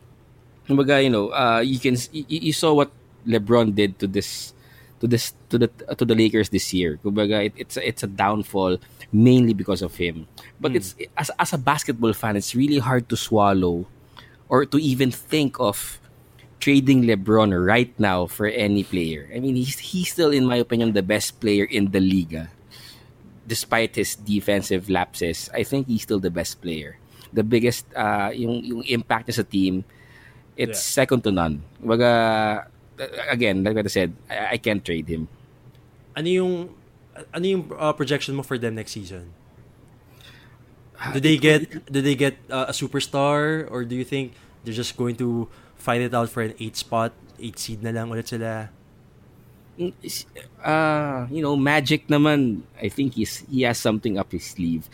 Kumbaga, 0.67 1.03
you 1.03 1.09
know, 1.09 1.29
uh, 1.33 1.59
you 1.59 1.79
can 1.79 1.97
you, 2.11 2.25
you 2.29 2.53
saw 2.53 2.73
what 2.73 2.91
LeBron 3.27 3.73
did 3.75 3.97
to 3.99 4.07
this 4.07 4.53
to 5.01 5.07
this 5.07 5.33
to 5.49 5.57
the 5.57 5.67
to 5.97 6.05
the 6.05 6.15
Lakers 6.15 6.49
this 6.49 6.73
year. 6.73 6.99
Kumbaga, 7.03 7.45
it, 7.49 7.53
it's 7.57 7.77
a, 7.77 7.81
it's 7.87 8.03
a 8.03 8.07
downfall 8.07 8.77
mainly 9.11 9.53
because 9.53 9.81
of 9.81 9.95
him. 9.97 10.27
But 10.61 10.71
Hmm. 10.71 10.77
it's 10.77 10.95
as 11.17 11.31
as 11.39 11.53
a 11.53 11.57
basketball 11.57 12.13
fan, 12.13 12.37
it's 12.37 12.53
really 12.53 12.77
hard 12.79 13.09
to 13.09 13.17
swallow 13.17 13.87
or 14.49 14.65
to 14.65 14.77
even 14.77 15.09
think 15.11 15.57
of 15.59 15.97
trading 16.59 17.03
LeBron 17.09 17.55
right 17.55 17.93
now 17.97 18.27
for 18.27 18.45
any 18.45 18.83
player. 18.83 19.25
I 19.33 19.39
mean, 19.39 19.55
he's 19.57 19.79
he's 19.79 20.11
still 20.13 20.29
in 20.29 20.45
my 20.45 20.57
opinion 20.61 20.93
the 20.93 21.01
best 21.01 21.39
player 21.41 21.65
in 21.65 21.91
the 21.91 21.99
liga. 22.03 22.51
Despite 23.49 23.97
his 23.97 24.13
defensive 24.15 24.91
lapses, 24.93 25.49
I 25.57 25.63
think 25.65 25.87
he's 25.89 26.03
still 26.05 26.21
the 26.21 26.29
best 26.29 26.61
player. 26.61 26.98
The 27.33 27.43
biggest 27.45 27.85
uh 27.93 28.31
yung 28.33 28.63
yung 28.65 28.81
impact 28.89 29.29
niya 29.29 29.41
sa 29.41 29.47
team, 29.47 29.85
it's 30.57 30.79
Yeah. 30.79 31.05
second 31.05 31.23
to 31.25 31.31
none. 31.31 31.61
Kumbaga, 31.81 32.09
again, 33.29 33.63
like 33.63 33.77
I 33.77 33.87
said, 33.87 34.13
I, 34.29 34.55
I 34.55 34.57
can't 34.57 34.83
trade 34.83 35.07
him. 35.07 35.27
Ano 36.15 36.27
yung 36.27 36.53
ano 37.33 37.45
yung 37.45 37.63
uh, 37.75 37.93
projection 37.93 38.35
mo 38.35 38.43
for 38.43 38.57
them 38.57 38.75
next 38.75 38.91
season? 38.95 39.33
Do 41.13 41.19
they 41.19 41.37
get 41.37 41.87
do 41.87 42.01
they 42.03 42.15
get 42.15 42.35
uh, 42.51 42.67
a 42.67 42.73
superstar 42.75 43.63
or 43.71 43.85
do 43.87 43.95
you 43.95 44.03
think 44.03 44.35
they're 44.63 44.75
just 44.75 44.97
going 44.99 45.15
to 45.23 45.47
fight 45.79 46.01
it 46.03 46.11
out 46.13 46.27
for 46.27 46.43
an 46.43 46.53
8 46.59 46.75
spot, 46.75 47.11
8 47.39 47.55
seed 47.55 47.79
na 47.83 47.95
lang 47.95 48.11
ulit 48.11 48.27
sila? 48.27 48.67
uh, 50.63 51.27
you 51.31 51.41
know, 51.41 51.55
Magic 51.55 52.07
naman, 52.07 52.61
I 52.81 52.89
think 52.89 53.13
he's 53.15 53.47
he 53.47 53.63
has 53.63 53.77
something 53.79 54.17
up 54.19 54.31
his 54.31 54.43
sleeve. 54.43 54.89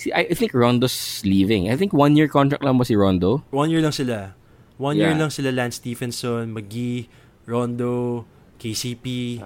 See, 0.00 0.08
I, 0.16 0.32
I 0.32 0.34
think 0.34 0.56
Rondo's 0.56 1.20
leaving. 1.28 1.68
I 1.68 1.76
think 1.76 1.92
one 1.92 2.16
year 2.16 2.24
contract 2.24 2.64
lang 2.64 2.80
ba 2.80 2.88
si 2.88 2.96
Rondo? 2.96 3.44
One 3.52 3.68
year 3.68 3.84
lang 3.84 3.92
sila. 3.92 4.32
One 4.80 4.96
year 4.96 5.12
Yeah. 5.12 5.20
lang 5.20 5.28
sila 5.28 5.52
Lance 5.52 5.76
Stephenson, 5.76 6.56
McGee, 6.56 7.04
Rondo, 7.44 8.24
KCP. 8.56 9.44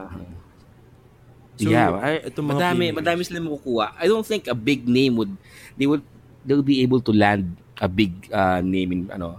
So, 1.55 1.71
yeah, 1.71 1.91
I, 1.99 2.19
itong 2.23 2.51
mga 2.51 2.55
madami, 2.55 2.85
playmakers. 2.91 2.99
madami 3.03 3.21
sila 3.27 3.39
makukuha. 3.43 3.87
I 3.99 4.07
don't 4.07 4.27
think 4.27 4.47
a 4.47 4.55
big 4.55 4.87
name 4.87 5.15
would 5.19 5.31
they 5.75 5.87
would 5.87 6.03
they'll 6.47 6.67
be 6.67 6.83
able 6.83 6.99
to 7.03 7.11
land 7.15 7.55
a 7.83 7.87
big 7.87 8.11
uh, 8.31 8.59
name 8.59 8.91
in 8.91 9.01
ano 9.11 9.39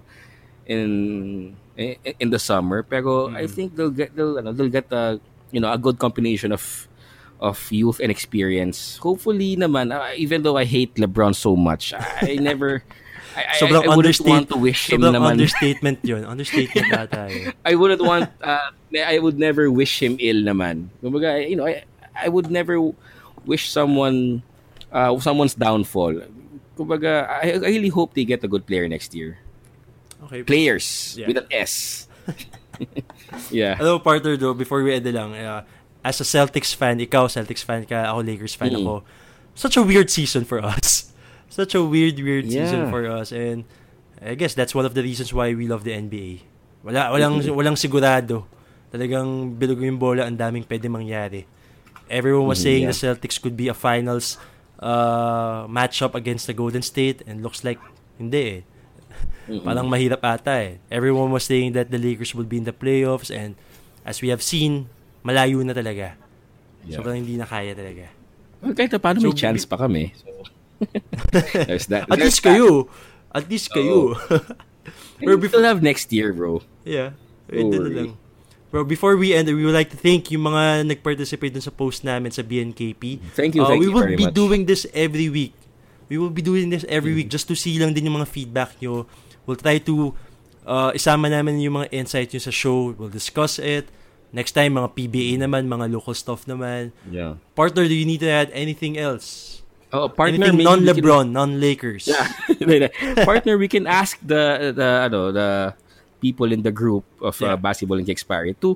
in 0.67 1.55
in, 1.75 2.27
the 2.31 2.39
summer. 2.39 2.83
Pero 2.83 3.27
I 3.31 3.47
Mm. 3.47 3.51
think 3.51 3.67
they'll 3.75 3.91
get 3.91 4.15
they'll 4.15 4.39
ano, 4.39 4.55
they'll 4.55 4.71
get 4.71 4.87
a 4.95 5.19
you 5.51 5.59
know 5.59 5.71
a 5.71 5.79
good 5.79 5.99
combination 5.99 6.55
of 6.55 6.87
of 7.39 7.59
youth 7.71 7.99
and 7.99 8.09
experience. 8.11 8.97
Hopefully 8.97 9.55
naman 9.57 9.91
uh, 9.93 10.11
even 10.15 10.43
though 10.43 10.57
I 10.57 10.65
hate 10.65 10.95
LeBron 10.95 11.35
so 11.35 11.55
much, 11.55 11.93
I 11.93 12.35
never 12.41 12.83
I, 13.35 13.43
I, 13.51 13.55
Sobrang 13.59 13.83
I 13.83 13.95
wouldn't 13.95 14.21
want 14.23 14.47
to 14.49 14.57
wish 14.57 14.87
him 14.87 15.01
naman. 15.01 15.35
understatement 15.35 15.99
yun. 16.07 16.23
Understatement 16.31 16.87
ata 16.95 17.27
yun. 17.27 17.51
I 17.67 17.75
wouldn't 17.75 17.99
want 18.01 18.31
uh, 18.39 18.71
I 18.95 19.19
would 19.19 19.35
never 19.37 19.67
wish 19.69 19.99
him 20.01 20.15
ill 20.23 20.39
naman. 20.47 20.87
Kumbaga, 21.03 21.43
you 21.43 21.59
know, 21.59 21.67
I 21.67 21.83
I 22.15 22.31
would 22.31 22.47
never 22.47 22.79
wish 23.43 23.67
someone 23.67 24.39
uh, 24.91 25.11
someone's 25.19 25.53
downfall. 25.55 26.23
Kumbaga, 26.79 27.27
I, 27.27 27.59
I 27.59 27.67
really 27.75 27.91
hope 27.91 28.15
they 28.15 28.23
get 28.23 28.43
a 28.43 28.47
good 28.47 28.63
player 28.65 28.87
next 28.87 29.11
year. 29.11 29.39
Okay. 30.31 30.43
Players 30.47 31.19
Yeah. 31.19 31.27
with 31.27 31.37
an 31.43 31.47
S. 31.51 32.07
yeah. 33.51 33.75
Hello, 33.75 33.99
partner 33.99 34.37
though, 34.37 34.53
before 34.53 34.81
we 34.83 34.93
end 34.93 35.05
lang, 35.11 35.35
uh, 35.35 35.63
as 36.05 36.21
a 36.21 36.27
Celtics 36.27 36.77
fan, 36.77 37.01
ikaw 37.01 37.25
Celtics 37.25 37.65
fan 37.65 37.81
ka, 37.83 38.13
ako 38.13 38.21
Lakers 38.21 38.53
fan 38.53 38.69
Mm. 38.69 38.85
ako. 38.85 38.93
Such 39.57 39.73
a 39.75 39.81
weird 39.81 40.13
season 40.13 40.45
for 40.45 40.61
us. 40.61 41.09
Such 41.49 41.73
a 41.73 41.81
weird, 41.81 42.21
weird 42.21 42.45
season 42.45 42.85
Yeah. 42.85 42.91
for 42.93 43.09
us. 43.09 43.33
And 43.33 43.65
I 44.21 44.37
guess 44.37 44.53
that's 44.53 44.77
one 44.77 44.85
of 44.85 44.93
the 44.93 45.01
reasons 45.01 45.33
why 45.33 45.49
we 45.57 45.65
love 45.65 45.81
the 45.81 45.97
NBA. 45.97 46.45
Wala, 46.85 47.09
walang, 47.09 47.41
walang 47.49 47.73
sigurado. 47.73 48.45
Talagang 48.93 49.57
bilog 49.57 49.81
yung 49.81 49.97
bola, 49.97 50.29
ang 50.29 50.37
daming 50.37 50.61
pwede 50.69 50.85
mangyari. 50.85 51.49
Everyone 52.05 52.45
was 52.45 52.61
Mhm, 52.61 52.65
saying 52.69 52.83
yeah. 52.85 52.91
the 52.93 52.97
Celtics 53.01 53.41
could 53.41 53.57
be 53.57 53.65
a 53.65 53.73
finals 53.73 54.37
uh, 54.77 55.65
matchup 55.65 56.13
against 56.13 56.45
the 56.45 56.53
Golden 56.53 56.83
State 56.83 57.23
and 57.25 57.41
looks 57.41 57.63
like 57.63 57.79
hindi 58.19 58.59
eh. 58.59 58.61
Mm-mm. 59.49 59.63
Parang 59.63 59.87
mahirap 59.87 60.19
ata 60.21 60.51
eh. 60.59 60.71
Everyone 60.91 61.31
was 61.31 61.47
saying 61.47 61.73
that 61.73 61.89
the 61.89 61.97
Lakers 61.97 62.35
would 62.35 62.51
be 62.51 62.59
in 62.59 62.67
the 62.67 62.75
playoffs 62.75 63.31
and 63.31 63.55
as 64.03 64.19
we 64.21 64.29
have 64.29 64.43
seen, 64.43 64.91
malayo 65.25 65.65
na 65.65 65.73
talaga. 65.73 66.13
Yeah. 66.85 67.01
Sobrang 67.01 67.17
hindi 67.17 67.33
na 67.33 67.43
kaya 67.43 67.73
talaga. 67.73 68.13
Well, 68.61 68.71
kahit 68.71 68.93
na 68.93 69.01
paano 69.01 69.17
may 69.19 69.33
So, 69.33 69.35
chance 69.35 69.65
pa 69.65 69.75
kami. 69.75 70.13
So, 70.13 70.29
there's 71.65 71.87
that. 71.87 72.05
At 72.05 72.19
there's 72.19 72.37
least 72.37 72.41
kayo. 72.43 72.87
At 73.33 73.49
least 73.49 73.67
kayo. 73.71 74.13
that. 74.29 74.55
And 75.25 75.41
we 75.41 75.47
still 75.47 75.63
have 75.63 75.81
next 75.81 76.11
year, 76.11 76.29
bro. 76.29 76.61
yeah. 76.85 77.15
Na 77.49 77.61
worry. 77.63 77.93
lang. 77.95 78.17
Bro, 78.69 78.85
before 78.85 79.15
we 79.15 79.31
end, 79.31 79.47
we 79.47 79.63
would 79.63 79.73
like 79.73 79.87
to 79.89 79.95
thank 79.95 80.27
yung 80.29 80.45
mga 80.45 80.83
nag-participate 80.83 81.53
dun 81.53 81.63
sa 81.63 81.71
post 81.71 82.03
namin 82.03 82.27
sa 82.29 82.43
BNKP. 82.43 83.23
Thank 83.31 83.55
you, 83.55 83.63
Uh, 83.63 83.71
thank 83.71 83.79
we 83.79 83.87
you 83.87 83.93
will 83.95 84.03
very 84.03 84.19
be 84.19 84.27
much. 84.27 84.35
doing 84.35 84.67
this 84.67 84.83
every 84.91 85.31
week. 85.31 85.55
We 86.05 86.19
will 86.19 86.29
be 86.29 86.43
doing 86.43 86.69
this 86.69 86.83
every 86.85 87.15
Mm. 87.15 87.17
week 87.23 87.29
just 87.31 87.47
to 87.47 87.55
see 87.55 87.79
lang 87.79 87.95
din 87.95 88.05
yung 88.05 88.19
mga 88.19 88.27
feedback 88.27 88.75
nyo. 88.77 89.07
We'll 89.47 89.57
try 89.57 89.79
to 89.79 90.11
uh, 90.67 90.91
isama 90.91 91.31
namin 91.31 91.61
yung 91.63 91.79
mga 91.79 91.87
insights 91.95 92.35
nyo 92.35 92.41
sa 92.41 92.51
show. 92.51 92.91
We'll 92.93 93.13
discuss 93.13 93.57
it. 93.57 93.87
Next 94.35 94.51
time, 94.51 94.75
mga 94.75 94.91
PBA 94.91 95.39
naman, 95.39 95.71
mga 95.71 95.87
local 95.95 96.11
stuff 96.11 96.43
naman. 96.43 96.91
Yeah. 97.07 97.39
Partner, 97.55 97.87
do 97.87 97.95
you 97.95 98.03
need 98.03 98.19
to 98.19 98.27
add 98.27 98.51
anything 98.51 98.99
else? 98.99 99.63
Oh, 99.95 100.11
partner, 100.11 100.51
anything 100.51 100.59
maybe 100.59 100.67
we 100.67 100.75
can- 100.75 100.83
non-LeBron, 100.83 101.25
non-Lakers? 101.31 102.03
Yeah. 102.11 102.27
Partner, 103.23 103.55
we 103.55 103.71
can 103.71 103.87
ask 103.87 104.19
the 104.19 104.75
the 104.75 105.07
ano 105.07 105.31
the 105.31 105.71
people 106.19 106.51
in 106.51 106.67
the 106.67 106.73
group 106.75 107.07
of 107.23 107.39
uh, 107.39 107.55
basketball 107.55 107.95
and 107.95 108.09
expiry 108.11 108.59
to 108.59 108.75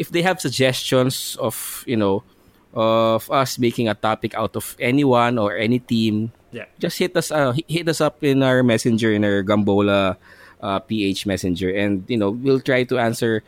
if 0.00 0.08
they 0.08 0.22
have 0.24 0.40
suggestions 0.40 1.36
of 1.36 1.84
you 1.84 1.96
know 2.00 2.24
of 2.72 3.28
us 3.28 3.58
making 3.60 3.88
a 3.88 3.96
topic 3.96 4.32
out 4.32 4.56
of 4.56 4.76
anyone 4.80 5.36
or 5.36 5.56
any 5.56 5.76
team. 5.80 6.32
Yeah. 6.56 6.72
Just 6.80 6.96
hit 6.96 7.12
us 7.16 7.28
uh, 7.28 7.52
hit 7.68 7.84
us 7.88 8.00
up 8.00 8.24
in 8.24 8.40
our 8.40 8.64
messenger 8.64 9.12
in 9.12 9.28
our 9.28 9.44
Gambola 9.44 10.16
uh, 10.64 10.78
PH 10.80 11.28
messenger 11.28 11.68
and 11.68 12.04
you 12.08 12.16
know 12.16 12.32
we'll 12.32 12.64
try 12.64 12.84
to 12.88 12.96
answer 12.96 13.44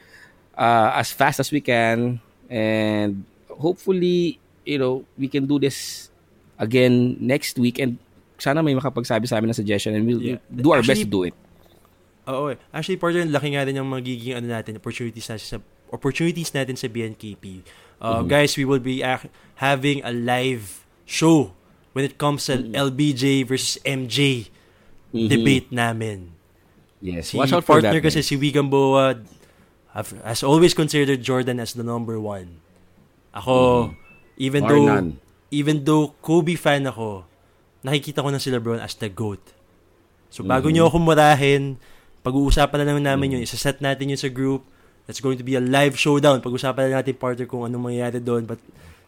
uh, 0.59 0.90
as 0.92 1.09
fast 1.11 1.38
as 1.38 1.48
we 1.48 1.62
can 1.62 2.18
and 2.50 3.22
hopefully 3.48 4.36
you 4.64 4.76
know 4.76 5.06
we 5.14 5.26
can 5.26 5.46
do 5.46 5.56
this 5.56 6.11
again 6.56 7.16
next 7.18 7.56
week 7.56 7.78
and 7.78 7.96
sana 8.36 8.61
may 8.61 8.74
makapagsabi 8.74 9.24
sa 9.24 9.38
amin 9.38 9.50
ng 9.50 9.56
suggestion 9.56 9.94
and 9.94 10.02
we'll 10.02 10.18
Yeah. 10.20 10.42
do 10.48 10.70
our 10.70 10.82
best 10.82 10.98
Actually, 10.98 11.06
to 11.06 11.11
do 11.11 11.22
it. 11.26 11.34
Oo 12.28 12.52
eh. 12.52 12.56
Actually, 12.70 13.00
partner, 13.00 13.24
laki 13.24 13.56
nga 13.56 13.64
rin 13.64 13.74
yung 13.74 13.88
magiging 13.88 14.36
ano 14.36 14.46
natin, 14.46 14.76
opportunities 14.76 15.26
natin 15.26 15.42
sa, 15.42 15.59
opportunities 15.88 16.52
natin 16.52 16.76
sa 16.76 16.86
BNKP. 16.86 17.64
Uh, 17.98 18.20
Mhm. 18.20 18.28
Guys, 18.28 18.52
we 18.54 18.62
will 18.62 18.78
be 18.78 19.00
ac- 19.00 19.26
having 19.59 20.04
a 20.06 20.12
live 20.12 20.84
show 21.02 21.50
when 21.96 22.04
it 22.04 22.14
comes 22.14 22.46
sa 22.46 22.54
Mhm. 22.54 22.76
LBJ 22.76 23.42
versus 23.42 23.80
MJ 23.82 24.52
Mhm. 25.11 25.26
debate 25.26 25.68
namin. 25.72 26.30
Yes. 27.00 27.32
Si 27.32 27.40
Watch 27.40 27.50
out 27.50 27.64
for 27.64 27.80
partner 27.80 27.98
that. 27.98 28.06
kasi 28.06 28.20
guys. 28.20 28.28
si 28.28 28.34
Wigamboa 28.36 29.18
have, 29.99 30.14
has 30.22 30.40
always 30.40 30.72
considered 30.72 31.18
Jordan 31.20 31.59
as 31.59 31.74
the 31.74 31.82
number 31.82 32.16
one. 32.16 32.62
Ako, 33.34 33.90
even 34.36 34.62
Bar 34.62 34.70
though 34.70 34.86
none. 34.86 35.09
even 35.51 35.82
though 35.82 36.14
Kobe 36.20 36.55
fan 36.55 36.86
ako, 36.86 37.26
nakikita 37.80 38.22
ko 38.22 38.30
na 38.30 38.38
si 38.38 38.49
LeBron 38.49 38.78
as 38.78 38.94
the 38.94 39.11
GOAT. 39.11 39.42
So 40.28 40.42
bago 40.42 40.68
Mhm. 40.68 40.74
nyo 40.74 40.82
ako 40.86 40.99
murahin, 41.03 41.76
pag-uusapan 42.20 42.78
na 42.78 42.86
lang 42.86 43.03
namin 43.03 43.34
yun, 43.34 43.42
isaset 43.42 43.80
natin 43.80 44.09
yun 44.09 44.20
sa 44.20 44.28
group. 44.28 44.62
That's 45.05 45.18
going 45.18 45.34
to 45.34 45.42
be 45.42 45.57
a 45.57 45.62
live 45.62 45.96
showdown. 45.96 46.38
Pag-usapan 46.38 46.88
na 46.88 47.01
natin 47.01 47.16
partner 47.16 47.44
kung 47.44 47.64
anong 47.64 47.80
mangyayari 47.82 48.20
doon. 48.20 48.44
But 48.44 48.61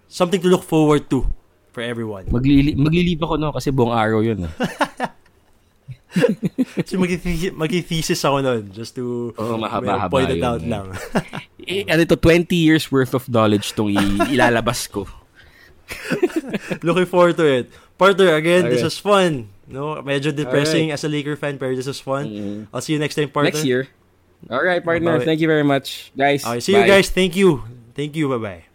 something 0.08 0.40
to 0.40 0.48
look 0.48 0.64
forward 0.64 1.12
to 1.12 1.28
for 1.70 1.84
everyone. 1.84 2.24
Maglili 2.26 2.72
maglilib 2.72 3.20
ako 3.20 3.36
no 3.36 3.52
kasi 3.52 3.68
buong 3.68 3.92
araw 3.92 4.24
yun. 4.24 4.48
so 6.86 6.98
mag-thesis, 6.98 8.20
ako 8.26 8.42
nun 8.42 8.74
just 8.74 8.98
to 8.98 9.30
may 9.38 9.62
mahaba-haba 9.62 10.10
point 10.10 10.30
it 10.30 10.42
out 10.42 10.58
eh. 10.58 10.66
lang. 10.66 10.90
eh, 11.70 11.86
ano 11.86 12.02
ito, 12.02 12.18
20 12.18 12.50
years 12.56 12.90
worth 12.90 13.14
of 13.14 13.30
knowledge 13.30 13.72
tong 13.78 13.94
i- 13.94 14.34
ilalabas 14.34 14.90
ko. 14.90 15.06
Looking 16.86 17.06
forward 17.06 17.36
to 17.38 17.46
it. 17.46 17.70
Partner, 17.98 18.34
again, 18.34 18.66
this 18.66 18.82
Okay. 18.82 18.90
was 18.90 18.98
fun. 18.98 19.32
No, 19.70 20.02
medyo 20.02 20.34
depressing 20.34 20.90
as 20.90 21.06
a 21.06 21.10
Laker 21.10 21.38
fan, 21.38 21.54
pero 21.58 21.74
this 21.78 21.86
was 21.86 22.02
fun. 22.02 22.26
Mhm. 22.26 22.60
I'll 22.74 22.82
see 22.82 22.94
you 22.94 22.98
next 22.98 23.14
time, 23.14 23.30
partner. 23.30 23.54
Next 23.54 23.62
year. 23.62 23.86
All 24.50 24.64
right, 24.64 24.82
partner. 24.82 25.20
Bye-bye. 25.20 25.28
Thank 25.28 25.38
you 25.38 25.46
very 25.46 25.62
much. 25.62 26.10
Guys. 26.16 26.42
Okay, 26.42 26.58
see 26.58 26.72
you 26.74 26.82
bye. 26.82 26.98
guys. 26.98 27.10
Thank 27.12 27.36
you. 27.38 27.62
Thank 27.94 28.16
you. 28.16 28.26
Bye-bye. 28.26 28.69